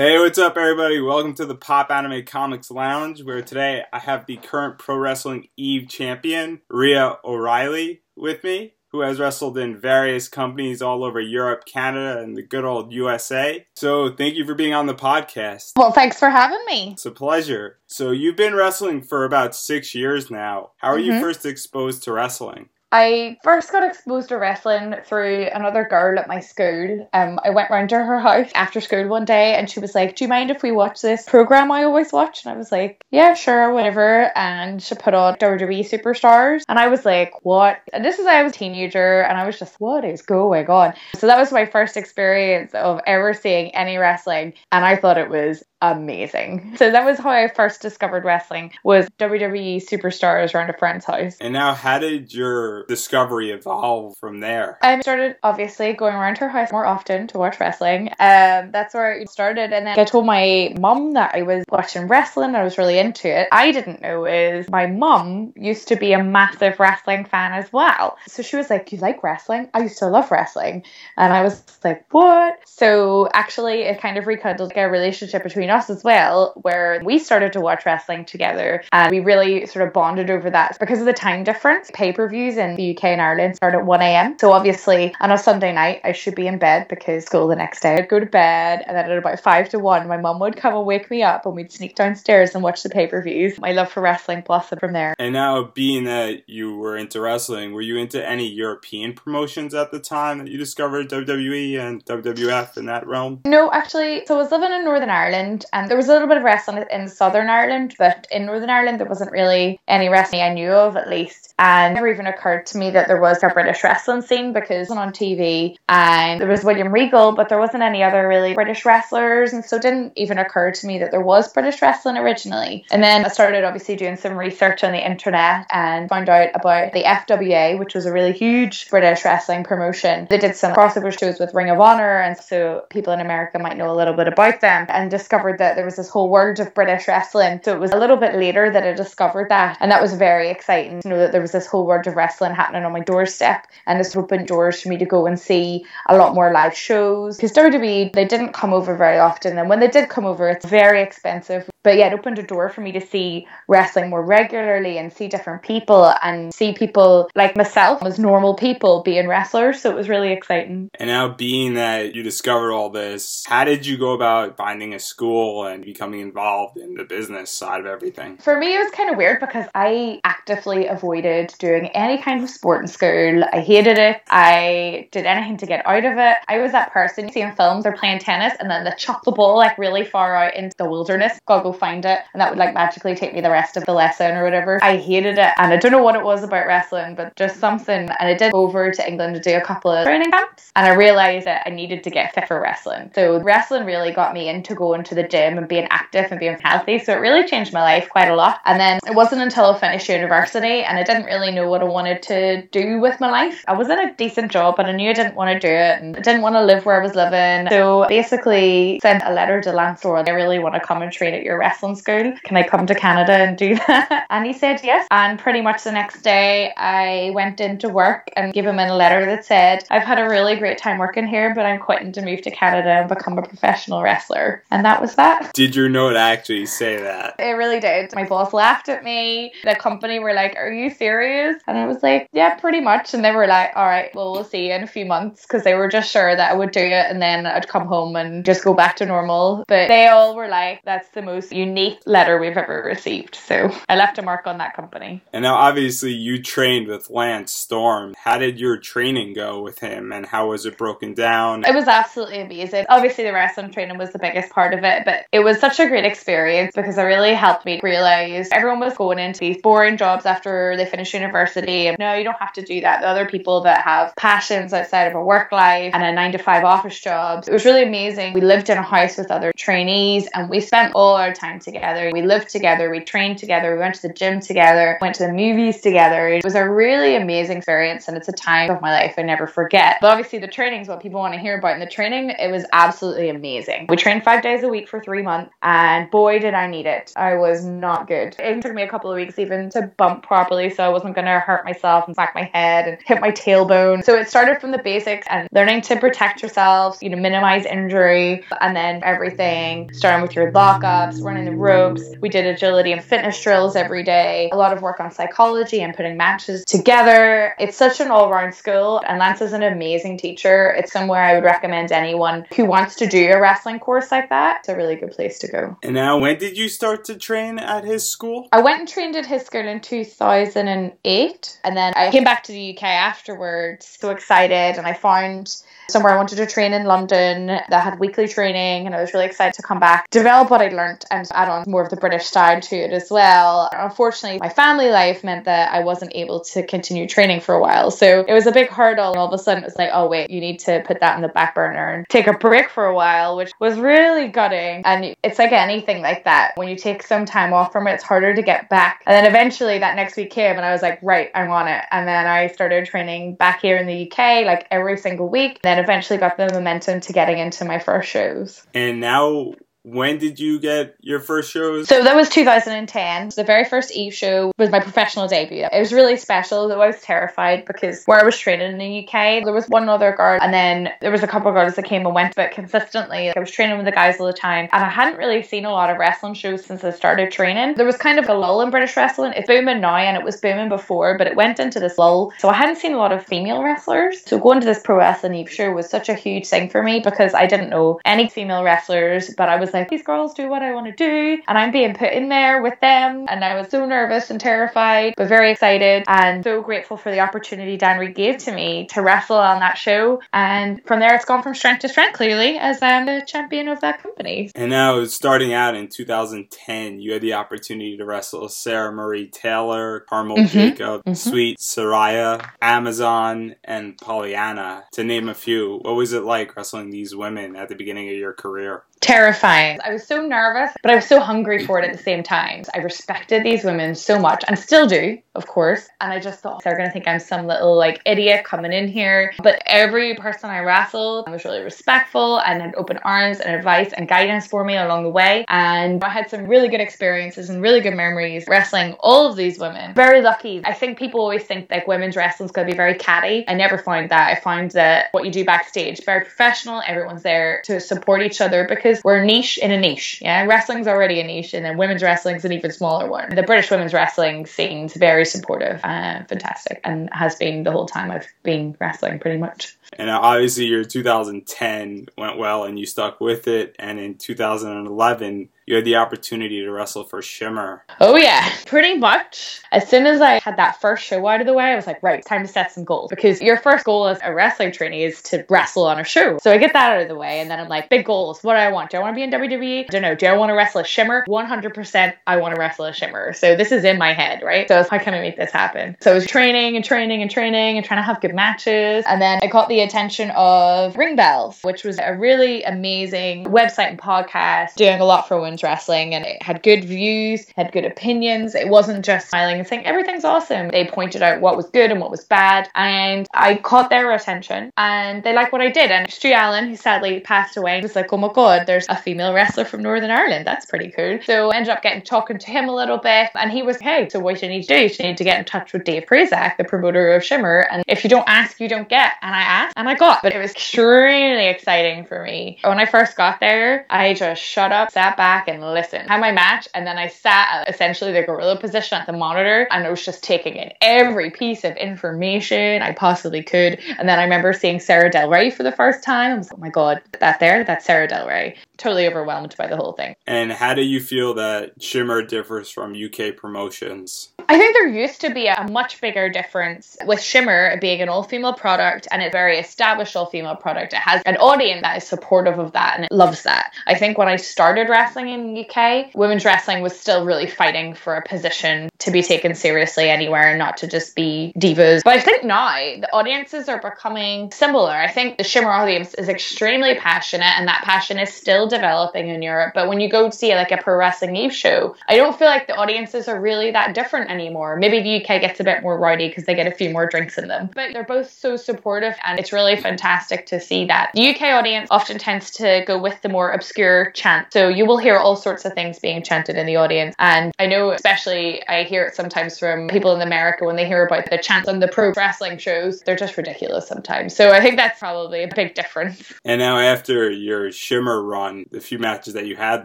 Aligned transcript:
Hey, 0.00 0.18
what's 0.18 0.38
up, 0.38 0.56
everybody? 0.56 0.98
Welcome 0.98 1.34
to 1.34 1.44
the 1.44 1.54
Pop 1.54 1.90
Anime 1.90 2.24
Comics 2.24 2.70
Lounge, 2.70 3.22
where 3.22 3.42
today 3.42 3.82
I 3.92 3.98
have 3.98 4.24
the 4.24 4.38
current 4.38 4.78
Pro 4.78 4.96
Wrestling 4.96 5.48
Eve 5.58 5.90
champion, 5.90 6.62
Rhia 6.72 7.18
O'Reilly, 7.22 8.00
with 8.16 8.42
me, 8.42 8.76
who 8.92 9.02
has 9.02 9.20
wrestled 9.20 9.58
in 9.58 9.78
various 9.78 10.26
companies 10.26 10.80
all 10.80 11.04
over 11.04 11.20
Europe, 11.20 11.66
Canada, 11.66 12.18
and 12.18 12.34
the 12.34 12.40
good 12.40 12.64
old 12.64 12.94
USA. 12.94 13.66
So, 13.76 14.08
thank 14.08 14.36
you 14.36 14.46
for 14.46 14.54
being 14.54 14.72
on 14.72 14.86
the 14.86 14.94
podcast. 14.94 15.72
Well, 15.76 15.92
thanks 15.92 16.18
for 16.18 16.30
having 16.30 16.64
me. 16.66 16.92
It's 16.92 17.04
a 17.04 17.10
pleasure. 17.10 17.76
So, 17.86 18.10
you've 18.10 18.36
been 18.36 18.54
wrestling 18.54 19.02
for 19.02 19.26
about 19.26 19.54
six 19.54 19.94
years 19.94 20.30
now. 20.30 20.70
How 20.78 20.88
are 20.88 20.98
you 20.98 21.12
Mhm. 21.12 21.20
first 21.20 21.44
exposed 21.44 22.04
to 22.04 22.12
wrestling? 22.12 22.70
I 22.92 23.38
first 23.44 23.70
got 23.70 23.84
exposed 23.84 24.30
to 24.30 24.38
wrestling 24.38 24.96
through 25.04 25.48
another 25.52 25.84
girl 25.84 26.18
at 26.18 26.26
my 26.26 26.40
school. 26.40 27.08
Um, 27.12 27.38
I 27.44 27.50
went 27.50 27.70
round 27.70 27.90
to 27.90 27.96
her 27.96 28.18
house 28.18 28.50
after 28.54 28.80
school 28.80 29.06
one 29.06 29.24
day 29.24 29.54
and 29.54 29.70
she 29.70 29.78
was 29.78 29.94
like, 29.94 30.16
Do 30.16 30.24
you 30.24 30.28
mind 30.28 30.50
if 30.50 30.62
we 30.62 30.72
watch 30.72 31.00
this 31.00 31.24
program 31.24 31.70
I 31.70 31.84
always 31.84 32.12
watch? 32.12 32.44
And 32.44 32.52
I 32.52 32.56
was 32.56 32.72
like, 32.72 33.04
Yeah, 33.10 33.34
sure, 33.34 33.72
whatever. 33.72 34.36
And 34.36 34.82
she 34.82 34.96
put 34.96 35.14
on 35.14 35.36
WWE 35.36 35.88
Superstars. 35.88 36.64
And 36.68 36.78
I 36.78 36.88
was 36.88 37.04
like, 37.04 37.32
What? 37.44 37.80
And 37.92 38.04
this 38.04 38.18
is 38.18 38.26
I 38.26 38.42
was 38.42 38.52
a 38.52 38.56
teenager 38.56 39.22
and 39.22 39.38
I 39.38 39.46
was 39.46 39.58
just, 39.58 39.80
What 39.80 40.04
is 40.04 40.22
going 40.22 40.68
on? 40.68 40.94
So 41.16 41.28
that 41.28 41.38
was 41.38 41.52
my 41.52 41.66
first 41.66 41.96
experience 41.96 42.74
of 42.74 43.00
ever 43.06 43.34
seeing 43.34 43.74
any 43.74 43.98
wrestling. 43.98 44.54
And 44.72 44.84
I 44.84 44.96
thought 44.96 45.18
it 45.18 45.30
was 45.30 45.62
amazing. 45.82 46.76
So 46.76 46.90
that 46.90 47.04
was 47.04 47.18
how 47.18 47.30
I 47.30 47.48
first 47.48 47.80
discovered 47.80 48.24
wrestling 48.24 48.72
was 48.84 49.08
WWE 49.18 49.76
Superstars 49.76 50.54
around 50.54 50.70
a 50.70 50.76
friend's 50.76 51.04
house. 51.04 51.36
And 51.40 51.52
now, 51.52 51.74
how 51.74 51.98
did 51.98 52.34
your 52.34 52.79
discovery 52.88 53.50
evolve 53.50 54.16
from 54.18 54.40
there? 54.40 54.78
I 54.82 55.00
started 55.00 55.36
obviously 55.42 55.92
going 55.92 56.14
around 56.14 56.38
her 56.38 56.48
house 56.48 56.72
more 56.72 56.86
often 56.86 57.26
to 57.28 57.38
watch 57.38 57.58
wrestling. 57.60 58.08
Um, 58.18 58.70
that's 58.72 58.94
where 58.94 59.12
it 59.12 59.30
started. 59.30 59.72
And 59.72 59.86
then 59.86 59.98
I 59.98 60.04
told 60.04 60.26
my 60.26 60.74
mum 60.78 61.12
that 61.12 61.34
I 61.34 61.42
was 61.42 61.64
watching 61.70 62.08
wrestling. 62.08 62.54
I 62.54 62.64
was 62.64 62.78
really 62.78 62.98
into 62.98 63.28
it. 63.28 63.48
I 63.52 63.72
didn't 63.72 64.02
know 64.02 64.24
is 64.24 64.68
my 64.68 64.86
mum 64.86 65.52
used 65.56 65.88
to 65.88 65.96
be 65.96 66.12
a 66.12 66.22
massive 66.22 66.78
wrestling 66.80 67.24
fan 67.24 67.52
as 67.52 67.72
well. 67.72 68.16
So 68.28 68.42
she 68.42 68.56
was 68.56 68.70
like, 68.70 68.92
"You 68.92 68.98
like 68.98 69.22
wrestling? 69.22 69.68
I 69.74 69.82
used 69.82 69.98
to 69.98 70.06
love 70.06 70.30
wrestling." 70.30 70.84
And 71.16 71.32
I 71.32 71.42
was 71.42 71.62
like, 71.84 72.04
"What?" 72.10 72.58
So 72.64 73.28
actually, 73.32 73.82
it 73.82 74.00
kind 74.00 74.16
of 74.16 74.26
rekindled 74.26 74.72
a 74.76 74.88
relationship 74.88 75.42
between 75.42 75.70
us 75.70 75.90
as 75.90 76.04
well, 76.04 76.52
where 76.62 77.00
we 77.04 77.18
started 77.18 77.52
to 77.54 77.60
watch 77.60 77.86
wrestling 77.86 78.24
together, 78.24 78.82
and 78.92 79.10
we 79.10 79.20
really 79.20 79.66
sort 79.66 79.86
of 79.86 79.92
bonded 79.92 80.30
over 80.30 80.50
that 80.50 80.76
because 80.78 81.00
of 81.00 81.06
the 81.06 81.12
time 81.12 81.44
difference. 81.44 81.90
Pay 81.92 82.12
per 82.12 82.28
views 82.28 82.56
in 82.56 82.69
the 82.76 82.96
UK 82.96 83.04
and 83.04 83.20
Ireland 83.20 83.56
start 83.56 83.74
at 83.74 83.84
1 83.84 84.02
a.m. 84.02 84.38
So 84.38 84.52
obviously, 84.52 85.14
on 85.20 85.30
a 85.30 85.38
Sunday 85.38 85.72
night, 85.72 86.00
I 86.04 86.12
should 86.12 86.34
be 86.34 86.46
in 86.46 86.58
bed 86.58 86.88
because 86.88 87.24
school 87.24 87.48
the 87.48 87.56
next 87.56 87.80
day. 87.80 87.96
I'd 87.96 88.08
go 88.08 88.20
to 88.20 88.26
bed, 88.26 88.84
and 88.86 88.96
then 88.96 89.10
at 89.10 89.18
about 89.18 89.40
five 89.40 89.68
to 89.70 89.78
one, 89.78 90.08
my 90.08 90.16
mum 90.16 90.40
would 90.40 90.56
come 90.56 90.74
and 90.74 90.86
wake 90.86 91.10
me 91.10 91.22
up, 91.22 91.46
and 91.46 91.54
we'd 91.54 91.72
sneak 91.72 91.96
downstairs 91.96 92.54
and 92.54 92.62
watch 92.62 92.82
the 92.82 92.90
pay 92.90 93.06
per 93.06 93.22
views. 93.22 93.58
My 93.58 93.72
love 93.72 93.90
for 93.90 94.00
wrestling 94.00 94.42
blossomed 94.46 94.80
from 94.80 94.92
there. 94.92 95.14
And 95.18 95.32
now, 95.32 95.64
being 95.74 96.04
that 96.04 96.48
you 96.48 96.76
were 96.76 96.96
into 96.96 97.20
wrestling, 97.20 97.72
were 97.72 97.82
you 97.82 97.96
into 97.96 98.26
any 98.26 98.48
European 98.48 99.14
promotions 99.14 99.74
at 99.74 99.90
the 99.90 100.00
time 100.00 100.38
that 100.38 100.48
you 100.48 100.58
discovered 100.58 101.08
WWE 101.08 101.78
and 101.78 102.04
WWF 102.04 102.76
in 102.76 102.86
that 102.86 103.06
realm? 103.06 103.40
No, 103.44 103.70
actually, 103.72 104.24
so 104.26 104.34
I 104.34 104.42
was 104.42 104.50
living 104.50 104.72
in 104.72 104.84
Northern 104.84 105.10
Ireland 105.10 105.64
and 105.72 105.88
there 105.88 105.96
was 105.96 106.08
a 106.08 106.12
little 106.12 106.28
bit 106.28 106.36
of 106.36 106.42
wrestling 106.42 106.84
in 106.90 107.08
Southern 107.08 107.48
Ireland, 107.48 107.94
but 107.98 108.26
in 108.30 108.46
Northern 108.46 108.70
Ireland 108.70 109.00
there 109.00 109.06
wasn't 109.06 109.32
really 109.32 109.80
any 109.88 110.08
wrestling 110.08 110.42
I 110.42 110.52
knew 110.52 110.70
of 110.70 110.96
at 110.96 111.08
least. 111.08 111.54
And 111.58 111.94
never 111.94 112.08
even 112.08 112.26
occurred 112.26 112.59
to 112.66 112.78
me 112.78 112.90
that 112.90 113.08
there 113.08 113.20
was 113.20 113.42
a 113.42 113.48
British 113.48 113.82
wrestling 113.84 114.22
scene 114.22 114.52
because 114.52 114.90
on 114.90 115.12
TV 115.12 115.76
and 115.88 116.40
there 116.40 116.48
was 116.48 116.64
William 116.64 116.92
Regal, 116.92 117.32
but 117.32 117.48
there 117.48 117.58
wasn't 117.58 117.82
any 117.82 118.02
other 118.02 118.26
really 118.26 118.54
British 118.54 118.84
wrestlers. 118.84 119.52
And 119.52 119.64
so 119.64 119.76
it 119.76 119.82
didn't 119.82 120.12
even 120.16 120.38
occur 120.38 120.72
to 120.72 120.86
me 120.86 120.98
that 120.98 121.10
there 121.10 121.20
was 121.20 121.52
British 121.52 121.80
wrestling 121.82 122.16
originally. 122.16 122.84
And 122.90 123.02
then 123.02 123.24
I 123.24 123.28
started 123.28 123.64
obviously 123.64 123.96
doing 123.96 124.16
some 124.16 124.36
research 124.36 124.84
on 124.84 124.92
the 124.92 125.04
internet 125.04 125.66
and 125.70 126.08
found 126.08 126.28
out 126.28 126.50
about 126.54 126.92
the 126.92 127.02
FWA, 127.02 127.78
which 127.78 127.94
was 127.94 128.06
a 128.06 128.12
really 128.12 128.32
huge 128.32 128.88
British 128.90 129.24
wrestling 129.24 129.64
promotion. 129.64 130.26
They 130.28 130.38
did 130.38 130.56
some 130.56 130.74
crossover 130.74 131.16
shows 131.16 131.38
with 131.38 131.54
Ring 131.54 131.70
of 131.70 131.80
Honor, 131.80 132.20
and 132.20 132.36
so 132.36 132.84
people 132.90 133.12
in 133.12 133.20
America 133.20 133.58
might 133.58 133.76
know 133.76 133.92
a 133.92 133.96
little 133.96 134.14
bit 134.14 134.28
about 134.28 134.60
them, 134.60 134.86
and 134.88 135.10
discovered 135.10 135.58
that 135.58 135.76
there 135.76 135.84
was 135.84 135.96
this 135.96 136.08
whole 136.08 136.28
world 136.28 136.60
of 136.60 136.74
British 136.74 137.08
wrestling. 137.08 137.60
So 137.64 137.74
it 137.74 137.80
was 137.80 137.92
a 137.92 137.98
little 137.98 138.16
bit 138.16 138.34
later 138.34 138.70
that 138.70 138.84
I 138.84 138.92
discovered 138.92 139.48
that, 139.50 139.78
and 139.80 139.90
that 139.90 140.02
was 140.02 140.14
very 140.14 140.50
exciting 140.50 141.00
to 141.02 141.08
know 141.08 141.18
that 141.18 141.32
there 141.32 141.40
was 141.40 141.52
this 141.52 141.66
whole 141.66 141.86
world 141.86 142.06
of 142.06 142.16
wrestling 142.16 142.49
happening 142.54 142.84
on 142.84 142.92
my 142.92 143.00
doorstep, 143.00 143.66
and 143.86 143.98
this 143.98 144.14
opened 144.16 144.46
doors 144.46 144.80
for 144.80 144.88
me 144.88 144.98
to 144.98 145.04
go 145.04 145.26
and 145.26 145.38
see 145.38 145.84
a 146.08 146.16
lot 146.16 146.34
more 146.34 146.52
live 146.52 146.76
shows. 146.76 147.36
Because 147.36 147.52
WWE, 147.52 148.12
they 148.12 148.24
didn't 148.24 148.52
come 148.52 148.72
over 148.72 148.96
very 148.96 149.18
often, 149.18 149.58
and 149.58 149.68
when 149.68 149.80
they 149.80 149.88
did 149.88 150.08
come 150.08 150.24
over, 150.24 150.48
it's 150.48 150.64
very 150.64 151.02
expensive. 151.02 151.68
But 151.82 151.96
yeah, 151.96 152.08
it 152.08 152.12
opened 152.12 152.38
a 152.38 152.42
door 152.42 152.68
for 152.68 152.80
me 152.80 152.92
to 152.92 153.00
see 153.00 153.46
wrestling 153.68 154.10
more 154.10 154.24
regularly 154.24 154.98
and 154.98 155.12
see 155.12 155.28
different 155.28 155.62
people 155.62 156.12
and 156.22 156.52
see 156.52 156.72
people 156.74 157.30
like 157.34 157.56
myself 157.56 158.02
as 158.02 158.18
normal 158.18 158.54
people 158.54 159.02
being 159.02 159.26
wrestlers. 159.26 159.80
So 159.80 159.90
it 159.90 159.96
was 159.96 160.08
really 160.08 160.32
exciting. 160.32 160.90
And 160.98 161.08
now, 161.08 161.28
being 161.28 161.74
that 161.74 162.14
you 162.14 162.22
discovered 162.22 162.72
all 162.72 162.90
this, 162.90 163.44
how 163.46 163.64
did 163.64 163.86
you 163.86 163.96
go 163.96 164.12
about 164.12 164.56
finding 164.56 164.94
a 164.94 164.98
school 164.98 165.66
and 165.66 165.84
becoming 165.84 166.20
involved 166.20 166.76
in 166.76 166.94
the 166.94 167.04
business 167.04 167.50
side 167.50 167.80
of 167.80 167.86
everything? 167.86 168.36
For 168.38 168.58
me, 168.58 168.74
it 168.74 168.78
was 168.78 168.90
kind 168.92 169.10
of 169.10 169.16
weird 169.16 169.40
because 169.40 169.66
I 169.74 170.20
actively 170.24 170.86
avoided 170.86 171.54
doing 171.58 171.86
any 171.88 172.20
kind 172.20 172.42
of 172.42 172.50
sport 172.50 172.82
in 172.82 172.88
school. 172.88 173.44
I 173.52 173.60
hated 173.60 173.98
it. 173.98 174.20
I 174.28 175.08
did 175.12 175.26
anything 175.26 175.56
to 175.58 175.66
get 175.66 175.86
out 175.86 176.04
of 176.04 176.18
it. 176.18 176.36
I 176.48 176.58
was 176.58 176.72
that 176.72 176.92
person 176.92 177.26
you 177.26 177.32
see 177.32 177.40
in 177.40 177.54
films, 177.54 177.84
they're 177.84 177.96
playing 177.96 178.18
tennis 178.18 178.54
and 178.60 178.70
then 178.70 178.84
they 178.84 178.92
chuck 178.98 179.24
the 179.24 179.32
ball 179.32 179.56
like 179.56 179.78
really 179.78 180.04
far 180.04 180.36
out 180.36 180.54
into 180.54 180.76
the 180.76 180.88
wilderness. 180.88 181.38
Find 181.72 182.04
it. 182.04 182.20
And 182.32 182.40
that 182.40 182.50
would 182.50 182.58
like 182.58 182.74
magically 182.74 183.14
take 183.14 183.34
me 183.34 183.40
the 183.40 183.50
rest 183.50 183.76
of 183.76 183.84
the 183.84 183.92
lesson 183.92 184.36
or 184.36 184.44
whatever. 184.44 184.82
I 184.82 184.96
hated 184.96 185.38
it. 185.38 185.52
And 185.56 185.72
I 185.72 185.76
don't 185.76 185.92
know 185.92 186.02
what 186.02 186.16
it 186.16 186.24
was 186.24 186.42
about 186.42 186.66
wrestling, 186.66 187.14
but 187.14 187.34
just 187.36 187.58
something. 187.58 188.08
And 188.08 188.28
I 188.28 188.34
did 188.34 188.52
go 188.52 188.62
over 188.62 188.90
to 188.90 189.08
England 189.08 189.34
to 189.34 189.40
do 189.40 189.56
a 189.56 189.60
couple 189.60 189.90
of 189.90 190.04
training 190.04 190.30
camps. 190.30 190.70
And 190.76 190.86
I 190.86 190.94
realized 190.94 191.46
that 191.46 191.62
I 191.66 191.70
needed 191.70 192.04
to 192.04 192.10
get 192.10 192.34
fit 192.34 192.48
for 192.48 192.60
wrestling. 192.60 193.10
So 193.14 193.40
wrestling 193.40 193.84
really 193.84 194.12
got 194.12 194.34
me 194.34 194.48
into 194.48 194.74
going 194.74 195.04
to 195.04 195.14
the 195.14 195.22
gym 195.22 195.58
and 195.58 195.68
being 195.68 195.86
active 195.90 196.26
and 196.30 196.38
being 196.38 196.58
healthy. 196.62 196.98
So 196.98 197.12
it 197.12 197.16
really 197.16 197.46
changed 197.46 197.72
my 197.72 197.82
life 197.82 198.08
quite 198.08 198.28
a 198.28 198.34
lot. 198.34 198.60
And 198.64 198.78
then 198.80 198.98
it 199.06 199.14
wasn't 199.14 199.42
until 199.42 199.66
I 199.66 199.78
finished 199.78 200.08
university 200.08 200.82
and 200.82 200.98
I 200.98 201.02
didn't 201.02 201.24
really 201.24 201.50
know 201.50 201.68
what 201.68 201.82
I 201.82 201.84
wanted 201.84 202.22
to 202.24 202.66
do 202.68 203.00
with 203.00 203.20
my 203.20 203.30
life. 203.30 203.64
I 203.68 203.74
was 203.74 203.88
in 203.88 203.98
a 203.98 204.14
decent 204.14 204.52
job, 204.52 204.76
but 204.76 204.86
I 204.86 204.92
knew 204.92 205.10
I 205.10 205.12
didn't 205.12 205.34
want 205.34 205.50
to 205.52 205.58
do 205.58 205.72
it 205.72 206.02
and 206.02 206.16
I 206.16 206.20
didn't 206.20 206.42
want 206.42 206.54
to 206.54 206.64
live 206.64 206.84
where 206.84 207.00
I 207.00 207.04
was 207.04 207.14
living. 207.14 207.68
So 207.70 208.06
basically 208.08 208.98
sent 209.02 209.22
a 209.24 209.32
letter 209.32 209.60
to 209.62 209.72
Lance 209.72 210.04
Law. 210.04 210.16
I 210.16 210.30
really 210.30 210.58
want 210.58 210.74
to 210.74 210.80
come 210.80 211.02
and 211.02 211.12
train 211.12 211.34
at 211.34 211.42
your 211.42 211.58
wrestling 211.60 211.94
school. 211.94 212.32
Can 212.44 212.56
I 212.56 212.64
come 212.66 212.86
to 212.86 212.94
Canada 212.94 213.32
and 213.32 213.56
do 213.56 213.76
that? 213.86 214.26
And 214.30 214.46
he 214.46 214.52
said 214.52 214.80
yes. 214.82 215.06
And 215.10 215.38
pretty 215.38 215.60
much 215.60 215.84
the 215.84 215.92
next 215.92 216.22
day 216.22 216.72
I 216.76 217.30
went 217.34 217.60
into 217.60 217.88
work 217.88 218.28
and 218.36 218.52
gave 218.52 218.64
him 218.66 218.78
a 218.78 218.94
letter 218.94 219.24
that 219.26 219.44
said, 219.44 219.84
I've 219.90 220.04
had 220.04 220.18
a 220.18 220.28
really 220.28 220.56
great 220.56 220.78
time 220.78 220.98
working 220.98 221.26
here, 221.26 221.52
but 221.54 221.66
I'm 221.66 221.80
quitting 221.80 222.12
to 222.12 222.22
move 222.22 222.42
to 222.42 222.50
Canada 222.50 222.90
and 222.90 223.08
become 223.08 223.38
a 223.38 223.42
professional 223.42 224.02
wrestler. 224.02 224.62
And 224.70 224.84
that 224.84 225.00
was 225.00 225.14
that. 225.16 225.52
Did 225.54 225.74
your 225.76 225.88
note 225.88 226.16
actually 226.16 226.66
say 226.66 227.00
that? 227.00 227.34
It 227.38 227.52
really 227.52 227.80
did. 227.80 228.14
My 228.14 228.24
boss 228.26 228.52
laughed 228.52 228.88
at 228.88 229.04
me. 229.04 229.52
The 229.64 229.74
company 229.74 230.18
were 230.20 230.32
like, 230.32 230.56
Are 230.56 230.72
you 230.72 230.90
serious? 230.90 231.60
And 231.66 231.76
I 231.76 231.86
was 231.86 232.02
like, 232.02 232.28
Yeah, 232.32 232.54
pretty 232.54 232.80
much. 232.80 233.12
And 233.14 233.24
they 233.24 233.32
were 233.32 233.46
like, 233.46 233.72
All 233.76 233.86
right, 233.86 234.10
well, 234.14 234.32
we'll 234.32 234.44
see 234.44 234.68
you 234.68 234.74
in 234.74 234.82
a 234.82 234.86
few 234.86 235.04
months 235.06 235.42
because 235.42 235.64
they 235.64 235.74
were 235.74 235.88
just 235.88 236.10
sure 236.10 236.34
that 236.34 236.50
I 236.52 236.54
would 236.54 236.70
do 236.70 236.80
it 236.80 237.06
and 237.10 237.20
then 237.20 237.46
I'd 237.46 237.68
come 237.68 237.86
home 237.86 238.16
and 238.16 238.44
just 238.44 238.64
go 238.64 238.74
back 238.74 238.96
to 238.96 239.06
normal. 239.06 239.64
But 239.68 239.88
they 239.88 240.06
all 240.08 240.34
were 240.36 240.48
like, 240.48 240.80
That's 240.84 241.08
the 241.10 241.22
most 241.22 241.49
unique 241.52 242.00
letter 242.06 242.38
we've 242.38 242.56
ever 242.56 242.82
received. 242.84 243.34
So 243.34 243.70
I 243.88 243.96
left 243.96 244.18
a 244.18 244.22
mark 244.22 244.46
on 244.46 244.58
that 244.58 244.74
company. 244.74 245.22
And 245.32 245.42
now, 245.42 245.54
obviously, 245.54 246.12
you 246.12 246.42
trained 246.42 246.88
with 246.88 247.10
Lance 247.10 247.52
Storm. 247.52 248.14
How 248.16 248.38
did 248.38 248.58
your 248.58 248.78
training 248.78 249.34
go 249.34 249.62
with 249.62 249.78
him, 249.78 250.12
and 250.12 250.26
how 250.26 250.50
was 250.50 250.66
it 250.66 250.78
broken 250.78 251.14
down? 251.14 251.64
It 251.64 251.74
was 251.74 251.88
absolutely 251.88 252.40
amazing. 252.40 252.86
Obviously, 252.88 253.24
the 253.24 253.32
wrestling 253.32 253.72
training 253.72 253.98
was 253.98 254.10
the 254.10 254.18
biggest 254.18 254.50
part 254.50 254.74
of 254.74 254.84
it, 254.84 255.04
but 255.04 255.26
it 255.32 255.40
was 255.40 255.58
such 255.60 255.80
a 255.80 255.88
great 255.88 256.04
experience 256.04 256.74
because 256.74 256.98
it 256.98 257.02
really 257.02 257.34
helped 257.34 257.64
me 257.64 257.80
realize 257.82 258.48
everyone 258.52 258.80
was 258.80 258.96
going 258.96 259.18
into 259.18 259.40
these 259.40 259.60
boring 259.62 259.96
jobs 259.96 260.26
after 260.26 260.76
they 260.76 260.86
finish 260.86 261.14
university. 261.14 261.86
And 261.86 261.98
no, 261.98 262.14
you 262.14 262.24
don't 262.24 262.38
have 262.38 262.52
to 262.54 262.62
do 262.62 262.80
that. 262.82 263.00
The 263.00 263.08
other 263.08 263.26
people 263.26 263.62
that 263.62 263.84
have 263.84 264.14
passions 264.16 264.72
outside 264.72 265.04
of 265.04 265.14
a 265.14 265.22
work 265.22 265.52
life 265.52 265.92
and 265.94 266.02
a 266.02 266.12
nine 266.12 266.32
to 266.32 266.38
five 266.38 266.64
office 266.64 266.98
jobs. 266.98 267.48
It 267.48 267.52
was 267.52 267.64
really 267.64 267.82
amazing. 267.82 268.34
We 268.34 268.40
lived 268.40 268.70
in 268.70 268.78
a 268.78 268.82
house 268.82 269.16
with 269.16 269.30
other 269.30 269.52
trainees 269.56 270.28
and 270.34 270.48
we 270.48 270.60
spent 270.60 270.92
all 270.94 271.16
our 271.16 271.32
time 271.40 271.58
together. 271.58 272.10
We 272.12 272.22
lived 272.22 272.50
together, 272.50 272.90
we 272.90 273.00
trained 273.00 273.38
together, 273.38 273.72
we 273.74 273.80
went 273.80 273.94
to 273.96 274.08
the 274.08 274.12
gym 274.12 274.40
together, 274.40 274.98
went 275.00 275.14
to 275.16 275.26
the 275.26 275.32
movies 275.32 275.80
together. 275.80 276.28
It 276.28 276.44
was 276.44 276.54
a 276.54 276.68
really 276.68 277.16
amazing 277.16 277.58
experience 277.58 278.08
and 278.08 278.16
it's 278.16 278.28
a 278.28 278.32
time 278.32 278.70
of 278.70 278.80
my 278.80 278.92
life 278.92 279.14
I 279.18 279.22
never 279.22 279.46
forget. 279.46 279.96
But 280.00 280.08
obviously 280.08 280.38
the 280.38 280.48
training 280.48 280.82
is 280.82 280.88
what 280.88 281.00
people 281.00 281.20
want 281.20 281.34
to 281.34 281.40
hear 281.40 281.58
about. 281.58 281.74
In 281.74 281.80
the 281.80 281.86
training, 281.86 282.30
it 282.30 282.50
was 282.50 282.64
absolutely 282.72 283.28
amazing. 283.30 283.86
We 283.88 283.96
trained 283.96 284.22
five 284.22 284.42
days 284.42 284.62
a 284.62 284.68
week 284.68 284.88
for 284.88 285.00
three 285.00 285.22
months 285.22 285.52
and 285.62 286.10
boy 286.10 286.38
did 286.38 286.54
I 286.54 286.66
need 286.66 286.86
it. 286.86 287.12
I 287.16 287.34
was 287.34 287.64
not 287.64 288.06
good. 288.06 288.36
It 288.38 288.62
took 288.62 288.74
me 288.74 288.82
a 288.82 288.88
couple 288.88 289.10
of 289.10 289.16
weeks 289.16 289.38
even 289.38 289.70
to 289.70 289.90
bump 289.96 290.22
properly 290.22 290.70
so 290.70 290.84
I 290.84 290.88
wasn't 290.88 291.14
gonna 291.14 291.40
hurt 291.40 291.64
myself 291.64 292.06
and 292.06 292.14
smack 292.14 292.34
my 292.34 292.50
head 292.52 292.88
and 292.88 292.98
hit 293.06 293.20
my 293.20 293.30
tailbone. 293.30 294.04
So 294.04 294.14
it 294.14 294.28
started 294.28 294.60
from 294.60 294.72
the 294.72 294.78
basics 294.78 295.26
and 295.30 295.48
learning 295.52 295.82
to 295.82 295.96
protect 295.98 296.42
yourself, 296.42 296.98
you 297.00 297.08
know, 297.08 297.16
minimize 297.16 297.64
injury, 297.64 298.44
and 298.60 298.76
then 298.76 299.02
everything 299.02 299.92
starting 299.92 300.22
with 300.22 300.34
your 300.34 300.50
lockups, 300.52 301.22
running 301.30 301.44
the 301.44 301.56
ropes. 301.56 302.02
We 302.20 302.28
did 302.28 302.46
agility 302.46 302.92
and 302.92 303.02
fitness 303.02 303.40
drills 303.40 303.76
every 303.76 304.02
day, 304.02 304.50
a 304.52 304.56
lot 304.56 304.72
of 304.72 304.82
work 304.82 305.00
on 305.00 305.10
psychology 305.10 305.80
and 305.80 305.94
putting 305.94 306.16
matches 306.16 306.64
together. 306.64 307.54
It's 307.58 307.76
such 307.76 308.00
an 308.00 308.10
all 308.10 308.30
round 308.30 308.54
school, 308.54 309.00
and 309.06 309.18
Lance 309.18 309.40
is 309.40 309.52
an 309.52 309.62
amazing 309.62 310.18
teacher. 310.18 310.74
It's 310.76 310.92
somewhere 310.92 311.22
I 311.22 311.34
would 311.34 311.44
recommend 311.44 311.92
anyone 311.92 312.46
who 312.54 312.64
wants 312.64 312.96
to 312.96 313.06
do 313.06 313.30
a 313.30 313.40
wrestling 313.40 313.78
course 313.78 314.10
like 314.10 314.28
that. 314.30 314.58
It's 314.60 314.68
a 314.68 314.76
really 314.76 314.96
good 314.96 315.12
place 315.12 315.38
to 315.40 315.48
go. 315.48 315.76
And 315.82 315.94
now, 315.94 316.18
when 316.18 316.38
did 316.38 316.58
you 316.58 316.68
start 316.68 317.04
to 317.04 317.16
train 317.16 317.58
at 317.58 317.84
his 317.84 318.06
school? 318.06 318.48
I 318.52 318.60
went 318.60 318.80
and 318.80 318.88
trained 318.88 319.16
at 319.16 319.26
his 319.26 319.42
school 319.42 319.60
in 319.60 319.80
2008, 319.80 321.60
and 321.64 321.76
then 321.76 321.92
I 321.96 322.10
came 322.10 322.24
back 322.24 322.42
to 322.44 322.52
the 322.52 322.76
UK 322.76 322.82
afterwards. 322.82 323.86
So 324.00 324.10
excited, 324.10 324.78
and 324.78 324.86
I 324.86 324.94
found 324.94 325.62
somewhere 325.90 326.12
I 326.12 326.16
wanted 326.16 326.36
to 326.36 326.46
train 326.46 326.72
in 326.72 326.84
London 326.84 327.46
that 327.46 327.72
had 327.72 327.98
weekly 327.98 328.28
training, 328.28 328.86
and 328.86 328.94
I 328.94 329.00
was 329.00 329.12
really 329.12 329.26
excited 329.26 329.54
to 329.54 329.62
come 329.62 329.80
back, 329.80 330.08
develop 330.10 330.50
what 330.50 330.60
I'd 330.60 330.72
learned, 330.72 331.04
and 331.10 331.26
add 331.32 331.48
on 331.48 331.64
more 331.66 331.82
of 331.82 331.90
the 331.90 331.96
British 331.96 332.26
side 332.26 332.62
to 332.64 332.76
it 332.76 332.92
as 332.92 333.10
well. 333.10 333.68
Unfortunately, 333.72 334.38
my 334.38 334.48
family 334.48 334.90
life 334.90 335.24
meant 335.24 335.44
that 335.44 335.72
I 335.72 335.80
wasn't 335.80 336.12
able 336.14 336.40
to 336.40 336.66
continue 336.66 337.06
training 337.06 337.40
for 337.40 337.54
a 337.54 337.60
while, 337.60 337.90
so 337.90 338.24
it 338.26 338.32
was 338.32 338.46
a 338.46 338.52
big 338.52 338.68
hurdle. 338.68 339.10
And 339.10 339.18
all 339.18 339.26
of 339.26 339.32
a 339.32 339.42
sudden, 339.42 339.62
it 339.62 339.66
was 339.66 339.76
like, 339.76 339.90
oh 339.92 340.08
wait, 340.08 340.30
you 340.30 340.40
need 340.40 340.60
to 340.60 340.82
put 340.86 341.00
that 341.00 341.16
in 341.16 341.22
the 341.22 341.28
back 341.28 341.54
burner 341.54 341.88
and 341.88 342.06
take 342.08 342.26
a 342.26 342.32
break 342.32 342.70
for 342.70 342.86
a 342.86 342.94
while, 342.94 343.36
which 343.36 343.52
was 343.60 343.78
really 343.78 344.28
gutting. 344.28 344.82
And 344.84 345.16
it's 345.22 345.38
like 345.38 345.52
anything 345.52 346.02
like 346.02 346.24
that. 346.24 346.52
When 346.56 346.68
you 346.68 346.76
take 346.76 347.02
some 347.02 347.24
time 347.24 347.52
off 347.52 347.72
from 347.72 347.86
it, 347.86 347.92
it's 347.92 348.04
harder 348.04 348.34
to 348.34 348.42
get 348.42 348.68
back. 348.68 349.02
And 349.06 349.14
then 349.14 349.26
eventually, 349.26 349.78
that 349.78 349.96
next 349.96 350.16
week 350.16 350.30
came, 350.30 350.56
and 350.56 350.64
I 350.64 350.72
was 350.72 350.82
like, 350.82 350.98
right, 351.02 351.30
I 351.34 351.48
want 351.48 351.68
it. 351.68 351.82
And 351.90 352.06
then 352.06 352.26
I 352.26 352.46
started 352.48 352.86
training 352.86 353.34
back 353.34 353.60
here 353.60 353.76
in 353.76 353.86
the 353.86 354.10
UK, 354.10 354.44
like 354.46 354.66
every 354.70 354.96
single 354.96 355.28
week. 355.28 355.60
Then 355.62 355.78
eventually 355.80 356.18
got 356.18 356.36
the 356.36 356.50
momentum 356.52 357.00
to 357.00 357.12
getting 357.12 357.38
into 357.38 357.64
my 357.64 357.78
first 357.78 358.08
shows. 358.08 358.66
And 358.74 359.00
now 359.00 359.54
when 359.82 360.18
did 360.18 360.38
you 360.38 360.60
get 360.60 360.96
your 361.00 361.20
first 361.20 361.50
shows? 361.50 361.88
So 361.88 362.02
that 362.02 362.14
was 362.14 362.28
2010. 362.28 363.30
The 363.34 363.44
very 363.44 363.64
first 363.64 363.92
Eve 363.92 364.12
show 364.12 364.52
was 364.58 364.70
my 364.70 364.80
professional 364.80 365.26
debut. 365.26 365.66
It 365.72 365.78
was 365.78 365.92
really 365.92 366.16
special, 366.16 366.68
though 366.68 366.80
I 366.80 366.88
was 366.88 367.00
terrified 367.00 367.64
because 367.64 368.04
where 368.04 368.20
I 368.20 368.24
was 368.24 368.38
training 368.38 368.72
in 368.72 368.78
the 368.78 369.04
UK, 369.04 369.44
there 369.44 369.54
was 369.54 369.66
one 369.68 369.88
other 369.88 370.12
girl, 370.12 370.38
and 370.40 370.52
then 370.52 370.90
there 371.00 371.10
was 371.10 371.22
a 371.22 371.26
couple 371.26 371.48
of 371.48 371.54
girls 371.54 371.76
that 371.76 371.84
came 371.84 372.04
and 372.04 372.14
went, 372.14 372.34
but 372.34 372.50
consistently, 372.52 373.32
I 373.34 373.40
was 373.40 373.50
training 373.50 373.76
with 373.78 373.86
the 373.86 373.92
guys 373.92 374.20
all 374.20 374.26
the 374.26 374.32
time, 374.32 374.68
and 374.72 374.84
I 374.84 374.88
hadn't 374.88 375.18
really 375.18 375.42
seen 375.42 375.64
a 375.64 375.70
lot 375.70 375.90
of 375.90 375.96
wrestling 375.98 376.34
shows 376.34 376.64
since 376.64 376.84
I 376.84 376.90
started 376.90 377.32
training. 377.32 377.76
There 377.76 377.86
was 377.86 377.96
kind 377.96 378.18
of 378.18 378.28
a 378.28 378.34
lull 378.34 378.60
in 378.60 378.70
British 378.70 378.96
wrestling. 378.96 379.32
It's 379.34 379.46
booming 379.46 379.80
now, 379.80 379.96
and 379.96 380.16
it 380.16 380.24
was 380.24 380.40
booming 380.40 380.68
before, 380.68 381.16
but 381.16 381.26
it 381.26 381.36
went 381.36 381.58
into 381.58 381.80
this 381.80 381.96
lull. 381.96 382.32
So 382.38 382.48
I 382.48 382.54
hadn't 382.54 382.76
seen 382.76 382.92
a 382.92 382.98
lot 382.98 383.12
of 383.12 383.24
female 383.24 383.62
wrestlers. 383.62 384.22
So 384.26 384.38
going 384.38 384.60
to 384.60 384.66
this 384.66 384.80
pro 384.82 384.98
wrestling 384.98 385.34
Eve 385.34 385.50
show 385.50 385.72
was 385.72 385.88
such 385.88 386.08
a 386.08 386.14
huge 386.14 386.46
thing 386.46 386.68
for 386.68 386.82
me 386.82 387.00
because 387.00 387.32
I 387.32 387.46
didn't 387.46 387.70
know 387.70 388.00
any 388.04 388.28
female 388.28 388.62
wrestlers, 388.62 389.32
but 389.36 389.48
I 389.48 389.56
was 389.56 389.69
like, 389.72 389.88
these 389.88 390.02
girls 390.02 390.34
do 390.34 390.48
what 390.48 390.62
I 390.62 390.74
want 390.74 390.86
to 390.86 390.92
do, 390.92 391.42
and 391.46 391.58
I'm 391.58 391.70
being 391.70 391.94
put 391.94 392.12
in 392.12 392.28
there 392.28 392.62
with 392.62 392.78
them. 392.80 393.26
And 393.28 393.44
I 393.44 393.58
was 393.60 393.70
so 393.70 393.86
nervous 393.86 394.30
and 394.30 394.40
terrified, 394.40 395.14
but 395.16 395.28
very 395.28 395.52
excited 395.52 396.04
and 396.06 396.44
so 396.44 396.62
grateful 396.62 396.96
for 396.96 397.10
the 397.10 397.20
opportunity 397.20 397.76
Dann 397.76 397.98
Read 397.98 398.14
gave 398.14 398.38
to 398.38 398.52
me 398.52 398.86
to 398.90 399.02
wrestle 399.02 399.36
on 399.36 399.60
that 399.60 399.78
show. 399.78 400.20
And 400.32 400.84
from 400.84 401.00
there, 401.00 401.14
it's 401.14 401.24
gone 401.24 401.42
from 401.42 401.54
strength 401.54 401.80
to 401.80 401.88
strength, 401.88 402.16
clearly, 402.16 402.58
as 402.58 402.82
I'm 402.82 403.06
the 403.06 403.22
champion 403.26 403.68
of 403.68 403.80
that 403.80 404.02
company. 404.02 404.50
And 404.54 404.70
now, 404.70 405.04
starting 405.04 405.52
out 405.52 405.74
in 405.74 405.88
2010, 405.88 407.00
you 407.00 407.12
had 407.12 407.22
the 407.22 407.34
opportunity 407.34 407.96
to 407.96 408.04
wrestle 408.04 408.48
Sarah 408.48 408.92
Marie 408.92 409.28
Taylor, 409.28 410.00
Carmel 410.08 410.38
mm-hmm. 410.38 410.46
Jacob, 410.46 411.02
mm-hmm. 411.02 411.14
Sweet 411.14 411.58
Saraya, 411.58 412.50
Amazon, 412.60 413.54
and 413.64 413.96
Pollyanna, 413.98 414.84
to 414.92 415.04
name 415.04 415.28
a 415.28 415.34
few. 415.34 415.78
What 415.82 415.96
was 415.96 416.12
it 416.12 416.24
like 416.24 416.56
wrestling 416.56 416.90
these 416.90 417.14
women 417.14 417.56
at 417.56 417.68
the 417.68 417.74
beginning 417.74 418.08
of 418.08 418.16
your 418.16 418.32
career? 418.32 418.84
Terrifying. 419.00 419.78
I 419.82 419.92
was 419.92 420.06
so 420.06 420.26
nervous, 420.26 420.74
but 420.82 420.90
I 420.90 420.96
was 420.96 421.06
so 421.06 421.20
hungry 421.20 421.64
for 421.64 421.80
it 421.80 421.88
at 421.88 421.96
the 421.96 422.02
same 422.02 422.22
time. 422.22 422.62
I 422.74 422.78
respected 422.78 423.42
these 423.42 423.64
women 423.64 423.94
so 423.94 424.18
much 424.18 424.44
and 424.46 424.58
still 424.58 424.86
do, 424.86 425.18
of 425.34 425.46
course. 425.46 425.88
And 426.00 426.12
I 426.12 426.20
just 426.20 426.40
thought 426.40 426.62
they're 426.62 426.76
going 426.76 426.88
to 426.88 426.92
think 426.92 427.08
I'm 427.08 427.18
some 427.18 427.46
little 427.46 427.76
like 427.76 428.02
idiot 428.04 428.44
coming 428.44 428.72
in 428.72 428.88
here. 428.88 429.32
But 429.42 429.62
every 429.66 430.14
person 430.16 430.50
I 430.50 430.60
wrestled 430.60 431.30
was 431.30 431.44
really 431.44 431.62
respectful 431.62 432.40
and 432.40 432.60
had 432.60 432.74
open 432.74 432.98
arms 432.98 433.40
and 433.40 433.54
advice 433.54 433.92
and 433.92 434.06
guidance 434.06 434.46
for 434.46 434.64
me 434.64 434.76
along 434.76 435.04
the 435.04 435.10
way. 435.10 435.44
And 435.48 436.04
I 436.04 436.10
had 436.10 436.28
some 436.28 436.44
really 436.46 436.68
good 436.68 436.80
experiences 436.80 437.48
and 437.48 437.62
really 437.62 437.80
good 437.80 437.94
memories 437.94 438.44
wrestling 438.48 438.96
all 439.00 439.30
of 439.30 439.36
these 439.36 439.58
women. 439.58 439.94
Very 439.94 440.20
lucky. 440.20 440.60
I 440.64 440.74
think 440.74 440.98
people 440.98 441.20
always 441.20 441.44
think 441.44 441.70
like 441.70 441.86
women's 441.86 442.16
wrestling 442.16 442.46
is 442.46 442.52
going 442.52 442.66
to 442.66 442.72
be 442.72 442.76
very 442.76 442.94
catty. 442.94 443.44
I 443.48 443.54
never 443.54 443.78
find 443.78 444.10
that. 444.10 444.36
I 444.36 444.40
find 444.40 444.70
that 444.72 445.08
what 445.12 445.24
you 445.24 445.30
do 445.30 445.44
backstage, 445.44 446.04
very 446.04 446.24
professional. 446.24 446.82
Everyone's 446.86 447.22
there 447.22 447.62
to 447.64 447.80
support 447.80 448.22
each 448.22 448.40
other 448.40 448.66
because 448.68 448.89
because 448.90 449.04
we're 449.04 449.22
a 449.22 449.24
niche 449.24 449.58
in 449.58 449.70
a 449.70 449.78
niche. 449.78 450.20
Yeah, 450.20 450.44
wrestling's 450.44 450.88
already 450.88 451.20
a 451.20 451.24
niche, 451.24 451.54
and 451.54 451.64
then 451.64 451.76
women's 451.76 452.02
wrestling's 452.02 452.44
an 452.44 452.52
even 452.52 452.72
smaller 452.72 453.08
one. 453.08 453.34
The 453.34 453.42
British 453.42 453.70
women's 453.70 453.92
wrestling 453.92 454.46
scene's 454.46 454.94
very 454.94 455.24
supportive 455.24 455.80
and 455.84 456.28
fantastic, 456.28 456.80
and 456.84 457.08
has 457.12 457.36
been 457.36 457.62
the 457.62 457.70
whole 457.70 457.86
time 457.86 458.10
I've 458.10 458.26
been 458.42 458.76
wrestling, 458.80 459.18
pretty 459.18 459.38
much. 459.38 459.76
And 459.98 460.10
uh, 460.10 460.18
obviously, 460.20 460.66
your 460.66 460.84
2010 460.84 462.08
went 462.18 462.38
well, 462.38 462.64
and 462.64 462.78
you 462.78 462.86
stuck 462.86 463.20
with 463.20 463.46
it. 463.46 463.76
And 463.78 463.98
in 463.98 464.16
2011, 464.16 465.48
you 465.70 465.76
had 465.76 465.84
the 465.84 465.94
opportunity 465.96 466.60
to 466.60 466.70
wrestle 466.70 467.04
for 467.04 467.22
Shimmer. 467.22 467.84
Oh, 468.00 468.16
yeah, 468.16 468.52
pretty 468.66 468.98
much. 468.98 469.60
As 469.70 469.88
soon 469.88 470.04
as 470.04 470.20
I 470.20 470.40
had 470.40 470.56
that 470.56 470.80
first 470.80 471.04
show 471.04 471.24
out 471.28 471.40
of 471.40 471.46
the 471.46 471.52
way, 471.52 471.64
I 471.64 471.76
was 471.76 471.86
like, 471.86 472.02
right, 472.02 472.24
time 472.26 472.44
to 472.44 472.52
set 472.52 472.72
some 472.72 472.82
goals. 472.84 473.08
Because 473.08 473.40
your 473.40 473.56
first 473.56 473.84
goal 473.84 474.08
as 474.08 474.18
a 474.24 474.34
wrestling 474.34 474.72
trainee 474.72 475.04
is 475.04 475.22
to 475.22 475.46
wrestle 475.48 475.86
on 475.86 476.00
a 476.00 476.04
show. 476.04 476.38
So 476.42 476.50
I 476.52 476.58
get 476.58 476.72
that 476.72 476.96
out 476.96 477.02
of 477.02 477.08
the 477.08 477.14
way, 477.14 477.38
and 477.38 477.48
then 477.48 477.60
I'm 477.60 477.68
like, 477.68 477.88
big 477.88 478.04
goals. 478.04 478.42
What 478.42 478.54
do 478.54 478.58
I 478.58 478.72
want? 478.72 478.90
Do 478.90 478.96
I 478.96 479.00
want 479.00 479.14
to 479.14 479.16
be 479.16 479.22
in 479.22 479.30
WWE? 479.30 479.84
I 479.84 479.86
don't 479.90 480.02
know. 480.02 480.16
Do 480.16 480.26
I 480.26 480.36
want 480.36 480.50
to 480.50 480.54
wrestle 480.54 480.80
a 480.80 480.84
Shimmer? 480.84 481.24
100% 481.28 482.14
I 482.26 482.36
want 482.38 482.54
to 482.54 482.60
wrestle 482.60 482.86
a 482.86 482.92
Shimmer. 482.92 483.32
So 483.32 483.54
this 483.54 483.70
is 483.70 483.84
in 483.84 483.96
my 483.96 484.12
head, 484.12 484.42
right? 484.42 484.66
So 484.66 484.82
how 484.90 484.98
can 484.98 485.14
I 485.14 485.20
make 485.20 485.36
this 485.36 485.52
happen? 485.52 485.96
So 486.00 486.10
I 486.10 486.14
was 486.14 486.26
training 486.26 486.74
and 486.74 486.84
training 486.84 487.22
and 487.22 487.30
training 487.30 487.76
and 487.76 487.86
trying 487.86 487.98
to 487.98 488.02
have 488.02 488.20
good 488.20 488.34
matches. 488.34 489.04
And 489.06 489.22
then 489.22 489.38
I 489.40 489.46
caught 489.46 489.68
the 489.68 489.82
attention 489.82 490.32
of 490.32 490.96
Ring 490.96 491.14
Belles, 491.14 491.60
which 491.62 491.84
was 491.84 492.00
a 492.00 492.16
really 492.16 492.64
amazing 492.64 493.44
website 493.44 493.90
and 493.90 494.00
podcast 494.00 494.74
doing 494.74 495.00
a 495.00 495.04
lot 495.04 495.28
for 495.28 495.40
women's 495.60 495.62
wrestling 495.62 496.14
and 496.14 496.24
it 496.24 496.42
had 496.42 496.62
good 496.62 496.84
views, 496.84 497.46
had 497.56 497.72
good 497.72 497.84
opinions. 497.84 498.54
It 498.54 498.68
wasn't 498.68 499.04
just 499.04 499.28
smiling 499.28 499.58
and 499.58 499.66
saying 499.66 499.86
everything's 499.86 500.24
awesome. 500.24 500.68
They 500.68 500.86
pointed 500.86 501.22
out 501.22 501.40
what 501.40 501.56
was 501.56 501.66
good 501.70 501.90
and 501.90 502.00
what 502.00 502.10
was 502.10 502.24
bad. 502.24 502.68
And 502.74 503.26
I 503.34 503.56
caught 503.56 503.90
their 503.90 504.12
attention 504.12 504.72
and 504.76 505.22
they 505.22 505.32
liked 505.32 505.52
what 505.52 505.60
I 505.60 505.70
did. 505.70 505.90
And 505.90 506.10
Stu 506.10 506.32
Allen, 506.32 506.68
who 506.68 506.76
sadly 506.76 507.20
passed 507.20 507.56
away, 507.56 507.80
was 507.80 507.96
like, 507.96 508.12
oh 508.12 508.16
my 508.16 508.32
God, 508.32 508.66
there's 508.66 508.86
a 508.88 508.96
female 508.96 509.32
wrestler 509.32 509.64
from 509.64 509.82
Northern 509.82 510.10
Ireland. 510.10 510.46
That's 510.46 510.66
pretty 510.66 510.90
cool. 510.90 511.18
So 511.24 511.50
I 511.50 511.56
ended 511.56 511.70
up 511.70 511.82
getting 511.82 512.02
talking 512.02 512.38
to 512.38 512.50
him 512.50 512.68
a 512.68 512.74
little 512.74 512.98
bit. 512.98 513.30
And 513.34 513.50
he 513.50 513.62
was, 513.62 513.78
hey, 513.80 514.08
so 514.08 514.20
what 514.20 514.38
do 514.38 514.46
you 514.46 514.52
need 514.52 514.62
to 514.62 514.68
do 514.68 514.80
you 514.80 515.08
need 515.08 515.16
to 515.18 515.24
get 515.24 515.38
in 515.38 515.44
touch 515.44 515.72
with 515.72 515.84
Dave 515.84 516.04
Prazak, 516.04 516.56
the 516.56 516.64
promoter 516.64 517.12
of 517.12 517.24
Shimmer. 517.24 517.66
And 517.70 517.84
if 517.86 518.04
you 518.04 518.10
don't 518.10 518.28
ask, 518.28 518.60
you 518.60 518.68
don't 518.68 518.88
get. 518.88 519.12
And 519.22 519.34
I 519.34 519.40
asked 519.40 519.74
and 519.76 519.88
I 519.88 519.94
got. 519.94 520.22
But 520.22 520.34
it 520.34 520.38
was 520.38 520.52
extremely 520.52 521.46
exciting 521.46 522.04
for 522.04 522.22
me. 522.22 522.58
When 522.62 522.78
I 522.78 522.86
first 522.86 523.16
got 523.16 523.40
there, 523.40 523.86
I 523.90 524.14
just 524.14 524.42
shut 524.42 524.72
up, 524.72 524.90
sat 524.90 525.16
back, 525.16 525.48
and 525.50 525.62
listen. 525.62 526.06
Had 526.06 526.20
my 526.20 526.32
match, 526.32 526.68
and 526.74 526.86
then 526.86 526.98
I 526.98 527.08
sat 527.08 527.68
essentially 527.68 528.12
the 528.12 528.22
gorilla 528.22 528.58
position 528.58 528.98
at 528.98 529.06
the 529.06 529.12
monitor, 529.12 529.68
and 529.70 529.84
I 529.84 529.90
was 529.90 530.04
just 530.04 530.22
taking 530.22 530.56
in 530.56 530.72
every 530.80 531.30
piece 531.30 531.64
of 531.64 531.76
information 531.76 532.82
I 532.82 532.92
possibly 532.92 533.42
could. 533.42 533.78
And 533.98 534.08
then 534.08 534.18
I 534.18 534.24
remember 534.24 534.52
seeing 534.52 534.80
Sara 534.80 535.10
Del 535.10 535.28
Rey 535.28 535.50
for 535.50 535.62
the 535.62 535.72
first 535.72 536.02
time. 536.02 536.32
I 536.32 536.38
was 536.38 536.50
like, 536.50 536.58
oh 536.58 536.60
my 536.60 536.70
god, 536.70 537.02
that 537.18 537.40
there, 537.40 537.64
that's 537.64 537.84
Sara 537.84 538.08
Del 538.08 538.26
Rey. 538.26 538.56
Totally 538.76 539.06
overwhelmed 539.06 539.54
by 539.58 539.66
the 539.66 539.76
whole 539.76 539.92
thing. 539.92 540.14
And 540.26 540.52
how 540.52 540.74
do 540.74 540.82
you 540.82 541.00
feel 541.00 541.34
that 541.34 541.82
Shimmer 541.82 542.22
differs 542.22 542.70
from 542.70 542.94
UK 542.94 543.36
promotions? 543.36 544.30
I 544.50 544.58
think 544.58 544.74
there 544.74 544.88
used 544.88 545.20
to 545.20 545.32
be 545.32 545.46
a 545.46 545.68
much 545.70 546.00
bigger 546.00 546.28
difference 546.28 546.96
with 547.06 547.22
Shimmer 547.22 547.78
being 547.80 548.02
an 548.02 548.08
all 548.08 548.24
female 548.24 548.52
product 548.52 549.06
and 549.12 549.22
a 549.22 549.30
very 549.30 549.60
established 549.60 550.16
all 550.16 550.26
female 550.26 550.56
product. 550.56 550.92
It 550.92 550.98
has 550.98 551.22
an 551.24 551.36
audience 551.36 551.82
that 551.82 551.98
is 551.98 552.02
supportive 552.02 552.58
of 552.58 552.72
that 552.72 552.96
and 552.96 553.04
it 553.04 553.12
loves 553.12 553.44
that. 553.44 553.72
I 553.86 553.94
think 553.94 554.18
when 554.18 554.26
I 554.26 554.34
started 554.34 554.88
wrestling 554.88 555.28
in 555.28 555.54
the 555.54 555.64
UK, 555.64 556.12
women's 556.16 556.44
wrestling 556.44 556.82
was 556.82 556.98
still 556.98 557.24
really 557.24 557.46
fighting 557.46 557.94
for 557.94 558.16
a 558.16 558.22
position 558.26 558.90
to 558.98 559.12
be 559.12 559.22
taken 559.22 559.54
seriously 559.54 560.10
anywhere 560.10 560.50
and 560.50 560.58
not 560.58 560.78
to 560.78 560.88
just 560.88 561.14
be 561.14 561.52
divas. 561.56 562.02
But 562.02 562.14
I 562.14 562.20
think 562.20 562.42
now 562.42 562.74
the 562.74 563.08
audiences 563.12 563.68
are 563.68 563.80
becoming 563.80 564.50
similar. 564.50 564.90
I 564.90 565.12
think 565.12 565.38
the 565.38 565.44
Shimmer 565.44 565.70
audience 565.70 566.12
is 566.14 566.28
extremely 566.28 566.96
passionate 566.96 567.56
and 567.56 567.68
that 567.68 567.82
passion 567.84 568.18
is 568.18 568.34
still 568.34 568.66
developing 568.66 569.28
in 569.28 569.42
Europe. 569.42 569.74
But 569.76 569.88
when 569.88 570.00
you 570.00 570.10
go 570.10 570.28
see 570.30 570.56
like 570.56 570.72
a 570.72 570.78
pro 570.78 570.96
wrestling 570.96 571.36
Eve 571.36 571.54
show, 571.54 571.94
I 572.08 572.16
don't 572.16 572.36
feel 572.36 572.48
like 572.48 572.66
the 572.66 572.74
audiences 572.74 573.28
are 573.28 573.40
really 573.40 573.70
that 573.70 573.94
different 573.94 574.28
anymore. 574.28 574.39
Maybe 574.76 575.02
the 575.02 575.16
UK 575.16 575.40
gets 575.40 575.60
a 575.60 575.64
bit 575.64 575.82
more 575.82 575.98
rowdy 575.98 576.28
because 576.28 576.44
they 576.44 576.54
get 576.54 576.66
a 576.66 576.70
few 576.70 576.90
more 576.90 577.06
drinks 577.06 577.36
in 577.36 577.48
them. 577.48 577.68
But 577.74 577.92
they're 577.92 578.04
both 578.04 578.32
so 578.32 578.56
supportive 578.56 579.14
and 579.24 579.38
it's 579.38 579.52
really 579.52 579.76
fantastic 579.76 580.46
to 580.46 580.60
see 580.60 580.86
that. 580.86 581.10
The 581.14 581.34
UK 581.34 581.42
audience 581.42 581.88
often 581.90 582.18
tends 582.18 582.50
to 582.52 582.84
go 582.86 582.98
with 583.00 583.20
the 583.22 583.28
more 583.28 583.52
obscure 583.52 584.10
chant. 584.12 584.52
So 584.52 584.68
you 584.68 584.86
will 584.86 584.98
hear 584.98 585.16
all 585.16 585.36
sorts 585.36 585.64
of 585.64 585.74
things 585.74 585.98
being 585.98 586.22
chanted 586.22 586.56
in 586.56 586.66
the 586.66 586.76
audience. 586.76 587.14
And 587.18 587.52
I 587.58 587.66
know 587.66 587.90
especially 587.90 588.66
I 588.68 588.84
hear 588.84 589.04
it 589.04 589.14
sometimes 589.14 589.58
from 589.58 589.88
people 589.88 590.14
in 590.14 590.22
America 590.22 590.64
when 590.64 590.76
they 590.76 590.86
hear 590.86 591.04
about 591.04 591.28
the 591.30 591.38
chants 591.38 591.68
on 591.68 591.80
the 591.80 591.88
pro 591.88 592.12
wrestling 592.16 592.58
shows. 592.58 593.00
They're 593.00 593.16
just 593.16 593.36
ridiculous 593.36 593.86
sometimes. 593.86 594.34
So 594.34 594.50
I 594.50 594.60
think 594.60 594.76
that's 594.76 594.98
probably 594.98 595.42
a 595.42 595.48
big 595.54 595.74
difference. 595.74 596.32
And 596.44 596.58
now 596.58 596.78
after 596.78 597.30
your 597.30 597.70
Shimmer 597.70 598.22
run, 598.22 598.64
the 598.70 598.80
few 598.80 598.98
matches 598.98 599.34
that 599.34 599.46
you 599.46 599.56
had 599.56 599.84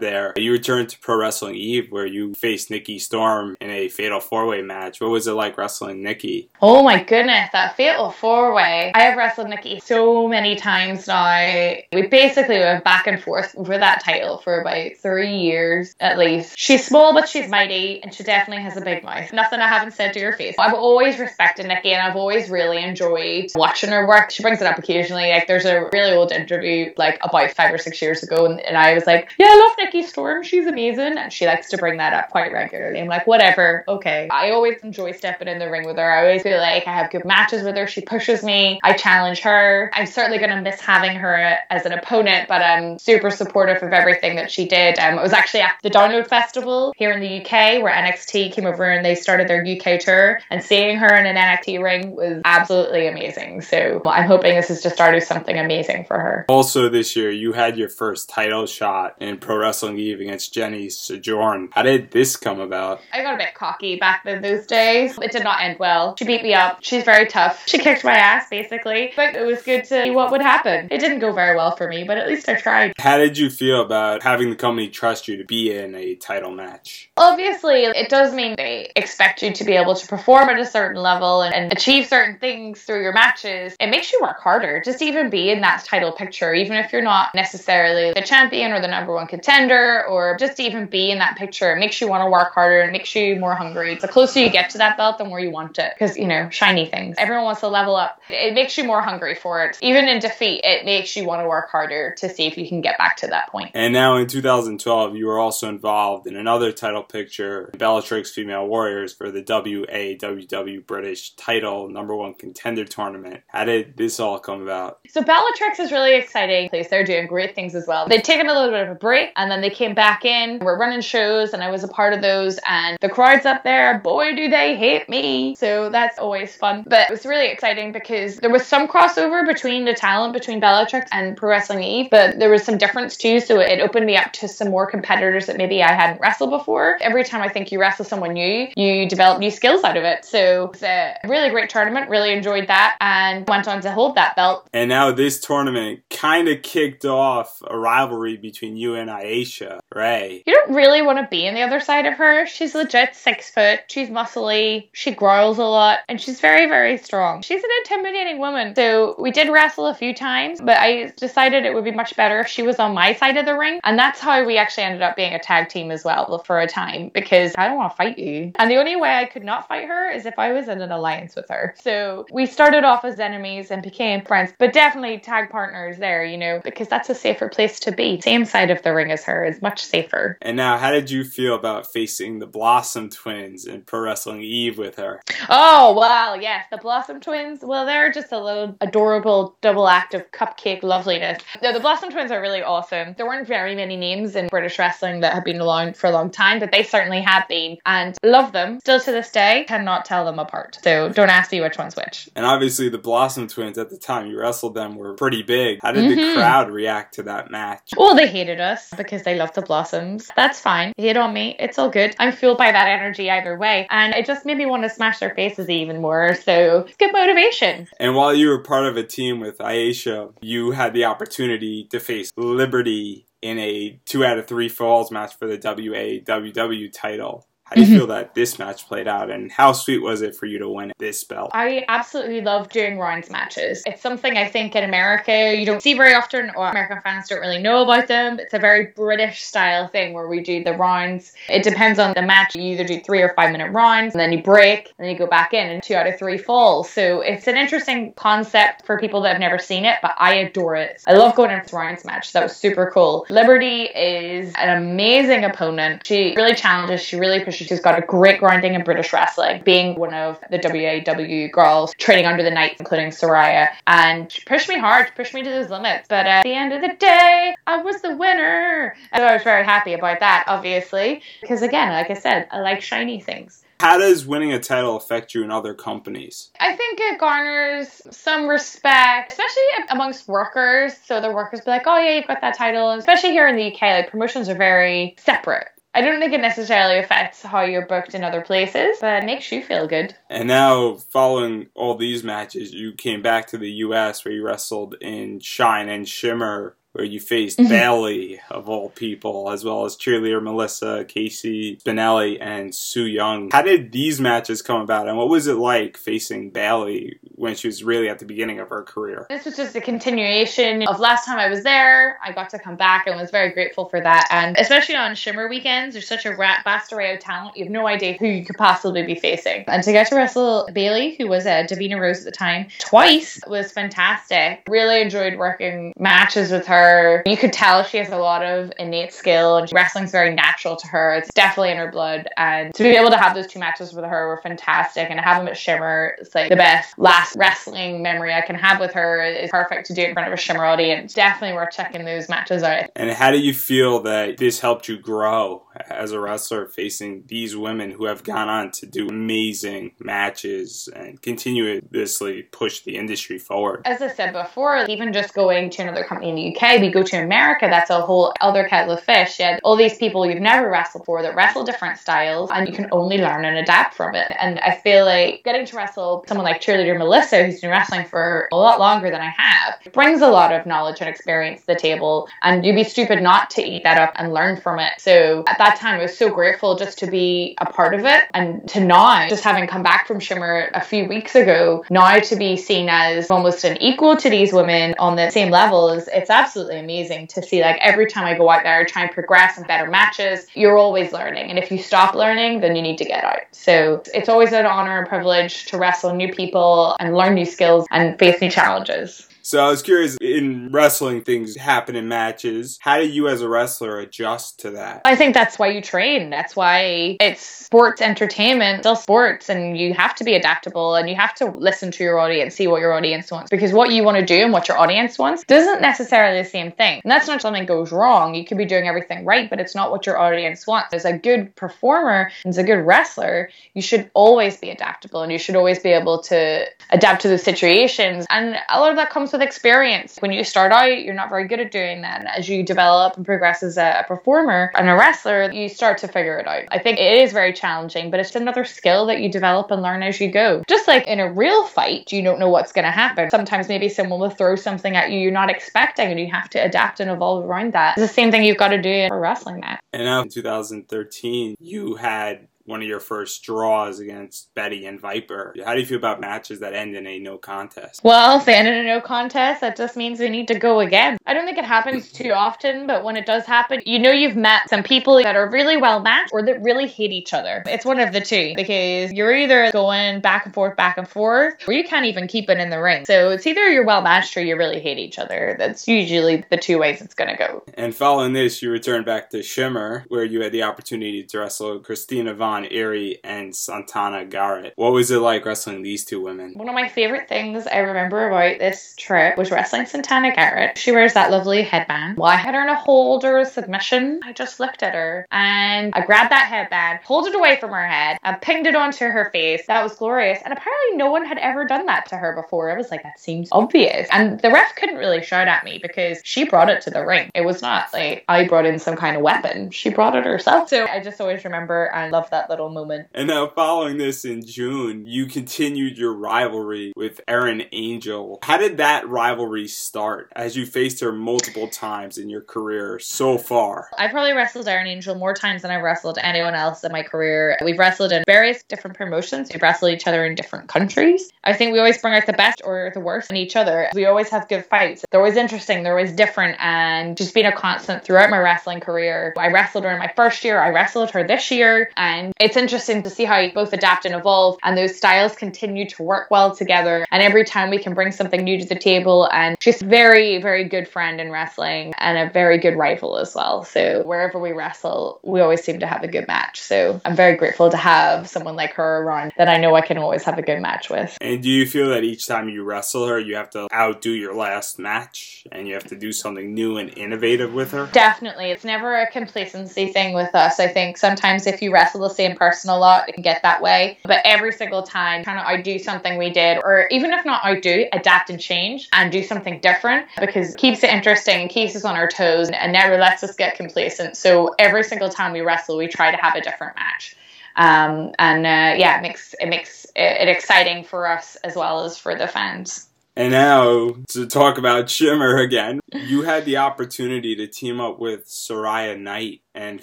there, 0.00 0.32
you 0.36 0.50
returned 0.50 0.88
to 0.88 0.98
Pro 0.98 1.16
Wrestling 1.16 1.54
Eve 1.54 1.92
where 1.92 2.06
you 2.06 2.34
faced 2.34 2.70
Nikki 2.70 2.98
Storm 2.98 3.56
in 3.60 3.70
a 3.70 3.88
fatal 3.88 4.20
four 4.20 4.45
way 4.46 4.62
match. 4.62 5.00
What 5.00 5.10
was 5.10 5.26
it 5.26 5.32
like 5.32 5.58
wrestling 5.58 6.02
Nikki? 6.02 6.48
Oh 6.62 6.82
my 6.82 7.02
goodness, 7.02 7.50
that 7.52 7.76
fatal 7.76 8.10
four 8.10 8.54
way. 8.54 8.92
I 8.94 9.02
have 9.02 9.16
wrestled 9.16 9.48
Nikki 9.48 9.80
so 9.80 10.28
many 10.28 10.56
times 10.56 11.06
now. 11.06 11.74
We 11.92 12.06
basically 12.06 12.58
went 12.58 12.84
back 12.84 13.06
and 13.06 13.22
forth 13.22 13.52
for 13.52 13.78
that 13.78 14.02
title 14.02 14.38
for 14.38 14.60
about 14.60 14.92
three 15.02 15.36
years 15.36 15.94
at 16.00 16.18
least. 16.18 16.58
She's 16.58 16.86
small, 16.86 17.12
but 17.12 17.28
she's 17.28 17.48
mighty, 17.48 18.02
and 18.02 18.12
she 18.12 18.22
definitely 18.22 18.62
has 18.62 18.76
a 18.76 18.80
big 18.80 19.04
mouth. 19.04 19.32
Nothing 19.32 19.60
I 19.60 19.68
haven't 19.68 19.92
said 19.92 20.12
to 20.14 20.20
your 20.20 20.32
face. 20.32 20.54
I've 20.58 20.74
always 20.74 21.18
respected 21.18 21.66
Nikki, 21.66 21.92
and 21.92 22.02
I've 22.02 22.16
always 22.16 22.48
really 22.50 22.82
enjoyed 22.82 23.50
watching 23.54 23.90
her 23.90 24.06
work. 24.06 24.30
She 24.30 24.42
brings 24.42 24.60
it 24.60 24.66
up 24.66 24.78
occasionally. 24.78 25.30
Like, 25.30 25.46
there's 25.46 25.64
a 25.64 25.88
really 25.92 26.12
old 26.12 26.32
interview, 26.32 26.92
like 26.96 27.18
about 27.22 27.50
five 27.52 27.72
or 27.72 27.78
six 27.78 28.00
years 28.00 28.22
ago, 28.22 28.46
and, 28.46 28.60
and 28.60 28.76
I 28.76 28.94
was 28.94 29.06
like, 29.06 29.32
Yeah, 29.38 29.46
I 29.48 29.56
love 29.56 29.76
Nikki 29.78 30.02
Storm. 30.06 30.42
She's 30.42 30.66
amazing. 30.66 31.18
And 31.18 31.32
she 31.32 31.46
likes 31.46 31.68
to 31.70 31.78
bring 31.78 31.98
that 31.98 32.12
up 32.12 32.30
quite 32.30 32.52
regularly. 32.52 33.00
I'm 33.00 33.08
like, 33.08 33.26
Whatever, 33.26 33.84
okay. 33.88 34.28
I 34.36 34.50
always 34.50 34.78
enjoy 34.82 35.12
stepping 35.12 35.48
in 35.48 35.58
the 35.58 35.70
ring 35.70 35.86
with 35.86 35.96
her. 35.96 36.10
I 36.10 36.22
always 36.22 36.42
feel 36.42 36.58
like 36.58 36.86
I 36.86 36.92
have 36.92 37.10
good 37.10 37.24
matches 37.24 37.62
with 37.62 37.76
her. 37.76 37.86
She 37.86 38.02
pushes 38.02 38.42
me, 38.42 38.78
I 38.82 38.92
challenge 38.92 39.40
her. 39.40 39.90
I'm 39.94 40.06
certainly 40.06 40.38
going 40.38 40.50
to 40.50 40.60
miss 40.60 40.80
having 40.80 41.16
her 41.16 41.58
as 41.70 41.86
an 41.86 41.92
opponent, 41.92 42.48
but 42.48 42.62
I'm 42.62 42.98
super 42.98 43.30
supportive 43.30 43.82
of 43.82 43.92
everything 43.92 44.36
that 44.36 44.50
she 44.50 44.66
did. 44.66 44.98
Um, 44.98 45.18
it 45.18 45.22
was 45.22 45.32
actually 45.32 45.60
at 45.60 45.76
the 45.82 45.90
Download 45.90 46.26
Festival 46.26 46.92
here 46.96 47.12
in 47.12 47.20
the 47.20 47.40
UK 47.40 47.82
where 47.82 47.92
NXT 47.92 48.52
came 48.52 48.66
over 48.66 48.84
and 48.84 49.04
they 49.04 49.14
started 49.14 49.48
their 49.48 49.64
UK 49.64 50.00
tour, 50.00 50.40
and 50.50 50.62
seeing 50.62 50.96
her 50.96 51.14
in 51.14 51.26
an 51.26 51.36
NXT 51.36 51.82
ring 51.82 52.14
was 52.14 52.42
absolutely 52.44 53.06
amazing. 53.08 53.62
So 53.62 54.02
I'm 54.06 54.26
hoping 54.26 54.54
this 54.54 54.70
is 54.70 54.82
just 54.82 54.94
started 54.94 55.22
something 55.22 55.58
amazing 55.58 56.04
for 56.04 56.18
her. 56.18 56.44
Also, 56.48 56.88
this 56.88 57.16
year, 57.16 57.30
you 57.30 57.52
had 57.52 57.76
your 57.78 57.88
first 57.88 58.28
title 58.28 58.66
shot 58.66 59.16
in 59.20 59.38
Pro 59.38 59.56
Wrestling 59.56 59.98
Eve 59.98 60.20
against 60.20 60.52
Jenny 60.52 60.88
Sjödin. 60.88 61.68
How 61.72 61.82
did 61.82 62.10
this 62.10 62.36
come 62.36 62.60
about? 62.60 63.00
I 63.12 63.22
got 63.22 63.34
a 63.34 63.38
bit 63.38 63.54
cocky 63.54 63.96
back 63.96 64.15
in 64.24 64.42
those 64.42 64.66
days. 64.66 65.18
It 65.20 65.32
did 65.32 65.44
not 65.44 65.60
end 65.60 65.78
well. 65.78 66.16
She 66.18 66.24
beat 66.24 66.42
me 66.42 66.54
up. 66.54 66.78
She's 66.80 67.04
very 67.04 67.26
tough. 67.26 67.64
She 67.66 67.78
kicked 67.78 68.04
my 68.04 68.16
ass, 68.16 68.48
basically. 68.48 69.12
But 69.16 69.34
it 69.34 69.44
was 69.44 69.62
good 69.62 69.84
to 69.84 70.04
see 70.04 70.10
what 70.10 70.30
would 70.30 70.42
happen. 70.42 70.88
It 70.90 70.98
didn't 70.98 71.18
go 71.18 71.32
very 71.32 71.56
well 71.56 71.76
for 71.76 71.88
me, 71.88 72.04
but 72.04 72.18
at 72.18 72.28
least 72.28 72.48
I 72.48 72.54
tried. 72.54 72.92
How 72.98 73.18
did 73.18 73.36
you 73.36 73.50
feel 73.50 73.82
about 73.82 74.22
having 74.22 74.50
the 74.50 74.56
company 74.56 74.88
trust 74.88 75.28
you 75.28 75.36
to 75.36 75.44
be 75.44 75.76
in 75.76 75.94
a 75.94 76.14
title 76.14 76.50
match? 76.50 77.10
Obviously, 77.16 77.84
it 77.84 78.08
does 78.08 78.34
mean 78.34 78.54
they 78.56 78.90
expect 78.96 79.42
you 79.42 79.52
to 79.52 79.64
be 79.64 79.72
able 79.72 79.94
to 79.94 80.06
perform 80.06 80.48
at 80.48 80.58
a 80.58 80.66
certain 80.66 81.00
level 81.02 81.42
and, 81.42 81.54
and 81.54 81.72
achieve 81.72 82.06
certain 82.06 82.38
things 82.38 82.82
through 82.82 83.02
your 83.02 83.12
matches. 83.12 83.74
It 83.80 83.88
makes 83.88 84.12
you 84.12 84.20
work 84.22 84.40
harder 84.40 84.80
just 84.84 84.98
to 85.00 85.04
even 85.04 85.30
be 85.30 85.50
in 85.50 85.60
that 85.60 85.84
title 85.84 86.12
picture, 86.12 86.54
even 86.54 86.76
if 86.76 86.92
you're 86.92 87.02
not 87.02 87.34
necessarily 87.34 88.12
the 88.12 88.22
champion 88.22 88.72
or 88.72 88.80
the 88.80 88.88
number 88.88 89.12
one 89.12 89.26
contender, 89.26 90.04
or 90.06 90.36
just 90.38 90.56
to 90.56 90.62
even 90.62 90.86
be 90.86 91.10
in 91.10 91.18
that 91.18 91.36
picture. 91.36 91.72
It 91.74 91.78
makes 91.78 92.00
you 92.00 92.08
want 92.08 92.24
to 92.24 92.30
work 92.30 92.52
harder 92.54 92.80
and 92.80 92.92
makes 92.92 93.14
you 93.14 93.36
more 93.36 93.54
hungry. 93.54 93.96
The 94.06 94.12
closer 94.12 94.38
you 94.38 94.50
get 94.50 94.70
to 94.70 94.78
that 94.78 94.96
belt, 94.96 95.18
the 95.18 95.24
more 95.24 95.40
you 95.40 95.50
want 95.50 95.78
it. 95.80 95.92
Because, 95.98 96.16
you 96.16 96.28
know, 96.28 96.48
shiny 96.50 96.86
things. 96.86 97.16
Everyone 97.18 97.44
wants 97.44 97.60
to 97.62 97.68
level 97.68 97.96
up. 97.96 98.20
It 98.28 98.54
makes 98.54 98.78
you 98.78 98.84
more 98.84 99.02
hungry 99.02 99.34
for 99.34 99.64
it. 99.64 99.76
Even 99.82 100.06
in 100.06 100.20
defeat, 100.20 100.60
it 100.62 100.84
makes 100.84 101.16
you 101.16 101.24
want 101.24 101.42
to 101.42 101.48
work 101.48 101.70
harder 101.70 102.14
to 102.18 102.28
see 102.28 102.46
if 102.46 102.56
you 102.56 102.68
can 102.68 102.80
get 102.80 102.98
back 102.98 103.16
to 103.16 103.26
that 103.26 103.50
point. 103.50 103.72
And 103.74 103.92
now 103.92 104.16
in 104.16 104.28
2012, 104.28 105.16
you 105.16 105.26
were 105.26 105.40
also 105.40 105.68
involved 105.68 106.28
in 106.28 106.36
another 106.36 106.70
title 106.70 107.02
picture, 107.02 107.72
Bellatrix 107.76 108.30
Female 108.30 108.66
Warriors, 108.68 109.12
for 109.12 109.32
the 109.32 109.42
WAWW 109.42 110.86
British 110.86 111.34
title 111.34 111.88
number 111.88 112.14
one 112.14 112.34
contender 112.34 112.84
tournament. 112.84 113.42
How 113.48 113.64
did 113.64 113.96
this 113.96 114.20
all 114.20 114.38
come 114.38 114.62
about? 114.62 115.00
So 115.08 115.20
Bellatrix 115.20 115.80
is 115.80 115.90
really 115.90 116.14
exciting 116.14 116.68
place. 116.68 116.88
They're 116.88 117.04
doing 117.04 117.26
great 117.26 117.56
things 117.56 117.74
as 117.74 117.88
well. 117.88 118.06
They'd 118.06 118.22
taken 118.22 118.46
a 118.46 118.52
little 118.52 118.70
bit 118.70 118.82
of 118.82 118.90
a 118.90 118.94
break 118.94 119.30
and 119.34 119.50
then 119.50 119.62
they 119.62 119.70
came 119.70 119.96
back 119.96 120.24
in. 120.24 120.60
We're 120.60 120.78
running 120.78 121.00
shows 121.00 121.52
and 121.52 121.62
I 121.64 121.72
was 121.72 121.82
a 121.82 121.88
part 121.88 122.12
of 122.12 122.22
those 122.22 122.60
and 122.68 122.96
the 123.00 123.08
crowds 123.08 123.46
up 123.46 123.64
there, 123.64 123.95
boy 123.98 124.34
do 124.34 124.48
they 124.48 124.76
hate 124.76 125.08
me. 125.08 125.54
So 125.56 125.90
that's 125.90 126.18
always 126.18 126.54
fun. 126.54 126.84
But 126.86 127.08
it 127.08 127.10
was 127.10 127.26
really 127.26 127.48
exciting 127.48 127.92
because 127.92 128.36
there 128.36 128.50
was 128.50 128.66
some 128.66 128.88
crossover 128.88 129.46
between 129.46 129.84
the 129.84 129.94
talent 129.94 130.32
between 130.32 130.60
Bellatrix 130.60 131.08
and 131.12 131.36
Pro 131.36 131.50
Wrestling 131.50 131.82
Eve, 131.82 132.08
but 132.10 132.38
there 132.38 132.50
was 132.50 132.64
some 132.64 132.78
difference 132.78 133.16
too. 133.16 133.40
So 133.40 133.60
it 133.60 133.80
opened 133.80 134.06
me 134.06 134.16
up 134.16 134.32
to 134.34 134.48
some 134.48 134.70
more 134.70 134.86
competitors 134.86 135.46
that 135.46 135.56
maybe 135.56 135.82
I 135.82 135.92
hadn't 135.92 136.20
wrestled 136.20 136.50
before. 136.50 136.98
Every 137.00 137.24
time 137.24 137.42
I 137.42 137.48
think 137.48 137.72
you 137.72 137.80
wrestle 137.80 138.04
someone 138.04 138.32
new, 138.32 138.68
you 138.76 139.08
develop 139.08 139.38
new 139.38 139.50
skills 139.50 139.84
out 139.84 139.96
of 139.96 140.04
it. 140.04 140.24
So 140.24 140.70
it's 140.72 140.82
a 140.82 141.16
really 141.24 141.50
great 141.50 141.70
tournament. 141.70 142.10
Really 142.10 142.32
enjoyed 142.32 142.68
that 142.68 142.96
and 143.00 143.46
went 143.48 143.68
on 143.68 143.80
to 143.82 143.92
hold 143.92 144.16
that 144.16 144.36
belt. 144.36 144.68
And 144.72 144.88
now 144.88 145.12
this 145.12 145.40
tournament 145.40 146.00
kind 146.10 146.48
of 146.48 146.62
kicked 146.62 147.04
off 147.04 147.62
a 147.66 147.78
rivalry 147.78 148.36
between 148.36 148.76
you 148.76 148.94
and 148.94 149.10
Aisha 149.10 149.80
Ray. 149.94 150.42
You 150.46 150.54
don't 150.54 150.74
really 150.74 151.02
want 151.02 151.18
to 151.18 151.28
be 151.30 151.48
on 151.48 151.54
the 151.54 151.62
other 151.62 151.80
side 151.80 152.06
of 152.06 152.14
her. 152.14 152.46
She's 152.46 152.74
legit 152.74 153.14
six 153.14 153.50
foot. 153.50 153.80
She's 153.88 154.08
muscly. 154.08 154.88
She 154.92 155.10
growls 155.10 155.58
a 155.58 155.64
lot, 155.64 156.00
and 156.08 156.20
she's 156.20 156.40
very, 156.40 156.66
very 156.66 156.98
strong. 156.98 157.42
She's 157.42 157.62
an 157.62 157.70
intimidating 157.78 158.38
woman. 158.38 158.74
So 158.74 159.14
we 159.18 159.30
did 159.30 159.48
wrestle 159.48 159.86
a 159.86 159.94
few 159.94 160.14
times, 160.14 160.60
but 160.60 160.76
I 160.76 161.12
decided 161.16 161.64
it 161.64 161.74
would 161.74 161.84
be 161.84 161.92
much 161.92 162.16
better 162.16 162.40
if 162.40 162.48
she 162.48 162.62
was 162.62 162.78
on 162.78 162.94
my 162.94 163.14
side 163.14 163.36
of 163.36 163.46
the 163.46 163.56
ring, 163.56 163.80
and 163.84 163.98
that's 163.98 164.20
how 164.20 164.44
we 164.44 164.56
actually 164.58 164.84
ended 164.84 165.02
up 165.02 165.16
being 165.16 165.34
a 165.34 165.38
tag 165.38 165.68
team 165.68 165.90
as 165.90 166.04
well 166.04 166.38
for 166.46 166.60
a 166.60 166.66
time 166.66 167.10
because 167.14 167.54
I 167.56 167.68
don't 167.68 167.76
want 167.76 167.92
to 167.92 167.96
fight 167.96 168.18
you. 168.18 168.52
And 168.56 168.70
the 168.70 168.76
only 168.76 168.96
way 168.96 169.14
I 169.14 169.24
could 169.24 169.44
not 169.44 169.68
fight 169.68 169.86
her 169.86 170.10
is 170.10 170.26
if 170.26 170.38
I 170.38 170.52
was 170.52 170.68
in 170.68 170.80
an 170.80 170.92
alliance 170.92 171.36
with 171.36 171.48
her. 171.48 171.74
So 171.80 172.26
we 172.32 172.46
started 172.46 172.84
off 172.84 173.04
as 173.04 173.18
enemies 173.20 173.70
and 173.70 173.82
became 173.82 174.24
friends, 174.24 174.52
but 174.58 174.72
definitely 174.72 175.18
tag 175.18 175.50
partners 175.50 175.98
there, 175.98 176.24
you 176.24 176.36
know, 176.36 176.60
because 176.64 176.88
that's 176.88 177.08
a 177.08 177.14
safer 177.14 177.48
place 177.48 177.80
to 177.80 177.92
be. 177.92 178.20
Same 178.20 178.44
side 178.44 178.70
of 178.70 178.82
the 178.82 178.94
ring 178.94 179.10
as 179.10 179.24
her 179.24 179.44
is 179.44 179.62
much 179.62 179.84
safer. 179.84 180.38
And 180.42 180.56
now, 180.56 180.78
how 180.78 180.90
did 180.90 181.10
you 181.10 181.24
feel 181.24 181.54
about 181.54 181.92
facing 181.92 182.38
the 182.38 182.46
Blossom 182.46 183.10
twins 183.10 183.66
in 183.76 183.82
Pro 183.82 184.00
Wrestling 184.00 184.42
Eve 184.42 184.78
with 184.78 184.96
her? 184.96 185.20
Oh, 185.48 185.92
wow, 185.92 186.34
yes. 186.34 186.66
The 186.70 186.78
Blossom 186.78 187.20
twins, 187.20 187.60
well, 187.62 187.86
they're 187.86 188.10
just 188.10 188.32
a 188.32 188.42
little 188.42 188.76
adorable 188.80 189.56
double 189.60 189.88
act 189.88 190.14
of 190.14 190.30
cupcake 190.32 190.82
loveliness. 190.82 191.42
No, 191.62 191.72
the 191.72 191.80
Blossom 191.80 192.10
twins 192.10 192.30
are 192.32 192.40
really 192.40 192.62
awesome. 192.62 193.14
There 193.16 193.26
weren't 193.26 193.46
very 193.46 193.76
many 193.76 193.96
names 193.96 194.34
in 194.34 194.48
British 194.48 194.78
wrestling 194.78 195.20
that 195.20 195.34
have 195.34 195.44
been 195.44 195.60
around 195.60 195.96
for 195.96 196.08
a 196.08 196.10
long 196.10 196.30
time, 196.30 196.58
but 196.58 196.72
they 196.72 196.82
certainly 196.82 197.20
have 197.20 197.46
been. 197.48 197.76
And 197.86 198.16
love 198.22 198.52
them. 198.52 198.80
Still 198.80 199.00
to 199.00 199.12
this 199.12 199.30
day, 199.30 199.64
cannot 199.68 200.04
tell 200.04 200.24
them 200.24 200.38
apart. 200.38 200.78
So 200.82 201.10
don't 201.10 201.30
ask 201.30 201.52
me 201.52 201.60
which 201.60 201.78
one's 201.78 201.94
which. 201.94 202.28
And 202.34 202.46
obviously, 202.46 202.88
the 202.88 202.98
Blossom 202.98 203.46
twins 203.46 203.78
at 203.78 203.90
the 203.90 203.98
time 203.98 204.26
you 204.26 204.40
wrestled 204.40 204.74
them 204.74 204.96
were 204.96 205.14
pretty 205.14 205.42
big. 205.42 205.80
How 205.82 205.92
did 205.92 206.04
mm-hmm. 206.04 206.20
the 206.20 206.34
crowd 206.34 206.70
react 206.70 207.14
to 207.14 207.24
that 207.24 207.50
match? 207.50 207.90
Well, 207.96 208.14
they 208.14 208.26
hated 208.26 208.60
us 208.60 208.90
because 208.96 209.22
they 209.22 209.36
loved 209.36 209.54
the 209.54 209.62
Blossoms. 209.62 210.30
That's 210.34 210.60
fine. 210.60 210.92
Hate 210.96 211.16
on 211.16 211.32
me. 211.34 211.56
It's 211.58 211.78
all 211.78 211.90
good. 211.90 212.16
I'm 212.18 212.32
fueled 212.32 212.58
by 212.58 212.72
that 212.72 212.88
energy 212.88 213.30
either 213.30 213.56
way. 213.56 213.65
And 213.90 214.14
it 214.14 214.26
just 214.26 214.46
made 214.46 214.56
me 214.56 214.66
want 214.66 214.82
to 214.82 214.90
smash 214.90 215.18
their 215.18 215.34
faces 215.34 215.68
even 215.68 216.00
more. 216.00 216.34
So 216.34 216.86
it's 216.86 216.96
good 216.96 217.12
motivation. 217.12 217.88
And 217.98 218.14
while 218.14 218.34
you 218.34 218.48
were 218.48 218.62
part 218.62 218.86
of 218.86 218.96
a 218.96 219.02
team 219.02 219.40
with 219.40 219.58
Aisha, 219.58 220.32
you 220.40 220.70
had 220.72 220.92
the 220.92 221.04
opportunity 221.04 221.86
to 221.90 222.00
face 222.00 222.30
Liberty 222.36 223.26
in 223.42 223.58
a 223.58 224.00
two 224.04 224.24
out 224.24 224.38
of 224.38 224.46
three 224.46 224.68
falls 224.68 225.10
match 225.10 225.36
for 225.36 225.46
the 225.46 225.58
WAWW 225.58 226.92
title. 226.92 227.46
How 227.68 227.74
do 227.74 227.80
you 227.80 227.88
mm-hmm. 227.88 227.96
feel 227.96 228.06
that 228.06 228.32
this 228.32 228.60
match 228.60 228.86
played 228.86 229.08
out, 229.08 229.28
and 229.28 229.50
how 229.50 229.72
sweet 229.72 229.98
was 229.98 230.22
it 230.22 230.36
for 230.36 230.46
you 230.46 230.60
to 230.60 230.68
win 230.68 230.92
this 230.98 231.24
belt? 231.24 231.50
I 231.52 231.84
absolutely 231.88 232.40
love 232.40 232.68
doing 232.68 232.96
rounds 232.96 233.28
matches. 233.28 233.82
It's 233.84 234.00
something 234.00 234.38
I 234.38 234.46
think 234.46 234.76
in 234.76 234.84
America 234.84 235.52
you 235.52 235.66
don't 235.66 235.82
see 235.82 235.94
very 235.94 236.14
often, 236.14 236.52
or 236.54 236.68
American 236.68 237.00
fans 237.00 237.28
don't 237.28 237.40
really 237.40 237.60
know 237.60 237.82
about 237.82 238.06
them. 238.06 238.38
It's 238.38 238.54
a 238.54 238.60
very 238.60 238.92
British 238.94 239.42
style 239.42 239.88
thing 239.88 240.12
where 240.12 240.28
we 240.28 240.42
do 240.42 240.62
the 240.62 240.74
rounds. 240.74 241.32
It 241.48 241.64
depends 241.64 241.98
on 241.98 242.14
the 242.14 242.22
match. 242.22 242.54
You 242.54 242.62
either 242.62 242.84
do 242.84 243.00
three 243.00 243.20
or 243.20 243.34
five 243.34 243.50
minute 243.50 243.72
rounds, 243.72 244.14
and 244.14 244.20
then 244.20 244.30
you 244.30 244.44
break, 244.44 244.94
and 244.96 245.04
then 245.04 245.10
you 245.10 245.18
go 245.18 245.26
back 245.26 245.52
in, 245.52 245.68
and 245.68 245.82
two 245.82 245.96
out 245.96 246.06
of 246.06 246.16
three 246.20 246.38
falls. 246.38 246.88
So 246.88 247.20
it's 247.20 247.48
an 247.48 247.56
interesting 247.56 248.12
concept 248.12 248.86
for 248.86 248.96
people 248.96 249.22
that 249.22 249.32
have 249.32 249.40
never 249.40 249.58
seen 249.58 249.84
it, 249.84 249.96
but 250.02 250.14
I 250.18 250.34
adore 250.34 250.76
it. 250.76 251.02
I 251.04 251.14
love 251.14 251.34
going 251.34 251.50
into 251.50 251.74
rounds 251.74 252.04
match. 252.04 252.32
That 252.32 252.44
was 252.44 252.54
super 252.54 252.92
cool. 252.94 253.26
Liberty 253.28 253.82
is 253.86 254.54
an 254.56 254.76
amazing 254.80 255.42
opponent. 255.42 256.06
She 256.06 256.32
really 256.36 256.54
challenges. 256.54 257.02
She 257.02 257.16
really 257.16 257.42
pushes 257.42 257.56
She's 257.66 257.80
got 257.80 257.98
a 257.98 258.02
great 258.02 258.40
grounding 258.40 258.74
in 258.74 258.84
British 258.84 259.12
wrestling, 259.12 259.62
being 259.64 259.98
one 259.98 260.14
of 260.14 260.40
the 260.50 260.58
WAW 260.58 261.48
girls 261.52 261.94
training 261.98 262.26
under 262.26 262.42
the 262.42 262.50
Knights, 262.50 262.80
including 262.80 263.08
Saraya. 263.08 263.68
And 263.86 264.30
she 264.30 264.42
pushed 264.44 264.68
me 264.68 264.78
hard, 264.78 265.12
pushed 265.14 265.34
me 265.34 265.42
to 265.42 265.50
those 265.50 265.70
limits. 265.70 266.06
But 266.08 266.26
at 266.26 266.44
the 266.44 266.54
end 266.54 266.72
of 266.72 266.80
the 266.80 266.94
day, 266.98 267.54
I 267.66 267.82
was 267.82 268.00
the 268.02 268.16
winner. 268.16 268.94
And 269.12 269.24
I 269.24 269.34
was 269.34 269.42
very 269.42 269.64
happy 269.64 269.94
about 269.94 270.20
that, 270.20 270.44
obviously. 270.46 271.22
Because 271.40 271.62
again, 271.62 271.92
like 271.92 272.10
I 272.10 272.14
said, 272.14 272.48
I 272.50 272.60
like 272.60 272.82
shiny 272.82 273.20
things. 273.20 273.62
How 273.78 273.98
does 273.98 274.26
winning 274.26 274.52
a 274.52 274.58
title 274.58 274.96
affect 274.96 275.34
you 275.34 275.44
in 275.44 275.50
other 275.50 275.74
companies? 275.74 276.50
I 276.58 276.74
think 276.74 276.98
it 276.98 277.20
garners 277.20 278.00
some 278.10 278.48
respect, 278.48 279.32
especially 279.32 279.62
amongst 279.90 280.26
workers. 280.28 280.94
So 281.04 281.20
the 281.20 281.30
workers 281.30 281.60
be 281.60 281.70
like, 281.70 281.82
oh, 281.86 281.98
yeah, 281.98 282.16
you've 282.16 282.26
got 282.26 282.40
that 282.40 282.56
title. 282.56 282.92
Especially 282.92 283.32
here 283.32 283.46
in 283.46 283.56
the 283.56 283.74
UK, 283.74 283.82
like 283.82 284.10
promotions 284.10 284.48
are 284.48 284.54
very 284.54 285.14
separate. 285.18 285.68
I 285.96 286.02
don't 286.02 286.20
think 286.20 286.34
it 286.34 286.42
necessarily 286.42 286.98
affects 286.98 287.40
how 287.40 287.62
you're 287.62 287.86
booked 287.86 288.14
in 288.14 288.22
other 288.22 288.42
places, 288.42 288.98
but 289.00 289.22
it 289.22 289.24
makes 289.24 289.50
you 289.50 289.62
feel 289.62 289.88
good. 289.88 290.14
And 290.28 290.46
now, 290.46 290.96
following 290.96 291.68
all 291.74 291.96
these 291.96 292.22
matches, 292.22 292.74
you 292.74 292.92
came 292.92 293.22
back 293.22 293.46
to 293.46 293.56
the 293.56 293.70
US 293.70 294.22
where 294.22 294.34
you 294.34 294.44
wrestled 294.44 294.96
in 295.00 295.40
Shine 295.40 295.88
and 295.88 296.06
Shimmer 296.06 296.76
where 296.96 297.04
you 297.04 297.20
faced 297.20 297.58
mm-hmm. 297.58 297.68
Bayley 297.68 298.40
of 298.50 298.70
all 298.70 298.88
people, 298.88 299.50
as 299.50 299.64
well 299.64 299.84
as 299.84 299.96
cheerleader 299.96 300.42
Melissa, 300.42 301.04
Casey 301.06 301.76
Spinelli, 301.76 302.38
and 302.40 302.74
Su 302.74 303.04
Yung. 303.04 303.50
How 303.50 303.60
did 303.60 303.92
these 303.92 304.18
matches 304.18 304.62
come 304.62 304.80
about, 304.80 305.06
and 305.06 305.18
what 305.18 305.28
was 305.28 305.46
it 305.46 305.56
like 305.56 305.98
facing 305.98 306.50
Bayley 306.50 307.18
when 307.34 307.54
she 307.54 307.68
was 307.68 307.84
really 307.84 308.08
at 308.08 308.18
the 308.18 308.24
beginning 308.24 308.60
of 308.60 308.70
her 308.70 308.82
career? 308.82 309.26
This 309.28 309.44
was 309.44 309.56
just 309.56 309.76
a 309.76 309.80
continuation 309.82 310.86
of 310.88 310.98
last 310.98 311.26
time 311.26 311.38
I 311.38 311.48
was 311.48 311.62
there. 311.62 312.18
I 312.24 312.32
got 312.32 312.48
to 312.50 312.58
come 312.58 312.76
back 312.76 313.06
and 313.06 313.20
was 313.20 313.30
very 313.30 313.52
grateful 313.52 313.90
for 313.90 314.00
that. 314.00 314.26
And 314.30 314.56
especially 314.56 314.94
on 314.94 315.14
Shimmer 315.14 315.48
weekends, 315.48 315.94
there's 315.94 316.08
such 316.08 316.24
a 316.24 316.34
vast 316.34 316.94
array 316.94 317.14
of 317.14 317.20
talent. 317.20 317.58
You 317.58 317.64
have 317.64 317.72
no 317.72 317.86
idea 317.86 318.14
who 318.14 318.26
you 318.26 318.44
could 318.46 318.56
possibly 318.56 319.02
be 319.02 319.16
facing. 319.16 319.64
And 319.66 319.82
to 319.82 319.92
get 319.92 320.08
to 320.08 320.16
wrestle 320.16 320.66
Bayley, 320.72 321.14
who 321.16 321.28
was 321.28 321.44
a 321.44 321.64
Davina 321.64 322.00
Rose 322.00 322.20
at 322.20 322.24
the 322.24 322.32
time, 322.32 322.68
twice 322.78 323.38
was 323.46 323.70
fantastic. 323.70 324.62
Really 324.66 325.02
enjoyed 325.02 325.36
working 325.36 325.92
matches 325.98 326.50
with 326.50 326.66
her 326.66 326.85
You 327.26 327.36
could 327.36 327.52
tell 327.52 327.82
she 327.84 327.98
has 327.98 328.10
a 328.10 328.16
lot 328.16 328.42
of 328.44 328.72
innate 328.78 329.12
skill 329.12 329.56
and 329.56 329.70
wrestling's 329.72 330.10
very 330.10 330.34
natural 330.34 330.76
to 330.76 330.86
her. 330.86 331.14
It's 331.16 331.32
definitely 331.34 331.72
in 331.72 331.78
her 331.78 331.90
blood. 331.90 332.28
And 332.36 332.74
to 332.74 332.82
be 332.82 332.90
able 332.90 333.10
to 333.10 333.18
have 333.18 333.34
those 333.34 333.46
two 333.46 333.58
matches 333.58 333.92
with 333.92 334.04
her 334.04 334.28
were 334.28 334.40
fantastic. 334.42 335.08
And 335.10 335.18
to 335.18 335.22
have 335.22 335.38
them 335.38 335.48
at 335.48 335.56
Shimmer, 335.56 336.16
it's 336.20 336.34
like 336.34 336.48
the 336.48 336.56
best 336.56 336.98
last 336.98 337.36
wrestling 337.36 338.02
memory 338.02 338.32
I 338.32 338.40
can 338.40 338.56
have 338.56 338.80
with 338.80 338.92
her 338.92 339.22
is 339.22 339.50
perfect 339.50 339.86
to 339.88 339.94
do 339.94 340.02
in 340.02 340.12
front 340.12 340.28
of 340.28 340.34
a 340.34 340.40
Shimmer 340.40 340.64
audience. 340.64 341.14
Definitely 341.14 341.56
worth 341.56 341.72
checking 341.72 342.04
those 342.04 342.28
matches 342.28 342.62
out. 342.62 342.90
And 342.96 343.10
how 343.10 343.30
do 343.30 343.38
you 343.38 343.54
feel 343.54 344.00
that 344.00 344.38
this 344.38 344.60
helped 344.60 344.88
you 344.88 344.98
grow 344.98 345.62
as 345.88 346.12
a 346.12 346.20
wrestler 346.20 346.66
facing 346.66 347.24
these 347.26 347.56
women 347.56 347.90
who 347.90 348.06
have 348.06 348.24
gone 348.24 348.48
on 348.48 348.70
to 348.72 348.86
do 348.86 349.08
amazing 349.08 349.92
matches 349.98 350.88
and 350.94 351.20
continuously 351.22 352.42
push 352.44 352.80
the 352.80 352.96
industry 352.96 353.38
forward? 353.38 353.82
As 353.84 354.02
I 354.02 354.08
said 354.08 354.32
before, 354.32 354.84
even 354.88 355.12
just 355.12 355.34
going 355.34 355.70
to 355.70 355.82
another 355.82 356.04
company 356.04 356.30
in 356.30 356.36
the 356.36 356.56
UK, 356.56 356.80
we 356.80 356.90
go 356.90 357.02
to 357.02 357.22
America, 357.22 357.66
that's 357.68 357.90
a 357.90 358.00
whole 358.00 358.32
other 358.40 358.68
kettle 358.68 358.94
of 358.94 359.02
fish. 359.02 359.38
You 359.38 359.56
all 359.64 359.76
these 359.76 359.96
people 359.96 360.26
you've 360.26 360.40
never 360.40 360.68
wrestled 360.70 361.04
for 361.04 361.22
that 361.22 361.34
wrestle 361.34 361.64
different 361.64 361.98
styles, 361.98 362.50
and 362.52 362.68
you 362.68 362.74
can 362.74 362.88
only 362.92 363.18
learn 363.18 363.44
and 363.44 363.56
adapt 363.56 363.94
from 363.94 364.14
it. 364.14 364.32
And 364.38 364.58
I 364.60 364.76
feel 364.76 365.04
like 365.04 365.42
getting 365.44 365.66
to 365.66 365.76
wrestle 365.76 366.24
someone 366.28 366.44
like 366.44 366.60
cheerleader 366.60 366.96
Melissa, 366.96 367.44
who's 367.44 367.60
been 367.60 367.70
wrestling 367.70 368.06
for 368.06 368.48
a 368.52 368.56
lot 368.56 368.78
longer 368.78 369.10
than 369.10 369.20
I 369.20 369.30
have, 369.36 369.92
brings 369.92 370.20
a 370.22 370.28
lot 370.28 370.52
of 370.52 370.66
knowledge 370.66 371.00
and 371.00 371.08
experience 371.08 371.60
to 371.62 371.66
the 371.68 371.76
table. 371.76 372.28
And 372.42 372.64
you'd 372.64 372.74
be 372.74 372.84
stupid 372.84 373.22
not 373.22 373.50
to 373.50 373.62
eat 373.62 373.82
that 373.84 373.98
up 373.98 374.12
and 374.16 374.32
learn 374.32 374.60
from 374.60 374.78
it. 374.78 374.92
So 374.98 375.44
at 375.46 375.58
that 375.58 375.65
time, 375.74 375.98
I 375.98 376.02
was 376.02 376.16
so 376.16 376.30
grateful 376.30 376.76
just 376.76 376.98
to 376.98 377.06
be 377.08 377.56
a 377.60 377.66
part 377.66 377.94
of 377.94 378.04
it. 378.04 378.24
And 378.34 378.68
to 378.68 378.80
now, 378.80 379.28
just 379.28 379.42
having 379.42 379.66
come 379.66 379.82
back 379.82 380.06
from 380.06 380.20
Shimmer 380.20 380.70
a 380.74 380.80
few 380.80 381.06
weeks 381.06 381.34
ago, 381.34 381.84
now 381.90 382.18
to 382.18 382.36
be 382.36 382.56
seen 382.56 382.88
as 382.88 383.30
almost 383.30 383.64
an 383.64 383.76
equal 383.82 384.16
to 384.16 384.30
these 384.30 384.52
women 384.52 384.94
on 384.98 385.16
the 385.16 385.30
same 385.30 385.50
level 385.50 385.90
is 385.90 386.08
it's 386.12 386.30
absolutely 386.30 386.78
amazing 386.78 387.26
to 387.28 387.42
see 387.42 387.62
like 387.62 387.78
every 387.80 388.06
time 388.06 388.24
I 388.24 388.36
go 388.36 388.48
out 388.48 388.62
there, 388.62 388.84
try 388.84 389.02
and 389.02 389.10
progress 389.10 389.58
in 389.58 389.64
better 389.64 389.90
matches, 389.90 390.46
you're 390.54 390.76
always 390.76 391.12
learning. 391.12 391.50
And 391.50 391.58
if 391.58 391.72
you 391.72 391.78
stop 391.78 392.14
learning, 392.14 392.60
then 392.60 392.76
you 392.76 392.82
need 392.82 392.98
to 392.98 393.04
get 393.04 393.24
out. 393.24 393.40
So 393.50 394.02
it's 394.14 394.28
always 394.28 394.52
an 394.52 394.66
honor 394.66 394.98
and 394.98 395.08
privilege 395.08 395.66
to 395.66 395.78
wrestle 395.78 396.14
new 396.14 396.32
people 396.32 396.96
and 397.00 397.14
learn 397.14 397.34
new 397.34 397.46
skills 397.46 397.86
and 397.90 398.18
face 398.18 398.40
new 398.40 398.50
challenges. 398.50 399.28
So 399.46 399.64
I 399.64 399.70
was 399.70 399.80
curious 399.80 400.16
in 400.20 400.72
wrestling 400.72 401.22
things 401.22 401.54
happen 401.54 401.94
in 401.94 402.08
matches. 402.08 402.80
How 402.80 402.98
do 402.98 403.06
you 403.06 403.28
as 403.28 403.42
a 403.42 403.48
wrestler 403.48 404.00
adjust 404.00 404.58
to 404.62 404.72
that? 404.72 405.02
I 405.04 405.14
think 405.14 405.34
that's 405.34 405.56
why 405.56 405.68
you 405.68 405.80
train. 405.80 406.30
That's 406.30 406.56
why 406.56 407.16
it's 407.20 407.42
sports 407.42 408.02
entertainment, 408.02 408.80
still 408.80 408.96
sports, 408.96 409.48
and 409.48 409.78
you 409.78 409.94
have 409.94 410.16
to 410.16 410.24
be 410.24 410.34
adaptable 410.34 410.96
and 410.96 411.08
you 411.08 411.14
have 411.14 411.32
to 411.36 411.52
listen 411.52 411.92
to 411.92 412.02
your 412.02 412.18
audience, 412.18 412.56
see 412.56 412.66
what 412.66 412.80
your 412.80 412.92
audience 412.92 413.30
wants. 413.30 413.48
Because 413.48 413.72
what 413.72 413.92
you 413.92 414.02
want 414.02 414.18
to 414.18 414.26
do 414.26 414.34
and 414.34 414.52
what 414.52 414.66
your 414.66 414.80
audience 414.80 415.16
wants 415.16 415.44
doesn't 415.44 415.80
necessarily 415.80 416.42
the 416.42 416.48
same 416.48 416.72
thing. 416.72 417.00
And 417.04 417.10
that's 417.12 417.28
not 417.28 417.40
something 417.40 417.66
goes 417.66 417.92
wrong. 417.92 418.34
You 418.34 418.44
could 418.44 418.58
be 418.58 418.64
doing 418.64 418.88
everything 418.88 419.24
right, 419.24 419.48
but 419.48 419.60
it's 419.60 419.76
not 419.76 419.92
what 419.92 420.06
your 420.06 420.18
audience 420.18 420.66
wants. 420.66 420.92
As 420.92 421.04
a 421.04 421.16
good 421.16 421.54
performer, 421.54 422.32
and 422.44 422.50
as 422.50 422.58
a 422.58 422.64
good 422.64 422.84
wrestler, 422.84 423.50
you 423.74 423.82
should 423.82 424.10
always 424.12 424.56
be 424.56 424.70
adaptable 424.70 425.22
and 425.22 425.30
you 425.30 425.38
should 425.38 425.54
always 425.54 425.78
be 425.78 425.90
able 425.90 426.22
to 426.22 426.66
adapt 426.90 427.22
to 427.22 427.28
the 427.28 427.38
situations. 427.38 428.26
And 428.28 428.56
a 428.68 428.80
lot 428.80 428.90
of 428.90 428.96
that 428.96 429.10
comes 429.10 429.30
with 429.30 429.35
experience. 429.42 430.16
When 430.20 430.32
you 430.32 430.44
start 430.44 430.72
out, 430.72 431.02
you're 431.02 431.14
not 431.14 431.28
very 431.28 431.46
good 431.46 431.60
at 431.60 431.70
doing 431.70 432.02
that. 432.02 432.20
And 432.20 432.28
as 432.28 432.48
you 432.48 432.62
develop 432.62 433.16
and 433.16 433.26
progress 433.26 433.62
as 433.62 433.76
a, 433.76 434.04
performer 434.06 434.70
and 434.74 434.88
a 434.88 434.94
wrestler, 434.94 435.50
you 435.50 435.68
start 435.68 435.98
to 435.98 436.08
figure 436.08 436.38
it 436.38 436.46
out. 436.46 436.64
I 436.70 436.78
think 436.78 436.98
it 436.98 437.22
is 437.22 437.32
very 437.32 437.52
challenging, 437.52 438.10
but 438.10 438.20
it's 438.20 438.34
another 438.36 438.64
skill 438.64 439.06
that 439.06 439.20
you 439.20 439.30
develop 439.30 439.70
and 439.70 439.82
learn 439.82 440.02
as 440.02 440.20
you 440.20 440.30
go. 440.30 440.62
Just 440.68 440.86
like 440.86 441.06
in 441.06 441.18
a 441.18 441.32
real 441.32 441.64
fight, 441.64 442.12
you 442.12 442.22
don't 442.22 442.38
know 442.38 442.48
what's 442.48 442.72
going 442.72 442.84
to 442.84 442.90
happen. 442.90 443.30
Sometimes 443.30 443.68
maybe 443.68 443.88
someone 443.88 444.20
will 444.20 444.30
throw 444.30 444.54
something 444.56 444.96
at 444.96 445.10
you 445.10 445.18
you're 445.18 445.32
not 445.32 445.50
expecting 445.50 446.10
and 446.10 446.20
you 446.20 446.30
have 446.30 446.48
to 446.50 446.58
adapt 446.64 447.00
and 447.00 447.10
evolve 447.10 447.44
around 447.44 447.72
that. 447.72 447.98
It's 447.98 448.06
the 448.06 448.14
same 448.14 448.30
thing 448.30 448.44
you've 448.44 448.56
got 448.56 448.68
to 448.68 448.80
do 448.80 448.88
in 448.88 449.12
a 449.12 449.18
wrestling 449.18 449.60
match. 449.60 449.80
And 449.92 450.04
now 450.04 450.22
in 450.22 450.28
2013, 450.28 451.56
you 451.58 451.96
had 451.96 452.46
one 452.66 452.82
of 452.82 452.88
your 452.88 453.00
first 453.00 453.42
draws 453.42 454.00
against 454.00 454.54
Betty 454.54 454.86
and 454.86 455.00
Viper. 455.00 455.54
How 455.64 455.74
do 455.74 455.80
you 455.80 455.86
feel 455.86 455.98
about 455.98 456.20
matches 456.20 456.60
that 456.60 456.74
end 456.74 456.94
in 456.94 457.06
a 457.06 457.18
no 457.18 457.38
contest? 457.38 458.02
Well, 458.04 458.38
if 458.38 458.44
they 458.44 458.54
end 458.54 458.68
in 458.68 458.74
a 458.74 458.82
no 458.82 459.00
contest, 459.00 459.60
that 459.60 459.76
just 459.76 459.96
means 459.96 460.20
we 460.20 460.28
need 460.28 460.48
to 460.48 460.58
go 460.58 460.80
again. 460.80 461.18
I 461.26 461.34
don't 461.34 461.46
think 461.46 461.58
it 461.58 461.64
happens 461.64 462.12
too 462.12 462.30
often, 462.30 462.86
but 462.86 463.04
when 463.04 463.16
it 463.16 463.26
does 463.26 463.44
happen, 463.44 463.80
you 463.86 463.98
know 463.98 464.10
you've 464.10 464.36
met 464.36 464.68
some 464.68 464.82
people 464.82 465.22
that 465.22 465.36
are 465.36 465.48
really 465.48 465.76
well 465.76 466.00
matched 466.00 466.30
or 466.32 466.42
that 466.42 466.62
really 466.62 466.86
hate 466.86 467.12
each 467.12 467.32
other. 467.32 467.62
It's 467.66 467.84
one 467.84 468.00
of 468.00 468.12
the 468.12 468.20
two 468.20 468.52
because 468.56 469.12
you're 469.12 469.34
either 469.34 469.70
going 469.72 470.20
back 470.20 470.44
and 470.44 470.54
forth, 470.54 470.76
back 470.76 470.98
and 470.98 471.08
forth, 471.08 471.54
or 471.66 471.72
you 471.72 471.84
can't 471.84 472.06
even 472.06 472.26
keep 472.26 472.50
it 472.50 472.58
in 472.58 472.70
the 472.70 472.80
ring. 472.80 473.04
So 473.06 473.30
it's 473.30 473.46
either 473.46 473.68
you're 473.68 473.86
well 473.86 474.02
matched 474.02 474.36
or 474.36 474.42
you 474.42 474.56
really 474.56 474.80
hate 474.80 474.98
each 474.98 475.18
other. 475.18 475.56
That's 475.58 475.86
usually 475.86 476.44
the 476.50 476.56
two 476.56 476.78
ways 476.78 477.00
it's 477.00 477.14
going 477.14 477.30
to 477.30 477.36
go. 477.36 477.62
And 477.74 477.94
following 477.94 478.32
this, 478.32 478.62
you 478.62 478.70
return 478.70 479.04
back 479.04 479.30
to 479.30 479.42
Shimmer, 479.42 480.04
where 480.08 480.24
you 480.24 480.42
had 480.42 480.52
the 480.52 480.62
opportunity 480.62 481.22
to 481.24 481.38
wrestle 481.38 481.80
Christina 481.80 482.34
Von 482.34 482.55
Yvonne 482.56 482.72
Eerie 482.72 483.18
and 483.22 483.54
Santana 483.54 484.24
Garrett. 484.24 484.72
What 484.76 484.92
was 484.92 485.10
it 485.10 485.18
like 485.18 485.44
wrestling 485.44 485.82
these 485.82 486.04
two 486.04 486.22
women? 486.22 486.54
One 486.54 486.68
of 486.68 486.74
my 486.74 486.88
favorite 486.88 487.28
things 487.28 487.66
I 487.66 487.78
remember 487.78 488.28
about 488.28 488.58
this 488.58 488.94
trip 488.96 489.36
was 489.36 489.50
wrestling 489.50 489.84
Santana 489.86 490.34
Garrett. 490.34 490.78
She 490.78 490.92
wears 490.92 491.12
that 491.14 491.30
lovely 491.30 491.62
headband. 491.62 492.16
Well, 492.16 492.30
I 492.30 492.36
had 492.36 492.54
her 492.54 492.62
in 492.62 492.68
a 492.68 492.74
hold 492.74 493.24
or 493.24 493.38
a 493.38 493.44
submission. 493.44 494.20
I 494.24 494.32
just 494.32 494.58
looked 494.58 494.82
at 494.82 494.94
her 494.94 495.26
and 495.30 495.92
I 495.94 496.04
grabbed 496.06 496.32
that 496.32 496.46
headband, 496.46 497.00
pulled 497.04 497.26
it 497.26 497.34
away 497.34 497.58
from 497.60 497.70
her 497.70 497.86
head, 497.86 498.18
and 498.22 498.40
pinged 498.40 498.66
it 498.66 498.74
onto 498.74 499.04
her 499.04 499.28
face. 499.32 499.66
That 499.66 499.82
was 499.82 499.94
glorious. 499.94 500.40
And 500.42 500.52
apparently, 500.52 500.96
no 500.96 501.10
one 501.10 501.26
had 501.26 501.38
ever 501.38 501.66
done 501.66 501.86
that 501.86 502.06
to 502.06 502.16
her 502.16 502.34
before. 502.34 502.70
I 502.70 502.76
was 502.76 502.90
like, 502.90 503.02
that 503.02 503.20
seems 503.20 503.50
obvious. 503.52 504.08
And 504.10 504.40
the 504.40 504.50
ref 504.50 504.74
couldn't 504.76 504.96
really 504.96 505.22
shout 505.22 505.48
at 505.48 505.64
me 505.64 505.78
because 505.78 506.20
she 506.24 506.44
brought 506.44 506.70
it 506.70 506.80
to 506.82 506.90
the 506.90 507.04
ring. 507.04 507.30
It 507.34 507.44
was 507.44 507.60
not 507.60 507.92
like 507.92 508.24
I 508.28 508.48
brought 508.48 508.64
in 508.64 508.78
some 508.78 508.96
kind 508.96 509.16
of 509.16 509.22
weapon. 509.22 509.70
She 509.70 509.90
brought 509.90 510.16
it 510.16 510.24
herself. 510.24 510.70
So 510.70 510.86
I 510.86 511.02
just 511.02 511.20
always 511.20 511.44
remember 511.44 511.90
and 511.92 512.12
love 512.12 512.30
that 512.30 512.45
that 512.46 512.52
little 512.52 512.70
moment. 512.70 513.08
And 513.14 513.28
now, 513.28 513.48
following 513.48 513.98
this 513.98 514.24
in 514.24 514.44
June, 514.44 515.04
you 515.06 515.26
continued 515.26 515.98
your 515.98 516.14
rivalry 516.14 516.92
with 516.96 517.20
Erin 517.28 517.64
Angel. 517.72 518.38
How 518.42 518.56
did 518.56 518.78
that 518.78 519.08
rivalry 519.08 519.68
start 519.68 520.32
as 520.34 520.56
you 520.56 520.66
faced 520.66 521.00
her 521.00 521.12
multiple 521.12 521.68
times 521.68 522.18
in 522.18 522.28
your 522.28 522.40
career 522.40 522.98
so 522.98 523.38
far? 523.38 523.88
I 523.98 524.08
probably 524.08 524.32
wrestled 524.32 524.68
Erin 524.68 524.86
Angel 524.86 525.14
more 525.14 525.34
times 525.34 525.62
than 525.62 525.70
I've 525.70 525.82
wrestled 525.82 526.18
anyone 526.20 526.54
else 526.54 526.84
in 526.84 526.92
my 526.92 527.02
career. 527.02 527.58
We've 527.64 527.78
wrestled 527.78 528.12
in 528.12 528.22
various 528.26 528.62
different 528.64 528.96
promotions, 528.96 529.50
we've 529.52 529.62
wrestled 529.62 529.92
each 529.92 530.06
other 530.06 530.24
in 530.24 530.34
different 530.34 530.68
countries. 530.68 531.30
I 531.44 531.52
think 531.52 531.72
we 531.72 531.78
always 531.78 531.98
bring 531.98 532.14
out 532.14 532.26
the 532.26 532.32
best 532.32 532.62
or 532.64 532.90
the 532.92 533.00
worst 533.00 533.30
in 533.30 533.36
each 533.36 533.56
other. 533.56 533.88
We 533.94 534.06
always 534.06 534.28
have 534.30 534.48
good 534.48 534.64
fights. 534.64 535.04
They're 535.10 535.20
always 535.20 535.36
interesting, 535.36 535.82
they're 535.82 535.96
always 535.96 536.12
different, 536.12 536.56
and 536.60 537.16
just 537.16 537.34
being 537.34 537.46
a 537.46 537.52
constant 537.52 538.04
throughout 538.04 538.30
my 538.30 538.38
wrestling 538.38 538.80
career. 538.80 539.34
I 539.38 539.48
wrestled 539.48 539.84
her 539.84 539.90
in 539.90 539.98
my 539.98 540.12
first 540.14 540.44
year, 540.44 540.60
I 540.60 540.70
wrestled 540.70 541.10
her 541.10 541.26
this 541.26 541.50
year, 541.50 541.90
and 541.96 542.32
it's 542.38 542.56
interesting 542.56 543.02
to 543.02 543.10
see 543.10 543.24
how 543.24 543.38
you 543.38 543.52
both 543.52 543.72
adapt 543.72 544.04
and 544.04 544.14
evolve, 544.14 544.58
and 544.62 544.76
those 544.76 544.96
styles 544.96 545.34
continue 545.34 545.88
to 545.88 546.02
work 546.02 546.30
well 546.30 546.54
together. 546.54 547.06
And 547.10 547.22
every 547.22 547.44
time 547.44 547.70
we 547.70 547.78
can 547.78 547.94
bring 547.94 548.12
something 548.12 548.42
new 548.44 548.60
to 548.60 548.66
the 548.66 548.78
table, 548.78 549.28
and 549.32 549.56
she's 549.60 549.82
a 549.82 549.86
very, 549.86 550.40
very 550.40 550.64
good 550.64 550.86
friend 550.86 551.20
in 551.20 551.30
wrestling 551.30 551.94
and 551.98 552.18
a 552.18 552.30
very 552.30 552.58
good 552.58 552.76
rival 552.76 553.16
as 553.16 553.34
well. 553.34 553.64
So 553.64 554.02
wherever 554.04 554.38
we 554.38 554.52
wrestle, 554.52 555.20
we 555.22 555.40
always 555.40 555.62
seem 555.62 555.80
to 555.80 555.86
have 555.86 556.02
a 556.02 556.08
good 556.08 556.28
match. 556.28 556.60
So 556.60 557.00
I'm 557.04 557.16
very 557.16 557.36
grateful 557.36 557.70
to 557.70 557.76
have 557.76 558.28
someone 558.28 558.56
like 558.56 558.74
her 558.74 559.02
around 559.02 559.32
that 559.36 559.48
I 559.48 559.56
know 559.56 559.74
I 559.74 559.80
can 559.80 559.96
always 559.96 560.22
have 560.24 560.38
a 560.38 560.42
good 560.42 560.60
match 560.60 560.90
with. 560.90 561.16
And 561.20 561.42
do 561.42 561.48
you 561.48 561.66
feel 561.66 561.88
that 561.90 562.04
each 562.04 562.26
time 562.26 562.48
you 562.48 562.64
wrestle 562.64 563.06
her, 563.06 563.18
you 563.18 563.36
have 563.36 563.50
to 563.50 563.66
outdo 563.72 564.10
your 564.10 564.34
last 564.34 564.78
match 564.78 565.46
and 565.52 565.66
you 565.66 565.74
have 565.74 565.84
to 565.84 565.96
do 565.96 566.12
something 566.12 566.52
new 566.52 566.76
and 566.76 566.96
innovative 566.98 567.54
with 567.54 567.72
her? 567.72 567.86
Definitely. 567.92 568.50
It's 568.50 568.64
never 568.64 568.94
a 568.94 569.10
complacency 569.10 569.86
thing 569.92 570.14
with 570.14 570.34
us. 570.34 570.60
I 570.60 570.68
think 570.68 570.98
sometimes 570.98 571.46
if 571.46 571.62
you 571.62 571.72
wrestle 571.72 572.02
the 572.02 572.10
same 572.10 572.25
person 572.34 572.70
a 572.70 572.76
lot, 572.76 573.06
can 573.08 573.22
get 573.22 573.42
that 573.42 573.62
way. 573.62 573.98
But 574.04 574.20
every 574.24 574.52
single 574.52 574.82
time, 574.82 575.22
kind 575.22 575.38
of 575.38 575.46
I 575.46 575.60
do 575.60 575.78
something 575.78 576.18
we 576.18 576.30
did, 576.30 576.58
or 576.64 576.88
even 576.90 577.12
if 577.12 577.24
not 577.24 577.44
I 577.44 577.60
do, 577.60 577.86
adapt 577.92 578.30
and 578.30 578.40
change 578.40 578.88
and 578.92 579.12
do 579.12 579.22
something 579.22 579.60
different 579.60 580.06
because 580.18 580.54
it 580.54 580.58
keeps 580.58 580.82
it 580.82 580.90
interesting, 580.90 581.48
keeps 581.48 581.76
us 581.76 581.84
on 581.84 581.94
our 581.94 582.08
toes, 582.08 582.50
and 582.50 582.72
never 582.72 582.98
lets 582.98 583.22
us 583.22 583.36
get 583.36 583.56
complacent. 583.56 584.16
So 584.16 584.54
every 584.58 584.82
single 584.82 585.08
time 585.08 585.32
we 585.32 585.42
wrestle, 585.42 585.76
we 585.76 585.86
try 585.86 586.10
to 586.10 586.16
have 586.16 586.34
a 586.34 586.40
different 586.40 586.76
match. 586.76 587.16
Um, 587.56 588.12
and 588.18 588.44
uh, 588.46 588.76
yeah, 588.78 588.98
it 588.98 589.02
makes 589.02 589.34
it 589.40 589.48
makes 589.48 589.86
it 589.94 590.28
exciting 590.28 590.84
for 590.84 591.06
us 591.06 591.36
as 591.36 591.56
well 591.56 591.84
as 591.84 591.98
for 591.98 592.16
the 592.16 592.28
fans. 592.28 592.88
And 593.18 593.32
now 593.32 593.96
to 594.08 594.26
talk 594.26 594.58
about 594.58 594.90
Shimmer 594.90 595.38
again, 595.38 595.80
you 595.90 596.22
had 596.22 596.44
the 596.44 596.58
opportunity 596.58 597.34
to 597.36 597.46
team 597.46 597.80
up 597.80 597.98
with 597.98 598.26
Saraya 598.26 598.98
Knight 599.00 599.40
and 599.56 599.82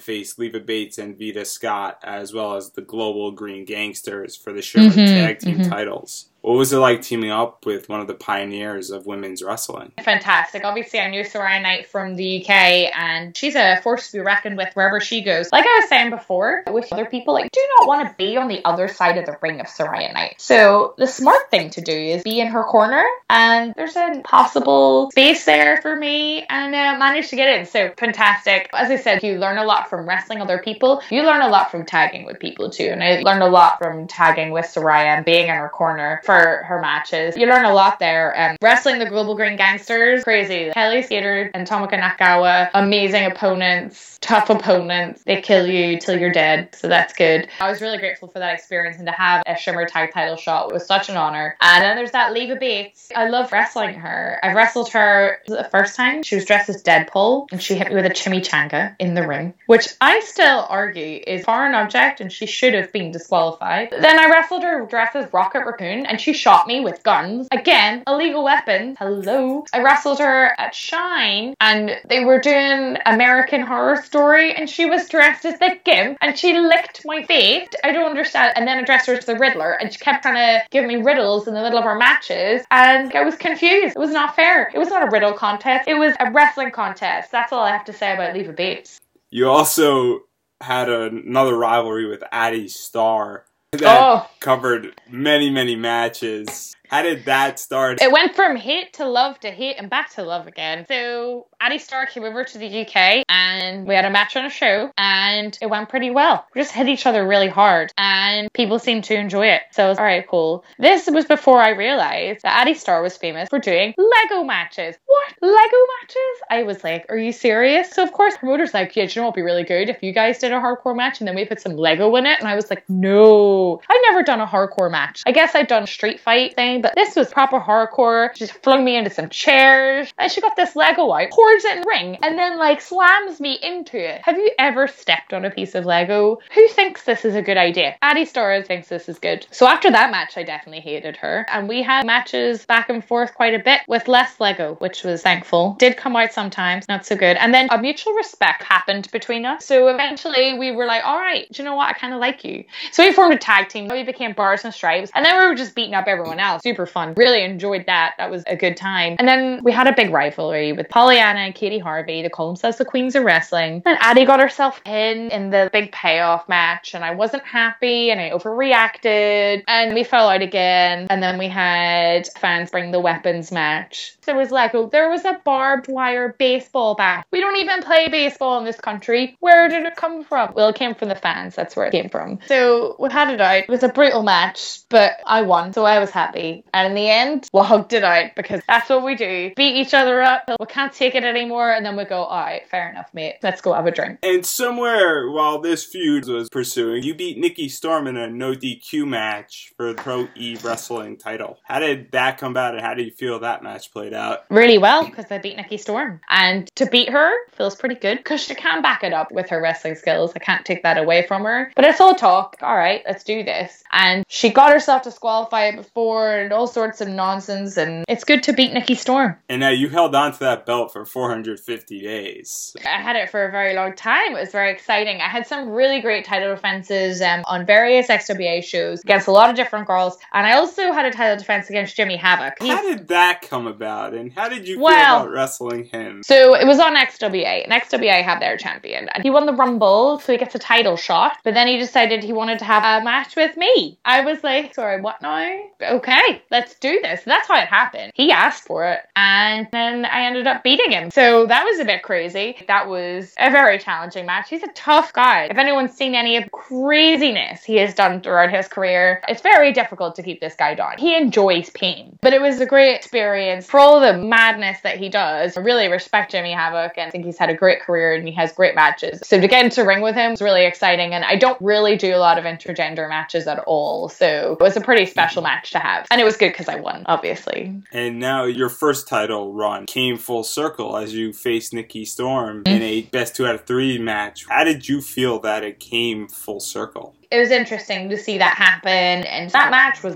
face 0.00 0.38
Leva 0.38 0.60
Bates 0.60 0.98
and 0.98 1.18
Veda 1.18 1.44
Scott, 1.44 1.98
as 2.02 2.32
well 2.32 2.54
as 2.54 2.70
the 2.70 2.82
Global 2.82 3.32
Green 3.32 3.64
Gangsters 3.64 4.36
for 4.36 4.52
the 4.52 4.62
Shimmer 4.62 4.90
mm-hmm, 4.90 5.04
Tag 5.04 5.38
Team 5.40 5.58
mm-hmm. 5.58 5.70
titles. 5.70 6.30
What 6.44 6.58
was 6.58 6.74
it 6.74 6.76
like 6.76 7.00
teaming 7.00 7.30
up 7.30 7.64
with 7.64 7.88
one 7.88 8.00
of 8.00 8.06
the 8.06 8.12
pioneers 8.12 8.90
of 8.90 9.06
women's 9.06 9.42
wrestling? 9.42 9.92
Fantastic. 10.02 10.62
Obviously, 10.62 11.00
I 11.00 11.08
knew 11.08 11.22
Saraya 11.22 11.62
Knight 11.62 11.86
from 11.86 12.16
the 12.16 12.42
UK, 12.42 12.50
and 12.94 13.34
she's 13.34 13.56
a 13.56 13.80
force 13.82 14.10
to 14.10 14.18
be 14.18 14.20
reckoned 14.20 14.58
with 14.58 14.68
wherever 14.74 15.00
she 15.00 15.22
goes. 15.22 15.50
Like 15.50 15.64
I 15.64 15.80
was 15.80 15.88
saying 15.88 16.10
before, 16.10 16.62
with 16.70 16.92
other 16.92 17.06
people, 17.06 17.32
like 17.32 17.50
do 17.50 17.66
not 17.78 17.88
want 17.88 18.06
to 18.06 18.14
be 18.18 18.36
on 18.36 18.48
the 18.48 18.62
other 18.66 18.88
side 18.88 19.16
of 19.16 19.24
the 19.24 19.38
ring 19.40 19.60
of 19.60 19.68
Saraya 19.68 20.12
Knight. 20.12 20.34
So 20.36 20.92
the 20.98 21.06
smart 21.06 21.50
thing 21.50 21.70
to 21.70 21.80
do 21.80 21.96
is 21.96 22.22
be 22.22 22.40
in 22.40 22.48
her 22.48 22.64
corner, 22.64 23.04
and 23.30 23.72
there's 23.74 23.96
a 23.96 24.20
possible 24.22 25.10
space 25.12 25.46
there 25.46 25.78
for 25.80 25.96
me, 25.96 26.44
and 26.50 26.74
uh, 26.74 26.98
managed 26.98 27.30
to 27.30 27.36
get 27.36 27.58
in. 27.58 27.64
So 27.64 27.90
fantastic. 27.96 28.68
As 28.74 28.90
I 28.90 28.96
said, 28.96 29.22
you 29.22 29.38
learn 29.38 29.56
a 29.56 29.63
lot 29.66 29.88
from 29.88 30.08
wrestling 30.08 30.40
other 30.40 30.58
people. 30.58 31.02
You 31.10 31.22
learn 31.22 31.42
a 31.42 31.48
lot 31.48 31.70
from 31.70 31.84
tagging 31.84 32.24
with 32.24 32.38
people 32.38 32.70
too, 32.70 32.84
and 32.84 33.02
I 33.02 33.20
learned 33.20 33.42
a 33.42 33.48
lot 33.48 33.78
from 33.78 34.06
tagging 34.06 34.50
with 34.50 34.66
Saraya 34.66 35.16
and 35.16 35.24
being 35.24 35.48
in 35.48 35.54
her 35.54 35.68
corner. 35.68 36.20
For 36.24 36.64
her 36.66 36.80
matches. 36.80 37.36
You 37.36 37.46
learn 37.46 37.64
a 37.64 37.72
lot 37.72 37.98
there. 37.98 38.36
And 38.36 38.58
wrestling 38.62 38.98
the 38.98 39.06
Global 39.06 39.34
Green 39.34 39.56
Gangsters, 39.56 40.24
crazy. 40.24 40.70
Kellie 40.72 41.02
Skater 41.02 41.50
and 41.54 41.66
Tomoka 41.66 42.00
Nakagawa, 42.00 42.70
amazing 42.74 43.26
opponents, 43.26 44.18
tough 44.20 44.50
opponents. 44.50 45.22
They 45.24 45.40
kill 45.40 45.66
you 45.66 45.98
till 45.98 46.18
you're 46.18 46.32
dead, 46.32 46.74
so 46.74 46.88
that's 46.88 47.12
good. 47.12 47.48
I 47.60 47.70
was 47.70 47.80
really 47.80 47.98
grateful 47.98 48.28
for 48.28 48.38
that 48.38 48.54
experience 48.54 48.98
and 48.98 49.06
to 49.06 49.12
have 49.12 49.42
a 49.46 49.56
Shimmer 49.56 49.86
tag 49.86 50.12
title 50.12 50.36
shot 50.36 50.72
was 50.72 50.86
such 50.86 51.08
an 51.08 51.16
honor. 51.16 51.56
And 51.60 51.82
then 51.82 51.96
there's 51.96 52.12
that 52.12 52.32
Leva 52.32 52.56
Bates. 52.56 53.10
I 53.14 53.28
love 53.28 53.52
wrestling 53.52 53.94
her. 53.94 54.38
I 54.42 54.52
wrestled 54.52 54.90
her 54.90 55.38
the 55.46 55.68
first 55.70 55.96
time. 55.96 56.22
She 56.22 56.34
was 56.36 56.44
dressed 56.44 56.68
as 56.68 56.82
Deadpool 56.82 57.48
and 57.52 57.62
she 57.62 57.74
hit 57.74 57.88
me 57.88 57.94
with 57.94 58.06
a 58.06 58.10
chimichanga 58.10 58.96
in 58.98 59.14
the 59.14 59.26
ring, 59.26 59.53
which 59.66 59.88
I 60.00 60.20
still 60.20 60.66
argue 60.68 61.22
is 61.26 61.44
foreign 61.44 61.74
object 61.74 62.20
and 62.20 62.32
she 62.32 62.46
should 62.46 62.74
have 62.74 62.92
been 62.92 63.10
disqualified. 63.10 63.90
Then 63.90 64.18
I 64.18 64.28
wrestled 64.30 64.62
her 64.62 64.86
dressed 64.86 65.16
as 65.16 65.32
Rocket 65.32 65.64
Raccoon 65.64 66.06
and 66.06 66.20
she 66.20 66.32
shot 66.32 66.66
me 66.66 66.80
with 66.80 67.02
guns. 67.02 67.48
Again, 67.52 68.02
illegal 68.06 68.44
weapons. 68.44 68.96
Hello. 68.98 69.64
I 69.72 69.82
wrestled 69.82 70.18
her 70.18 70.54
at 70.58 70.74
Shine 70.74 71.54
and 71.60 71.92
they 72.08 72.24
were 72.24 72.38
doing 72.38 72.98
American 73.06 73.62
Horror 73.62 74.02
Story 74.02 74.54
and 74.54 74.68
she 74.68 74.86
was 74.86 75.08
dressed 75.08 75.44
as 75.44 75.58
the 75.58 75.78
Gimp 75.84 76.18
and 76.20 76.38
she 76.38 76.58
licked 76.58 77.02
my 77.04 77.22
face. 77.24 77.68
I 77.82 77.92
don't 77.92 78.08
understand. 78.08 78.52
And 78.56 78.66
then 78.66 78.78
I 78.78 78.82
dressed 78.82 79.06
her 79.06 79.14
as 79.14 79.26
the 79.26 79.36
Riddler 79.36 79.72
and 79.72 79.92
she 79.92 79.98
kept 79.98 80.22
trying 80.22 80.34
to 80.34 80.66
give 80.70 80.84
me 80.84 80.96
riddles 80.96 81.48
in 81.48 81.54
the 81.54 81.62
middle 81.62 81.78
of 81.78 81.84
our 81.84 81.96
matches 81.96 82.64
and 82.70 83.12
I 83.12 83.22
was 83.22 83.36
confused. 83.36 83.96
It 83.96 83.98
was 83.98 84.10
not 84.10 84.36
fair. 84.36 84.70
It 84.74 84.78
was 84.78 84.88
not 84.88 85.06
a 85.06 85.10
riddle 85.10 85.32
contest. 85.32 85.88
It 85.88 85.94
was 85.94 86.14
a 86.20 86.30
wrestling 86.30 86.70
contest. 86.70 87.30
That's 87.30 87.52
all 87.52 87.64
I 87.64 87.70
have 87.70 87.84
to 87.86 87.92
say 87.92 88.14
about 88.14 88.34
Leva 88.34 88.52
Bates. 88.52 89.00
You 89.34 89.48
also 89.48 90.20
had 90.60 90.88
another 90.88 91.56
rivalry 91.56 92.06
with 92.06 92.22
Addy 92.30 92.68
Starr 92.68 93.44
that 93.72 93.82
oh. 94.00 94.30
covered 94.38 94.94
many, 95.10 95.50
many 95.50 95.74
matches. 95.74 96.76
How 96.88 97.02
did 97.02 97.24
that 97.24 97.58
start? 97.58 98.00
It 98.02 98.12
went 98.12 98.36
from 98.36 98.56
hate 98.56 98.94
to 98.94 99.06
love 99.06 99.40
to 99.40 99.50
hate 99.50 99.76
and 99.78 99.88
back 99.90 100.10
to 100.14 100.22
love 100.22 100.46
again. 100.46 100.84
So 100.88 101.46
Addy 101.60 101.78
Starr 101.78 102.06
came 102.06 102.24
over 102.24 102.44
to 102.44 102.58
the 102.58 102.82
UK 102.82 103.24
and 103.28 103.86
we 103.86 103.94
had 103.94 104.04
a 104.04 104.10
match 104.10 104.36
on 104.36 104.44
a 104.44 104.50
show 104.50 104.90
and 104.98 105.56
it 105.60 105.66
went 105.66 105.88
pretty 105.88 106.10
well. 106.10 106.46
We 106.54 106.60
just 106.60 106.72
hit 106.72 106.88
each 106.88 107.06
other 107.06 107.26
really 107.26 107.48
hard 107.48 107.92
and 107.96 108.52
people 108.52 108.78
seemed 108.78 109.04
to 109.04 109.14
enjoy 109.14 109.46
it. 109.48 109.62
So 109.72 109.86
I 109.86 109.88
was 109.88 109.98
all 109.98 110.04
right, 110.04 110.26
cool. 110.28 110.64
This 110.78 111.08
was 111.10 111.24
before 111.24 111.60
I 111.60 111.70
realized 111.70 112.42
that 112.42 112.60
Addy 112.60 112.74
Starr 112.74 113.02
was 113.02 113.16
famous 113.16 113.48
for 113.48 113.58
doing 113.58 113.94
Lego 113.96 114.44
matches. 114.44 114.96
What? 115.06 115.34
Lego 115.40 115.76
matches? 116.00 116.42
I 116.50 116.62
was 116.64 116.84
like, 116.84 117.06
are 117.08 117.18
you 117.18 117.32
serious? 117.32 117.90
So 117.90 118.02
of 118.02 118.12
course, 118.12 118.36
promoters 118.36 118.74
like, 118.74 118.94
yeah, 118.94 119.04
you 119.04 119.12
know 119.16 119.22
what'd 119.22 119.34
be 119.34 119.42
really 119.42 119.64
good 119.64 119.88
if 119.88 120.02
you 120.02 120.12
guys 120.12 120.38
did 120.38 120.52
a 120.52 120.56
hardcore 120.56 120.96
match 120.96 121.20
and 121.20 121.28
then 121.28 121.34
we 121.34 121.44
put 121.44 121.60
some 121.60 121.76
Lego 121.76 122.14
in 122.16 122.26
it. 122.26 122.38
And 122.40 122.48
I 122.48 122.54
was 122.54 122.68
like, 122.68 122.84
no, 122.88 123.80
I've 123.88 124.00
never 124.10 124.22
done 124.22 124.40
a 124.40 124.46
hardcore 124.46 124.90
match. 124.90 125.22
I 125.26 125.32
guess 125.32 125.54
I've 125.54 125.68
done 125.68 125.84
a 125.84 125.86
street 125.86 126.20
fight 126.20 126.54
thing, 126.54 126.73
but 126.82 126.94
this 126.94 127.16
was 127.16 127.28
proper 127.30 127.60
hardcore. 127.60 128.36
She 128.36 128.46
flung 128.46 128.84
me 128.84 128.96
into 128.96 129.10
some 129.10 129.28
chairs 129.28 130.12
and 130.18 130.30
she 130.30 130.40
got 130.40 130.56
this 130.56 130.76
Lego 130.76 131.12
out, 131.12 131.30
pours 131.30 131.64
it 131.64 131.78
in 131.78 131.84
ring, 131.86 132.18
and 132.22 132.38
then 132.38 132.58
like 132.58 132.80
slams 132.80 133.40
me 133.40 133.58
into 133.62 133.96
it. 133.98 134.22
Have 134.22 134.36
you 134.36 134.50
ever 134.58 134.88
stepped 134.88 135.32
on 135.32 135.44
a 135.44 135.50
piece 135.50 135.74
of 135.74 135.84
Lego? 135.84 136.38
Who 136.54 136.68
thinks 136.68 137.04
this 137.04 137.24
is 137.24 137.34
a 137.34 137.42
good 137.42 137.56
idea? 137.56 137.96
Addy 138.02 138.24
Starr 138.24 138.62
thinks 138.62 138.88
this 138.88 139.08
is 139.08 139.18
good. 139.18 139.46
So 139.50 139.66
after 139.66 139.90
that 139.90 140.10
match, 140.10 140.36
I 140.36 140.42
definitely 140.42 140.80
hated 140.80 141.16
her. 141.18 141.46
And 141.50 141.68
we 141.68 141.82
had 141.82 142.06
matches 142.06 142.64
back 142.66 142.88
and 142.88 143.04
forth 143.04 143.34
quite 143.34 143.54
a 143.54 143.58
bit 143.58 143.80
with 143.88 144.08
less 144.08 144.40
Lego, 144.40 144.74
which 144.76 145.04
was 145.04 145.22
thankful. 145.22 145.76
Did 145.78 145.96
come 145.96 146.16
out 146.16 146.32
sometimes, 146.32 146.88
not 146.88 147.06
so 147.06 147.16
good. 147.16 147.36
And 147.36 147.52
then 147.52 147.68
a 147.70 147.80
mutual 147.80 148.14
respect 148.14 148.62
happened 148.62 149.10
between 149.12 149.44
us. 149.44 149.64
So 149.64 149.88
eventually 149.88 150.58
we 150.58 150.72
were 150.72 150.86
like, 150.86 151.04
all 151.04 151.18
right, 151.18 151.46
do 151.52 151.62
you 151.62 151.68
know 151.68 151.74
what? 151.74 151.88
I 151.88 151.92
kind 151.92 152.14
of 152.14 152.20
like 152.20 152.44
you. 152.44 152.64
So 152.92 153.04
we 153.04 153.12
formed 153.12 153.34
a 153.34 153.38
tag 153.38 153.68
team. 153.68 153.88
We 153.88 154.02
became 154.02 154.32
Bars 154.32 154.64
and 154.64 154.72
Stripes. 154.74 155.10
And 155.14 155.24
then 155.24 155.38
we 155.40 155.46
were 155.46 155.54
just 155.54 155.74
beating 155.74 155.94
up 155.94 156.06
everyone 156.06 156.40
else. 156.40 156.62
Super 156.64 156.86
fun. 156.86 157.12
Really 157.14 157.42
enjoyed 157.42 157.84
that. 157.88 158.14
That 158.16 158.30
was 158.30 158.42
a 158.46 158.56
good 158.56 158.76
time. 158.76 159.16
And 159.18 159.28
then 159.28 159.62
we 159.62 159.70
had 159.70 159.86
a 159.86 159.92
big 159.92 160.08
rivalry 160.08 160.72
with 160.72 160.88
Pollyanna 160.88 161.40
and 161.40 161.54
Katie 161.54 161.78
Harvey. 161.78 162.22
They 162.22 162.30
call 162.30 162.46
themselves 162.46 162.78
the 162.78 162.86
Queens 162.86 163.14
of 163.14 163.22
Wrestling. 163.22 163.82
And 163.84 163.98
Addy 164.00 164.24
got 164.24 164.40
herself 164.40 164.82
pinned 164.82 165.30
in 165.30 165.50
the 165.50 165.68
big 165.72 165.92
payoff 165.92 166.48
match. 166.48 166.94
And 166.94 167.04
I 167.04 167.14
wasn't 167.14 167.44
happy 167.44 168.10
and 168.10 168.18
I 168.18 168.30
overreacted. 168.30 169.64
And 169.68 169.94
we 169.94 170.04
fell 170.04 170.30
out 170.30 170.40
again. 170.40 171.06
And 171.10 171.22
then 171.22 171.36
we 171.36 171.48
had 171.48 172.28
fans 172.38 172.70
bring 172.70 172.92
the 172.92 173.00
weapons 173.00 173.52
match. 173.52 174.16
There 174.24 174.34
was 174.34 174.50
Lego. 174.50 174.84
Oh, 174.84 174.88
there 174.88 175.10
was 175.10 175.24
a 175.24 175.40
barbed 175.44 175.88
wire 175.88 176.34
baseball 176.38 176.94
bat. 176.94 177.26
We 177.30 177.40
don't 177.40 177.58
even 177.58 177.82
play 177.82 178.08
baseball 178.08 178.58
in 178.58 178.64
this 178.64 178.80
country. 178.80 179.36
Where 179.40 179.68
did 179.68 179.84
it 179.84 179.96
come 179.96 180.24
from? 180.24 180.54
Well, 180.54 180.70
it 180.70 180.76
came 180.76 180.94
from 180.94 181.08
the 181.08 181.14
fans. 181.14 181.54
That's 181.54 181.76
where 181.76 181.86
it 181.86 181.92
came 181.92 182.08
from. 182.08 182.38
So 182.46 182.96
we 182.98 183.10
had 183.10 183.30
it 183.30 183.40
out. 183.40 183.64
It 183.64 183.68
was 183.68 183.82
a 183.82 183.88
brutal 183.88 184.22
match, 184.22 184.80
but 184.88 185.12
I 185.26 185.42
won. 185.42 185.72
So 185.74 185.84
I 185.84 185.98
was 185.98 186.10
happy. 186.10 186.53
Me. 186.56 186.64
And 186.72 186.88
in 186.88 186.94
the 186.94 187.08
end, 187.08 187.48
we 187.52 187.60
hugged 187.60 187.92
it 187.92 188.04
out 188.04 188.34
because 188.36 188.62
that's 188.66 188.88
what 188.88 189.04
we 189.04 189.14
do. 189.14 189.52
Beat 189.56 189.76
each 189.76 189.94
other 189.94 190.22
up. 190.22 190.42
We 190.58 190.66
can't 190.66 190.92
take 190.92 191.14
it 191.14 191.24
anymore. 191.24 191.72
And 191.72 191.84
then 191.84 191.96
we 191.96 192.04
go, 192.04 192.24
all 192.24 192.44
right, 192.44 192.68
fair 192.68 192.90
enough, 192.90 193.10
mate. 193.12 193.36
Let's 193.42 193.60
go 193.60 193.72
have 193.72 193.86
a 193.86 193.90
drink. 193.90 194.18
And 194.22 194.44
somewhere 194.44 195.30
while 195.30 195.60
this 195.60 195.84
feud 195.84 196.26
was 196.26 196.48
pursuing, 196.48 197.02
you 197.02 197.14
beat 197.14 197.38
Nikki 197.38 197.68
Storm 197.68 198.06
in 198.06 198.16
a 198.16 198.28
no 198.28 198.52
DQ 198.52 199.06
match 199.06 199.72
for 199.76 199.92
the 199.92 199.94
Pro 199.94 200.28
E 200.36 200.56
Wrestling 200.62 201.16
title. 201.16 201.58
How 201.64 201.78
did 201.78 202.12
that 202.12 202.38
come 202.38 202.52
about 202.52 202.74
and 202.74 202.84
how 202.84 202.94
did 202.94 203.06
you 203.06 203.12
feel 203.12 203.38
that 203.40 203.62
match 203.62 203.92
played 203.92 204.14
out? 204.14 204.44
Really 204.50 204.78
well 204.78 205.04
because 205.04 205.26
I 205.30 205.38
beat 205.38 205.56
Nikki 205.56 205.76
Storm. 205.76 206.20
And 206.28 206.68
to 206.76 206.86
beat 206.86 207.10
her 207.10 207.32
feels 207.52 207.76
pretty 207.76 207.96
good 207.96 208.18
because 208.18 208.42
she 208.42 208.54
can 208.54 208.82
back 208.82 209.04
it 209.04 209.12
up 209.12 209.32
with 209.32 209.48
her 209.50 209.60
wrestling 209.60 209.94
skills. 209.94 210.32
I 210.34 210.38
can't 210.38 210.64
take 210.64 210.82
that 210.82 210.98
away 210.98 211.26
from 211.26 211.44
her. 211.44 211.72
But 211.74 211.84
it's 211.84 212.00
all 212.00 212.14
talk. 212.14 212.56
All 212.62 212.76
right, 212.76 213.02
let's 213.06 213.24
do 213.24 213.42
this. 213.42 213.82
And 213.92 214.24
she 214.28 214.50
got 214.50 214.72
herself 214.72 215.02
disqualified 215.02 215.76
before 215.76 216.43
and 216.44 216.52
all 216.52 216.66
sorts 216.66 217.00
of 217.00 217.08
nonsense. 217.08 217.76
And 217.76 218.04
it's 218.08 218.24
good 218.24 218.42
to 218.44 218.52
beat 218.52 218.72
Nikki 218.72 218.94
Storm. 218.94 219.36
And 219.48 219.60
now 219.60 219.70
you 219.70 219.88
held 219.88 220.14
on 220.14 220.32
to 220.32 220.38
that 220.40 220.66
belt 220.66 220.92
for 220.92 221.04
450 221.04 222.00
days. 222.00 222.76
I 222.84 223.00
had 223.00 223.16
it 223.16 223.30
for 223.30 223.44
a 223.46 223.50
very 223.50 223.74
long 223.74 223.94
time. 223.94 224.36
It 224.36 224.40
was 224.40 224.50
very 224.52 224.70
exciting. 224.72 225.20
I 225.20 225.28
had 225.28 225.46
some 225.46 225.70
really 225.70 226.00
great 226.00 226.24
title 226.24 226.54
defenses 226.54 227.20
um, 227.20 227.42
on 227.46 227.66
various 227.66 228.08
XWA 228.08 228.62
shows 228.62 229.00
against 229.00 229.26
a 229.26 229.32
lot 229.32 229.50
of 229.50 229.56
different 229.56 229.86
girls. 229.86 230.16
And 230.32 230.46
I 230.46 230.52
also 230.56 230.92
had 230.92 231.06
a 231.06 231.10
title 231.10 231.36
defense 231.36 231.68
against 231.70 231.96
Jimmy 231.96 232.16
Havoc. 232.16 232.54
How 232.60 232.82
did 232.82 233.08
that 233.08 233.42
come 233.42 233.66
about? 233.66 234.14
And 234.14 234.32
how 234.32 234.48
did 234.48 234.68
you 234.68 234.76
feel 234.76 234.84
Well- 234.84 235.22
about 235.22 235.32
wrestling 235.32 235.84
him? 235.84 236.22
So 236.24 236.54
it 236.54 236.66
was 236.66 236.78
on 236.78 236.94
XWA, 236.96 237.64
and 237.64 237.72
XWA 237.72 238.22
had 238.22 238.40
their 238.40 238.56
champion. 238.56 239.08
And 239.08 239.22
he 239.22 239.30
won 239.30 239.46
the 239.46 239.52
Rumble, 239.52 240.18
so 240.20 240.32
he 240.32 240.38
gets 240.38 240.54
a 240.54 240.58
title 240.58 240.96
shot. 240.96 241.36
But 241.44 241.54
then 241.54 241.66
he 241.66 241.78
decided 241.78 242.22
he 242.22 242.32
wanted 242.32 242.58
to 242.60 242.64
have 242.64 242.82
a 242.82 243.04
match 243.04 243.36
with 243.36 243.56
me. 243.56 243.98
I 244.04 244.20
was 244.22 244.42
like, 244.42 244.74
sorry, 244.74 245.00
what 245.00 245.20
now? 245.22 245.34
Okay, 245.82 246.33
let's 246.50 246.78
do 246.78 247.00
this. 247.02 247.22
That's 247.24 247.48
how 247.48 247.60
it 247.60 247.68
happened. 247.68 248.12
He 248.14 248.30
asked 248.30 248.64
for 248.64 248.86
it, 248.88 249.00
and 249.16 249.68
then 249.72 250.04
I 250.04 250.26
ended 250.26 250.46
up 250.46 250.62
beating 250.62 250.90
him. 250.90 251.10
So 251.10 251.46
that 251.46 251.64
was 251.64 251.80
a 251.80 251.84
bit 251.84 252.02
crazy. 252.02 252.56
That 252.68 252.88
was 252.88 253.34
a 253.38 253.50
very 253.50 253.78
challenging 253.78 254.26
match. 254.26 254.48
He's 254.48 254.62
a 254.62 254.72
tough 254.74 255.12
guy. 255.12 255.48
If 255.50 255.58
anyone's 255.58 255.92
seen 255.92 256.14
any 256.14 256.36
of 256.36 256.50
craziness 256.50 257.64
he 257.64 257.76
has 257.76 257.94
done 257.94 258.20
throughout 258.20 258.50
his 258.50 258.68
career, 258.68 259.22
it's 259.28 259.42
very 259.42 259.72
difficult 259.72 260.16
to 260.16 260.22
keep 260.22 260.40
this 260.40 260.54
guy 260.54 260.74
down. 260.74 260.98
He 260.98 261.16
enjoys 261.16 261.70
pain. 261.70 262.18
But 262.20 262.32
it 262.32 262.40
was 262.40 262.60
a 262.60 262.66
great 262.66 262.94
experience 262.94 263.66
for 263.66 263.80
all 263.80 264.00
the 264.00 264.16
madness 264.16 264.80
that 264.82 264.98
he 264.98 265.08
does. 265.08 265.56
I 265.56 265.60
really 265.60 265.88
respect 265.88 266.32
Jimmy 266.32 266.52
Havoc 266.52 266.96
and 266.96 267.08
I 267.08 267.10
think 267.10 267.24
he's 267.24 267.38
had 267.38 267.50
a 267.50 267.54
great 267.54 267.80
career 267.80 268.14
and 268.14 268.26
he 268.26 268.34
has 268.34 268.52
great 268.52 268.74
matches. 268.74 269.20
So 269.24 269.40
to 269.40 269.48
get 269.48 269.64
into 269.64 269.84
ring 269.84 270.00
with 270.00 270.14
him 270.14 270.32
was 270.32 270.42
really 270.42 270.64
exciting. 270.64 271.12
And 271.14 271.24
I 271.24 271.36
don't 271.36 271.60
really 271.60 271.96
do 271.96 272.14
a 272.14 272.18
lot 272.18 272.38
of 272.38 272.44
intergender 272.44 273.08
matches 273.08 273.46
at 273.46 273.58
all. 273.60 274.08
So 274.08 274.56
it 274.58 274.62
was 274.62 274.76
a 274.76 274.80
pretty 274.80 275.06
special 275.06 275.42
match 275.42 275.72
to 275.72 275.78
have. 275.78 276.06
And 276.10 276.20
it 276.24 276.26
was 276.26 276.36
good 276.36 276.52
because 276.52 276.68
I 276.68 276.76
won, 276.76 277.02
obviously. 277.06 277.82
And 277.92 278.18
now 278.18 278.44
your 278.44 278.68
first 278.68 279.06
title 279.06 279.52
run 279.52 279.86
came 279.86 280.16
full 280.16 280.44
circle 280.44 280.96
as 280.96 281.14
you 281.14 281.32
faced 281.32 281.72
Nikki 281.72 282.04
Storm 282.04 282.62
in 282.66 282.82
a 282.82 283.02
mm-hmm. 283.02 283.10
best 283.10 283.36
two 283.36 283.46
out 283.46 283.54
of 283.54 283.64
three 283.64 283.98
match. 283.98 284.46
How 284.48 284.64
did 284.64 284.88
you 284.88 285.00
feel 285.00 285.38
that 285.40 285.64
it 285.64 285.80
came 285.80 286.28
full 286.28 286.60
circle? 286.60 287.14
it 287.34 287.40
was 287.40 287.50
interesting 287.50 288.08
to 288.10 288.16
see 288.16 288.38
that 288.38 288.54
happen 288.56 289.26
and 289.26 289.50
that 289.50 289.70
match 289.70 290.04
was 290.04 290.14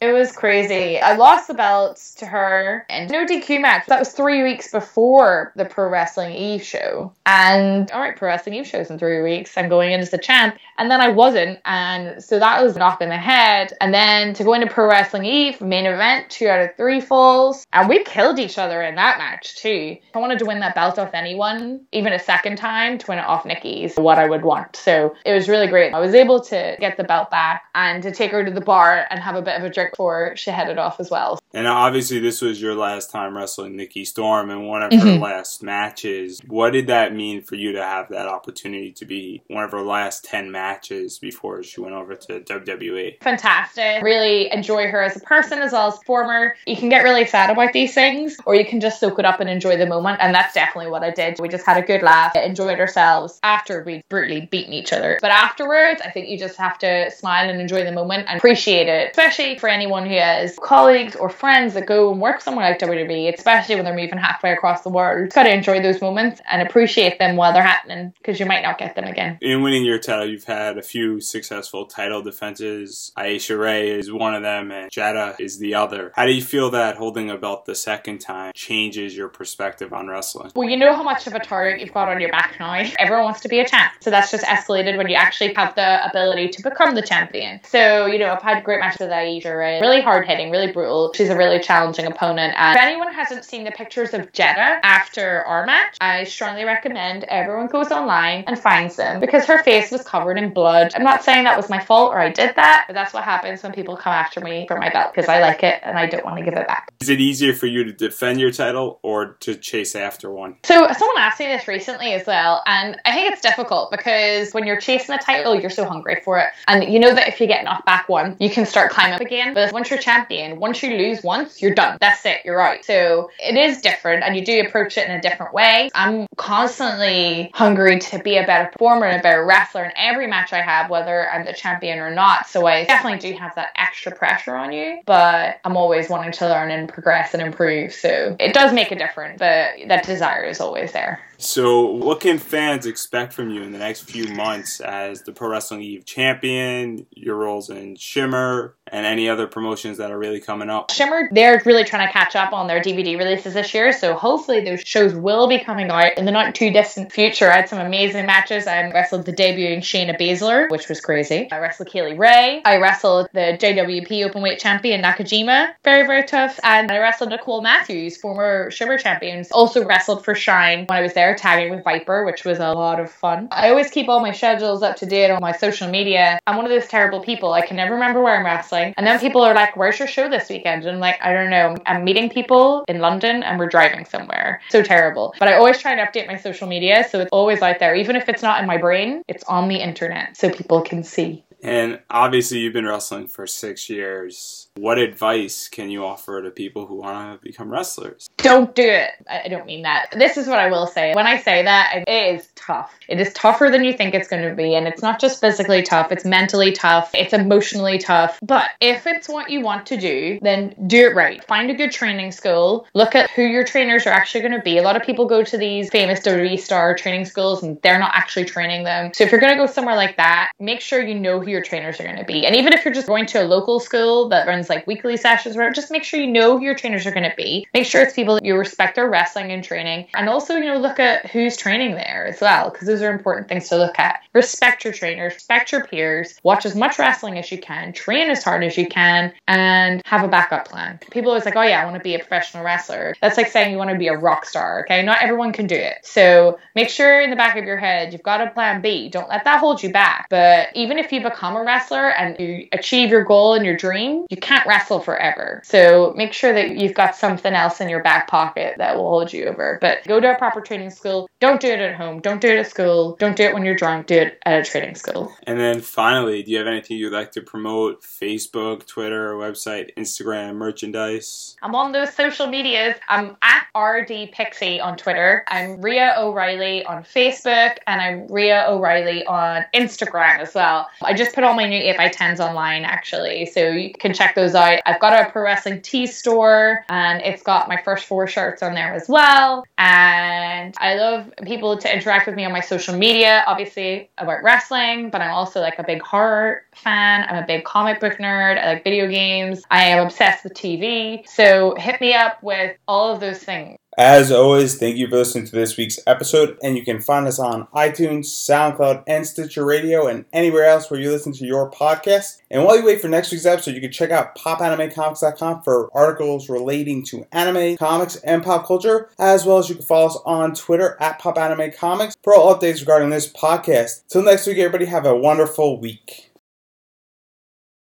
it 0.00 0.12
was 0.12 0.32
crazy. 0.32 0.98
I 0.98 1.14
lost 1.14 1.48
the 1.48 1.54
belts 1.54 2.14
to 2.16 2.26
her 2.26 2.86
and 2.88 3.10
no 3.10 3.26
dq 3.26 3.60
match. 3.60 3.86
That 3.86 3.98
was 3.98 4.12
three 4.12 4.42
weeks 4.42 4.70
before 4.70 5.52
the 5.56 5.64
pro 5.64 5.88
wrestling 5.88 6.34
eve 6.34 6.62
show. 6.62 7.12
And 7.26 7.90
all 7.90 8.00
right 8.00 8.16
pro 8.16 8.28
wrestling 8.28 8.54
eve 8.54 8.66
shows 8.66 8.90
in 8.90 8.98
three 8.98 9.20
weeks. 9.20 9.56
I'm 9.56 9.68
going 9.68 9.92
in 9.92 10.00
as 10.00 10.10
the 10.10 10.18
champ. 10.18 10.56
And 10.78 10.90
then 10.90 11.00
i 11.00 11.08
wasn't. 11.08 11.58
And 11.66 12.22
so 12.22 12.38
that 12.38 12.62
was 12.62 12.76
a 12.76 12.78
knock 12.78 13.02
in 13.02 13.10
the 13.10 13.18
head. 13.18 13.74
And 13.80 13.92
then 13.92 14.32
to 14.34 14.44
go 14.44 14.54
into 14.54 14.68
pro 14.68 14.88
wrestling 14.88 15.24
eve 15.24 15.60
main 15.60 15.86
event 15.86 16.30
two 16.30 16.48
out 16.48 16.60
of 16.60 16.74
three 16.76 17.00
falls. 17.00 17.66
And 17.72 17.88
we 17.88 18.02
killed 18.04 18.38
each 18.38 18.58
other 18.58 18.82
in 18.82 18.94
that 18.94 19.18
match 19.18 19.56
too. 19.56 19.96
I 20.14 20.18
wanted 20.18 20.38
to 20.38 20.46
win 20.46 20.60
that 20.60 20.74
belt 20.74 20.98
off 20.98 21.10
anyone 21.12 21.80
even 21.92 22.12
a 22.12 22.18
second 22.18 22.56
time 22.56 22.98
to 22.98 23.06
win 23.08 23.18
it 23.18 23.24
off 23.26 23.44
nikki's 23.44 23.96
what 23.96 24.18
i 24.18 24.26
would 24.26 24.42
want. 24.42 24.76
So 24.76 25.14
it 25.26 25.34
was 25.34 25.48
really 25.48 25.66
great. 25.66 25.92
I 25.92 26.00
was 26.00 26.14
able 26.14 26.40
to 26.40 26.76
get 26.80 26.96
the 26.96 27.04
belt 27.04 27.30
back 27.30 27.64
and 27.74 28.02
to 28.02 28.10
take 28.10 28.30
her 28.30 28.44
to 28.44 28.50
the 28.50 28.60
bar 28.60 29.06
and 29.10 29.19
have 29.20 29.36
a 29.36 29.42
bit 29.42 29.56
of 29.56 29.64
a 29.64 29.70
drink 29.70 29.92
before 29.92 30.34
she 30.36 30.50
headed 30.50 30.78
off 30.78 31.00
as 31.00 31.10
well. 31.10 31.38
And 31.52 31.66
obviously, 31.66 32.20
this 32.20 32.40
was 32.40 32.60
your 32.62 32.74
last 32.74 33.10
time 33.10 33.36
wrestling 33.36 33.76
Nikki 33.76 34.04
Storm 34.04 34.50
in 34.50 34.66
one 34.66 34.82
of 34.82 34.92
her 34.92 34.98
Mhm. 34.98 35.20
last 35.20 35.62
matches. 35.62 36.40
What 36.46 36.72
did 36.72 36.86
that 36.86 37.12
mean 37.14 37.42
for 37.42 37.56
you 37.56 37.72
to 37.72 37.82
have 37.84 38.08
that 38.10 38.28
opportunity 38.28 38.92
to 38.92 39.04
be 39.04 39.42
one 39.48 39.64
of 39.64 39.72
her 39.72 39.82
last 39.82 40.24
10 40.24 40.50
matches 40.52 41.18
before 41.18 41.62
she 41.62 41.80
went 41.80 41.94
over 41.94 42.14
to? 42.14 42.40
WWE? 42.40 43.18
Fantastic. 43.20 44.02
Really 44.02 44.52
enjoy 44.52 44.86
her 44.88 45.02
as 45.02 45.16
a 45.16 45.20
person 45.20 45.58
as 45.60 45.72
well 45.72 45.88
as 45.88 45.98
former. 46.06 46.54
You 46.66 46.76
can 46.76 46.88
get 46.88 47.02
really 47.02 47.26
sad 47.26 47.50
about 47.50 47.72
these 47.72 47.94
things 47.94 48.36
or 48.46 48.54
you 48.54 48.64
can 48.64 48.80
just 48.80 49.00
soak 49.00 49.18
it 49.18 49.24
up 49.24 49.40
and 49.40 49.50
enjoy 49.50 49.76
the 49.76 49.86
moment. 49.86 50.18
And 50.20 50.34
that's 50.34 50.54
definitely 50.54 50.90
what 50.90 51.02
I 51.02 51.10
did. 51.10 51.40
We 51.40 51.48
just 51.48 51.66
had 51.66 51.76
a 51.76 51.82
good 51.82 52.02
laugh, 52.02 52.36
enjoyed 52.36 52.78
ourselves 52.78 53.40
after 53.42 53.82
we'd 53.82 54.04
brutally 54.08 54.42
beaten 54.50 54.72
each 54.72 54.92
other. 54.92 55.18
But 55.20 55.30
afterwards, 55.32 56.00
I 56.04 56.10
think 56.10 56.28
you 56.28 56.38
just 56.38 56.56
have 56.58 56.78
to 56.78 57.10
smile 57.10 57.48
and 57.50 57.60
enjoy 57.60 57.84
the 57.84 57.92
moment 57.92 58.26
and 58.28 58.38
appreciate 58.38 58.88
it, 58.88 59.09
especially 59.10 59.58
for 59.58 59.68
anyone 59.68 60.06
who 60.06 60.16
has 60.16 60.58
colleagues 60.62 61.16
or 61.16 61.28
friends 61.28 61.74
that 61.74 61.86
go 61.86 62.12
and 62.12 62.20
work 62.20 62.40
somewhere 62.40 62.70
like 62.70 62.78
WWE, 62.78 63.34
especially 63.34 63.74
when 63.74 63.84
they're 63.84 63.94
moving 63.94 64.18
halfway 64.18 64.52
across 64.52 64.82
the 64.82 64.88
world. 64.88 65.20
You've 65.20 65.34
got 65.34 65.44
to 65.44 65.52
enjoy 65.52 65.82
those 65.82 66.00
moments 66.00 66.40
and 66.50 66.62
appreciate 66.62 67.18
them 67.18 67.36
while 67.36 67.52
they're 67.52 67.62
happening 67.62 68.12
because 68.18 68.40
you 68.40 68.46
might 68.46 68.62
not 68.62 68.78
get 68.78 68.94
them 68.94 69.04
again. 69.04 69.38
In 69.40 69.62
winning 69.62 69.84
your 69.84 69.98
title, 69.98 70.26
you've 70.26 70.44
had 70.44 70.78
a 70.78 70.82
few 70.82 71.20
successful 71.20 71.86
title 71.86 72.22
defenses. 72.22 73.12
Aisha 73.16 73.58
Ray 73.58 73.90
is 73.90 74.12
one 74.12 74.34
of 74.34 74.42
them, 74.42 74.70
and 74.70 74.90
Jada 74.90 75.38
is 75.40 75.58
the 75.58 75.74
other. 75.74 76.12
How 76.14 76.26
do 76.26 76.32
you 76.32 76.42
feel 76.42 76.70
that 76.70 76.96
holding 76.96 77.30
a 77.30 77.36
belt 77.36 77.64
the 77.64 77.74
second 77.74 78.18
time 78.18 78.52
changes 78.54 79.16
your 79.16 79.28
perspective 79.28 79.92
on 79.92 80.08
wrestling? 80.08 80.52
Well, 80.54 80.68
you 80.68 80.76
know 80.76 80.94
how 80.94 81.02
much 81.02 81.26
of 81.26 81.34
a 81.34 81.40
target 81.40 81.80
you've 81.80 81.94
got 81.94 82.08
on 82.08 82.20
your 82.20 82.30
back 82.30 82.56
now. 82.58 82.72
Everyone 82.98 83.24
wants 83.24 83.40
to 83.40 83.48
be 83.48 83.60
a 83.60 83.66
champ. 83.66 83.92
So 84.00 84.10
that's 84.10 84.30
just 84.30 84.44
escalated 84.44 84.96
when 84.96 85.08
you 85.08 85.16
actually 85.16 85.54
have 85.54 85.74
the 85.74 86.08
ability 86.08 86.48
to 86.50 86.62
become 86.62 86.94
the 86.94 87.02
champion. 87.02 87.60
So, 87.64 88.06
you 88.06 88.18
know, 88.18 88.32
I've 88.32 88.42
had 88.42 88.64
great 88.64 88.80
matches 88.80 88.99
with 89.00 89.10
Aisha 89.10 89.58
Ray. 89.58 89.80
Really 89.80 90.00
hard 90.00 90.26
hitting, 90.26 90.50
really 90.50 90.70
brutal. 90.72 91.12
She's 91.14 91.30
a 91.30 91.36
really 91.36 91.58
challenging 91.58 92.06
opponent. 92.06 92.54
And 92.56 92.76
if 92.76 92.82
anyone 92.82 93.12
hasn't 93.12 93.44
seen 93.44 93.64
the 93.64 93.70
pictures 93.70 94.14
of 94.14 94.32
Jada 94.32 94.80
after 94.82 95.44
our 95.44 95.66
match, 95.66 95.96
I 96.00 96.24
strongly 96.24 96.64
recommend 96.64 97.24
everyone 97.24 97.66
goes 97.66 97.90
online 97.90 98.44
and 98.46 98.58
finds 98.58 98.96
them 98.96 99.20
because 99.20 99.44
her 99.46 99.62
face 99.62 99.90
was 99.90 100.02
covered 100.02 100.38
in 100.38 100.52
blood. 100.52 100.92
I'm 100.94 101.02
not 101.02 101.24
saying 101.24 101.44
that 101.44 101.56
was 101.56 101.68
my 101.68 101.80
fault 101.80 102.12
or 102.12 102.20
I 102.20 102.30
did 102.30 102.54
that, 102.56 102.84
but 102.86 102.94
that's 102.94 103.12
what 103.12 103.24
happens 103.24 103.62
when 103.62 103.72
people 103.72 103.96
come 103.96 104.12
after 104.12 104.40
me 104.40 104.66
for 104.66 104.78
my 104.78 104.90
belt 104.90 105.12
because 105.14 105.28
I 105.28 105.40
like 105.40 105.62
it 105.62 105.80
and 105.82 105.98
I 105.98 106.06
don't 106.06 106.24
want 106.24 106.38
to 106.38 106.44
give 106.44 106.54
it 106.54 106.66
back. 106.66 106.92
Is 107.00 107.08
it 107.08 107.20
easier 107.20 107.54
for 107.54 107.66
you 107.66 107.84
to 107.84 107.92
defend 107.92 108.40
your 108.40 108.50
title 108.50 109.00
or 109.02 109.34
to 109.40 109.54
chase 109.54 109.94
after 109.94 110.30
one? 110.30 110.56
So 110.64 110.86
someone 110.92 111.16
asked 111.18 111.40
me 111.40 111.46
this 111.46 111.66
recently 111.66 112.12
as 112.12 112.26
well, 112.26 112.62
and 112.66 113.00
I 113.04 113.12
think 113.12 113.32
it's 113.32 113.42
difficult 113.42 113.90
because 113.90 114.52
when 114.52 114.66
you're 114.66 114.80
chasing 114.80 115.14
a 115.14 115.18
title, 115.18 115.58
you're 115.58 115.70
so 115.70 115.84
hungry 115.84 116.20
for 116.24 116.38
it, 116.38 116.48
and 116.68 116.92
you 116.92 116.98
know 116.98 117.14
that 117.14 117.28
if 117.28 117.40
you 117.40 117.46
get 117.46 117.64
knocked 117.64 117.86
back 117.86 118.08
one, 118.08 118.36
you 118.38 118.50
can 118.50 118.66
start 118.66 118.89
climbing 118.90 119.14
up 119.14 119.20
again. 119.20 119.54
But 119.54 119.72
once 119.72 119.88
you're 119.88 119.98
champion, 119.98 120.58
once 120.58 120.82
you 120.82 120.96
lose 120.96 121.22
once, 121.22 121.62
you're 121.62 121.74
done. 121.74 121.96
That's 122.00 122.24
it. 122.26 122.40
You're 122.44 122.60
out. 122.60 122.84
So 122.84 123.30
it 123.38 123.56
is 123.56 123.80
different, 123.80 124.24
and 124.24 124.36
you 124.36 124.44
do 124.44 124.60
approach 124.60 124.98
it 124.98 125.08
in 125.08 125.14
a 125.14 125.20
different 125.20 125.54
way. 125.54 125.90
I'm 125.94 126.26
constantly 126.36 127.50
hungry 127.54 127.98
to 128.00 128.18
be 128.18 128.36
a 128.36 128.46
better 128.46 128.70
performer 128.70 129.06
and 129.06 129.20
a 129.20 129.22
better 129.22 129.44
wrestler 129.44 129.84
in 129.84 129.92
every 129.96 130.26
match 130.26 130.52
I 130.52 130.60
have, 130.60 130.90
whether 130.90 131.30
I'm 131.30 131.46
the 131.46 131.52
champion 131.52 131.98
or 131.98 132.10
not. 132.10 132.48
So 132.48 132.66
I 132.66 132.84
definitely 132.84 133.18
do 133.20 133.36
have 133.38 133.54
that 133.54 133.68
extra 133.76 134.12
pressure 134.12 134.56
on 134.56 134.72
you, 134.72 135.00
but 135.06 135.60
I'm 135.64 135.76
always 135.76 136.08
wanting 136.08 136.32
to 136.32 136.48
learn 136.48 136.70
and 136.70 136.88
progress 136.88 137.34
and 137.34 137.42
improve. 137.42 137.92
So 137.92 138.36
it 138.38 138.52
does 138.52 138.72
make 138.72 138.90
a 138.90 138.96
difference, 138.96 139.38
but 139.38 139.70
that 139.86 140.04
desire 140.04 140.44
is 140.44 140.60
always 140.60 140.92
there. 140.92 141.20
So, 141.40 141.86
what 141.86 142.20
can 142.20 142.36
fans 142.36 142.84
expect 142.84 143.32
from 143.32 143.48
you 143.48 143.62
in 143.62 143.72
the 143.72 143.78
next 143.78 144.02
few 144.02 144.26
months 144.34 144.78
as 144.78 145.22
the 145.22 145.32
Pro 145.32 145.48
Wrestling 145.48 145.80
Eve 145.80 146.04
champion, 146.04 147.06
your 147.12 147.36
roles 147.36 147.70
in 147.70 147.96
Shimmer, 147.96 148.76
and 148.92 149.06
any 149.06 149.28
other 149.28 149.46
promotions 149.46 149.98
that 149.98 150.10
are 150.10 150.18
really 150.18 150.40
coming 150.40 150.70
up? 150.70 150.90
Shimmer, 150.90 151.28
they're 151.32 151.62
really 151.64 151.84
trying 151.84 152.06
to 152.06 152.12
catch 152.12 152.36
up 152.36 152.52
on 152.52 152.66
their 152.66 152.80
DVD 152.80 153.18
releases 153.18 153.54
this 153.54 153.72
year, 153.74 153.92
so 153.92 154.14
hopefully 154.14 154.64
those 154.64 154.80
shows 154.80 155.14
will 155.14 155.48
be 155.48 155.58
coming 155.58 155.90
out 155.90 156.16
in 156.18 156.24
the 156.24 156.32
not 156.32 156.54
too 156.54 156.70
distant 156.70 157.12
future. 157.12 157.50
I 157.50 157.56
had 157.56 157.68
some 157.68 157.78
amazing 157.78 158.26
matches. 158.26 158.66
I 158.66 158.90
wrestled 158.90 159.26
the 159.26 159.32
debuting 159.32 159.78
Shayna 159.78 160.18
Baszler, 160.18 160.70
which 160.70 160.88
was 160.88 161.00
crazy. 161.00 161.48
I 161.50 161.58
wrestled 161.58 161.88
Kay 161.88 162.02
Lee 162.02 162.16
Ray. 162.16 162.62
I 162.64 162.76
wrestled 162.76 163.28
the 163.32 163.58
JWP 163.60 164.30
Openweight 164.30 164.58
champion 164.58 165.02
Nakajima, 165.02 165.74
very 165.84 166.06
very 166.06 166.24
tough, 166.24 166.58
and 166.62 166.90
I 166.90 166.98
wrestled 166.98 167.30
Nicole 167.30 167.62
Matthews, 167.62 168.16
former 168.16 168.70
Shimmer 168.70 168.98
champions. 168.98 169.50
Also 169.52 169.84
wrestled 169.84 170.24
for 170.24 170.34
Shine 170.34 170.86
when 170.86 170.98
I 170.98 171.02
was 171.02 171.14
there, 171.14 171.34
tagging 171.34 171.70
with 171.70 171.84
Viper, 171.84 172.24
which 172.24 172.44
was 172.44 172.58
a 172.58 172.72
lot 172.72 173.00
of 173.00 173.10
fun. 173.10 173.48
I 173.50 173.70
always 173.70 173.90
keep 173.90 174.08
all 174.08 174.20
my 174.20 174.32
schedules 174.32 174.82
up 174.82 174.96
to 174.96 175.06
date 175.06 175.30
on 175.30 175.40
my 175.40 175.52
social 175.52 175.88
media. 175.88 176.38
I'm 176.46 176.56
one 176.56 176.64
of 176.64 176.70
those 176.70 176.88
terrible 176.88 177.22
people. 177.22 177.52
I 177.52 177.66
can 177.66 177.76
never 177.76 177.94
remember 177.94 178.22
where 178.22 178.36
I'm 178.36 178.44
wrestling, 178.44 178.79
and 178.96 179.06
then 179.06 179.18
people 179.18 179.42
are 179.42 179.54
like, 179.54 179.76
"Where's 179.76 179.98
your 179.98 180.08
show 180.08 180.28
this 180.28 180.48
weekend?" 180.48 180.84
And 180.84 180.96
I'm 180.96 181.00
like, 181.00 181.18
"I 181.22 181.32
don't 181.32 181.50
know. 181.50 181.76
I'm 181.86 182.04
meeting 182.04 182.30
people 182.30 182.84
in 182.88 182.98
London, 183.00 183.42
and 183.42 183.58
we're 183.58 183.68
driving 183.68 184.04
somewhere." 184.04 184.60
So 184.68 184.82
terrible. 184.82 185.34
But 185.38 185.48
I 185.48 185.54
always 185.54 185.78
try 185.78 185.94
to 185.94 186.02
update 186.02 186.26
my 186.26 186.36
social 186.36 186.68
media, 186.68 187.04
so 187.08 187.20
it's 187.20 187.30
always 187.32 187.62
out 187.62 187.78
there, 187.78 187.94
even 187.94 188.16
if 188.16 188.28
it's 188.28 188.42
not 188.42 188.60
in 188.60 188.66
my 188.66 188.78
brain. 188.78 189.22
It's 189.28 189.44
on 189.44 189.68
the 189.68 189.76
internet, 189.76 190.36
so 190.36 190.50
people 190.50 190.80
can 190.82 191.02
see. 191.02 191.44
And 191.62 192.00
obviously, 192.08 192.58
you've 192.58 192.72
been 192.72 192.86
wrestling 192.86 193.26
for 193.26 193.46
six 193.46 193.90
years. 193.90 194.69
What 194.80 194.98
advice 194.98 195.68
can 195.68 195.90
you 195.90 196.04
offer 196.04 196.42
to 196.42 196.50
people 196.50 196.86
who 196.86 196.96
want 196.96 197.40
to 197.40 197.46
become 197.46 197.68
wrestlers? 197.68 198.30
Don't 198.38 198.74
do 198.74 198.88
it. 198.88 199.10
I 199.28 199.48
don't 199.48 199.66
mean 199.66 199.82
that. 199.82 200.14
This 200.16 200.38
is 200.38 200.46
what 200.48 200.58
I 200.58 200.70
will 200.70 200.86
say. 200.86 201.14
When 201.14 201.26
I 201.26 201.38
say 201.38 201.62
that, 201.62 202.04
it 202.06 202.36
is 202.36 202.48
tough. 202.54 202.90
It 203.06 203.20
is 203.20 203.30
tougher 203.34 203.68
than 203.70 203.84
you 203.84 203.92
think 203.92 204.14
it's 204.14 204.28
going 204.28 204.48
to 204.48 204.54
be. 204.54 204.74
And 204.74 204.88
it's 204.88 205.02
not 205.02 205.20
just 205.20 205.38
physically 205.38 205.82
tough, 205.82 206.10
it's 206.10 206.24
mentally 206.24 206.72
tough, 206.72 207.10
it's 207.14 207.34
emotionally 207.34 207.98
tough. 207.98 208.38
But 208.42 208.70
if 208.80 209.06
it's 209.06 209.28
what 209.28 209.50
you 209.50 209.60
want 209.60 209.84
to 209.86 209.98
do, 209.98 210.38
then 210.40 210.74
do 210.86 211.06
it 211.06 211.14
right. 211.14 211.44
Find 211.44 211.70
a 211.70 211.74
good 211.74 211.92
training 211.92 212.32
school. 212.32 212.86
Look 212.94 213.14
at 213.14 213.30
who 213.30 213.42
your 213.42 213.64
trainers 213.64 214.06
are 214.06 214.12
actually 214.12 214.40
going 214.40 214.54
to 214.54 214.62
be. 214.62 214.78
A 214.78 214.82
lot 214.82 214.96
of 214.96 215.02
people 215.02 215.26
go 215.26 215.44
to 215.44 215.58
these 215.58 215.90
famous 215.90 216.20
WWE 216.20 216.58
star 216.58 216.94
training 216.94 217.26
schools 217.26 217.62
and 217.62 217.80
they're 217.82 217.98
not 217.98 218.12
actually 218.14 218.46
training 218.46 218.84
them. 218.84 219.12
So 219.12 219.24
if 219.24 219.30
you're 219.30 219.40
going 219.40 219.52
to 219.52 219.58
go 219.58 219.70
somewhere 219.70 219.96
like 219.96 220.16
that, 220.16 220.52
make 220.58 220.80
sure 220.80 221.02
you 221.02 221.20
know 221.20 221.38
who 221.38 221.50
your 221.50 221.62
trainers 221.62 222.00
are 222.00 222.04
going 222.04 222.16
to 222.16 222.24
be. 222.24 222.46
And 222.46 222.56
even 222.56 222.72
if 222.72 222.82
you're 222.82 222.94
just 222.94 223.08
going 223.08 223.26
to 223.26 223.42
a 223.42 223.44
local 223.44 223.78
school 223.78 224.30
that 224.30 224.46
runs 224.46 224.69
like 224.70 224.86
weekly 224.86 225.18
sessions, 225.18 225.54
whatever, 225.56 225.74
just 225.74 225.90
make 225.90 226.04
sure 226.04 226.18
you 226.18 226.26
know 226.26 226.56
who 226.56 226.64
your 226.64 226.74
trainers 226.74 227.06
are 227.06 227.10
going 227.10 227.28
to 227.28 227.36
be. 227.36 227.66
Make 227.74 227.84
sure 227.84 228.00
it's 228.00 228.14
people 228.14 228.36
that 228.36 228.44
you 228.44 228.56
respect 228.56 228.94
their 228.94 229.10
wrestling 229.10 229.52
and 229.52 229.62
training. 229.62 230.06
And 230.14 230.28
also, 230.28 230.56
you 230.56 230.64
know, 230.64 230.78
look 230.78 230.98
at 230.98 231.26
who's 231.26 231.56
training 231.56 231.92
there 231.92 232.26
as 232.26 232.40
well, 232.40 232.70
because 232.70 232.86
those 232.86 233.02
are 233.02 233.12
important 233.12 233.48
things 233.48 233.68
to 233.68 233.76
look 233.76 233.98
at. 233.98 234.22
Respect 234.32 234.84
your 234.84 234.94
trainers, 234.94 235.34
respect 235.34 235.72
your 235.72 235.84
peers, 235.84 236.38
watch 236.42 236.64
as 236.64 236.74
much 236.74 236.98
wrestling 236.98 237.36
as 237.36 237.52
you 237.52 237.58
can, 237.58 237.92
train 237.92 238.30
as 238.30 238.42
hard 238.42 238.64
as 238.64 238.78
you 238.78 238.86
can, 238.86 239.32
and 239.46 240.00
have 240.06 240.24
a 240.24 240.28
backup 240.28 240.68
plan. 240.68 240.98
People 241.10 241.30
always 241.30 241.44
like, 241.44 241.56
oh 241.56 241.62
yeah, 241.62 241.82
I 241.82 241.84
want 241.84 241.96
to 241.96 242.02
be 242.02 242.14
a 242.14 242.18
professional 242.18 242.64
wrestler. 242.64 243.14
That's 243.20 243.36
like 243.36 243.48
saying 243.48 243.72
you 243.72 243.78
want 243.78 243.90
to 243.90 243.98
be 243.98 244.08
a 244.08 244.16
rock 244.16 244.46
star, 244.46 244.82
okay? 244.82 245.02
Not 245.02 245.22
everyone 245.22 245.52
can 245.52 245.66
do 245.66 245.74
it. 245.74 245.98
So 246.02 246.58
make 246.74 246.88
sure 246.88 247.20
in 247.20 247.30
the 247.30 247.36
back 247.36 247.56
of 247.56 247.64
your 247.64 247.76
head 247.76 248.12
you've 248.12 248.22
got 248.22 248.40
a 248.40 248.50
plan 248.50 248.80
B. 248.80 249.08
Don't 249.08 249.28
let 249.28 249.44
that 249.44 249.58
hold 249.58 249.82
you 249.82 249.92
back. 249.92 250.26
But 250.30 250.68
even 250.74 250.98
if 250.98 251.12
you 251.12 251.22
become 251.22 251.56
a 251.56 251.64
wrestler 251.64 252.10
and 252.10 252.38
you 252.38 252.68
achieve 252.72 253.10
your 253.10 253.24
goal 253.24 253.54
and 253.54 253.64
your 253.64 253.76
dream, 253.76 254.26
you 254.30 254.36
can't 254.50 254.66
wrestle 254.66 254.98
forever. 254.98 255.62
So 255.64 256.12
make 256.16 256.32
sure 256.32 256.52
that 256.52 256.76
you've 256.76 256.94
got 256.94 257.14
something 257.14 257.54
else 257.54 257.80
in 257.80 257.88
your 257.88 258.02
back 258.02 258.26
pocket 258.26 258.74
that 258.78 258.96
will 258.96 259.08
hold 259.08 259.32
you 259.32 259.44
over. 259.44 259.78
But 259.80 260.02
go 260.08 260.18
to 260.18 260.34
a 260.34 260.38
proper 260.38 260.60
training 260.60 260.90
school. 260.90 261.30
Don't 261.38 261.60
do 261.60 261.68
it 261.68 261.78
at 261.78 261.94
home. 261.94 262.20
Don't 262.20 262.40
do 262.40 262.48
it 262.48 262.58
at 262.58 262.68
school. 262.68 263.14
Don't 263.20 263.36
do 263.36 263.44
it 263.44 263.54
when 263.54 263.64
you're 263.64 263.76
drunk. 263.76 264.08
Do 264.08 264.16
it 264.16 264.40
at 264.44 264.60
a 264.60 264.64
training 264.68 264.96
school. 264.96 265.32
And 265.46 265.60
then 265.60 265.80
finally, 265.80 266.42
do 266.42 266.50
you 266.50 266.58
have 266.58 266.66
anything 266.66 266.96
you'd 266.96 267.12
like 267.12 267.30
to 267.32 267.42
promote? 267.42 268.02
Facebook, 268.02 268.86
Twitter, 268.86 269.34
website, 269.34 269.94
Instagram, 269.96 270.56
merchandise? 270.56 271.56
I'm 271.62 271.76
on 271.76 271.92
those 271.92 272.12
social 272.12 272.48
medias. 272.48 272.96
I'm 273.08 273.36
at 273.42 273.66
RD 273.78 274.32
Pixie 274.32 274.80
on 274.80 274.96
Twitter. 274.96 275.44
I'm 275.46 275.80
Rhia 275.80 276.18
O'Reilly 276.18 276.84
on 276.84 277.04
Facebook, 277.04 277.76
and 277.86 278.00
I'm 278.00 278.26
Rhia 278.26 278.68
O'Reilly 278.68 279.24
on 279.26 279.64
Instagram 279.72 280.40
as 280.40 280.54
well. 280.54 280.88
I 281.02 281.14
just 281.14 281.36
put 281.36 281.44
all 281.44 281.54
my 281.54 281.68
new 281.68 281.80
8x10s 281.94 282.40
online 282.40 282.84
actually, 282.84 283.46
so 283.46 283.68
you 283.70 283.92
can 283.92 284.12
check 284.12 284.34
those 284.40 284.54
out. 284.54 284.80
I've 284.86 285.00
got 285.00 285.26
a 285.26 285.30
pro 285.30 285.42
wrestling 285.42 285.82
tee 285.82 286.06
store, 286.06 286.84
and 286.88 287.20
it's 287.22 287.42
got 287.42 287.68
my 287.68 287.80
first 287.82 288.06
four 288.06 288.26
shirts 288.26 288.62
on 288.62 288.74
there 288.74 288.92
as 288.92 289.08
well. 289.08 289.64
And 289.78 290.74
I 290.78 290.94
love 290.94 291.32
people 291.44 291.76
to 291.78 291.92
interact 291.92 292.26
with 292.26 292.36
me 292.36 292.44
on 292.44 292.52
my 292.52 292.60
social 292.60 292.96
media, 292.96 293.44
obviously 293.46 294.10
about 294.18 294.42
wrestling, 294.42 295.10
but 295.10 295.20
I'm 295.20 295.32
also 295.32 295.60
like 295.60 295.78
a 295.78 295.84
big 295.84 296.02
horror 296.02 296.62
fan. 296.74 297.26
I'm 297.28 297.42
a 297.42 297.46
big 297.46 297.64
comic 297.64 298.00
book 298.00 298.18
nerd. 298.18 298.58
I 298.58 298.74
like 298.74 298.84
video 298.84 299.08
games. 299.08 299.62
I 299.70 299.84
am 299.86 300.06
obsessed 300.06 300.44
with 300.44 300.54
TV. 300.54 301.28
So 301.28 301.74
hit 301.76 302.00
me 302.00 302.14
up 302.14 302.42
with 302.42 302.76
all 302.86 303.12
of 303.12 303.20
those 303.20 303.38
things. 303.38 303.79
As 303.98 304.30
always, 304.30 304.78
thank 304.78 304.96
you 304.96 305.08
for 305.08 305.16
listening 305.16 305.46
to 305.46 305.52
this 305.52 305.76
week's 305.76 305.98
episode, 306.06 306.56
and 306.62 306.76
you 306.76 306.84
can 306.84 307.00
find 307.00 307.26
us 307.26 307.40
on 307.40 307.66
iTunes, 307.74 308.26
SoundCloud, 308.26 309.02
and 309.08 309.26
Stitcher 309.26 309.64
Radio, 309.64 310.06
and 310.06 310.24
anywhere 310.32 310.64
else 310.64 310.88
where 310.88 311.00
you 311.00 311.10
listen 311.10 311.32
to 311.32 311.44
your 311.44 311.68
podcast. 311.72 312.40
And 312.52 312.64
while 312.64 312.78
you 312.78 312.84
wait 312.84 313.00
for 313.00 313.08
next 313.08 313.32
week's 313.32 313.46
episode, 313.46 313.74
you 313.74 313.80
can 313.80 313.90
check 313.90 314.12
out 314.12 314.36
popanimecomics.com 314.36 315.62
for 315.62 315.90
articles 315.92 316.48
relating 316.48 317.04
to 317.06 317.26
anime, 317.32 317.76
comics, 317.78 318.14
and 318.16 318.44
pop 318.44 318.64
culture, 318.64 319.10
as 319.18 319.44
well 319.44 319.58
as 319.58 319.68
you 319.68 319.74
can 319.74 319.84
follow 319.84 320.06
us 320.06 320.18
on 320.24 320.54
Twitter 320.54 320.96
at 321.00 321.20
popanimecomics 321.20 322.14
for 322.22 322.34
all 322.34 322.54
updates 322.54 322.80
regarding 322.80 323.10
this 323.10 323.30
podcast. 323.30 324.06
Till 324.08 324.22
next 324.22 324.46
week, 324.46 324.58
everybody, 324.58 324.84
have 324.84 325.04
a 325.04 325.16
wonderful 325.16 325.80
week. 325.80 326.29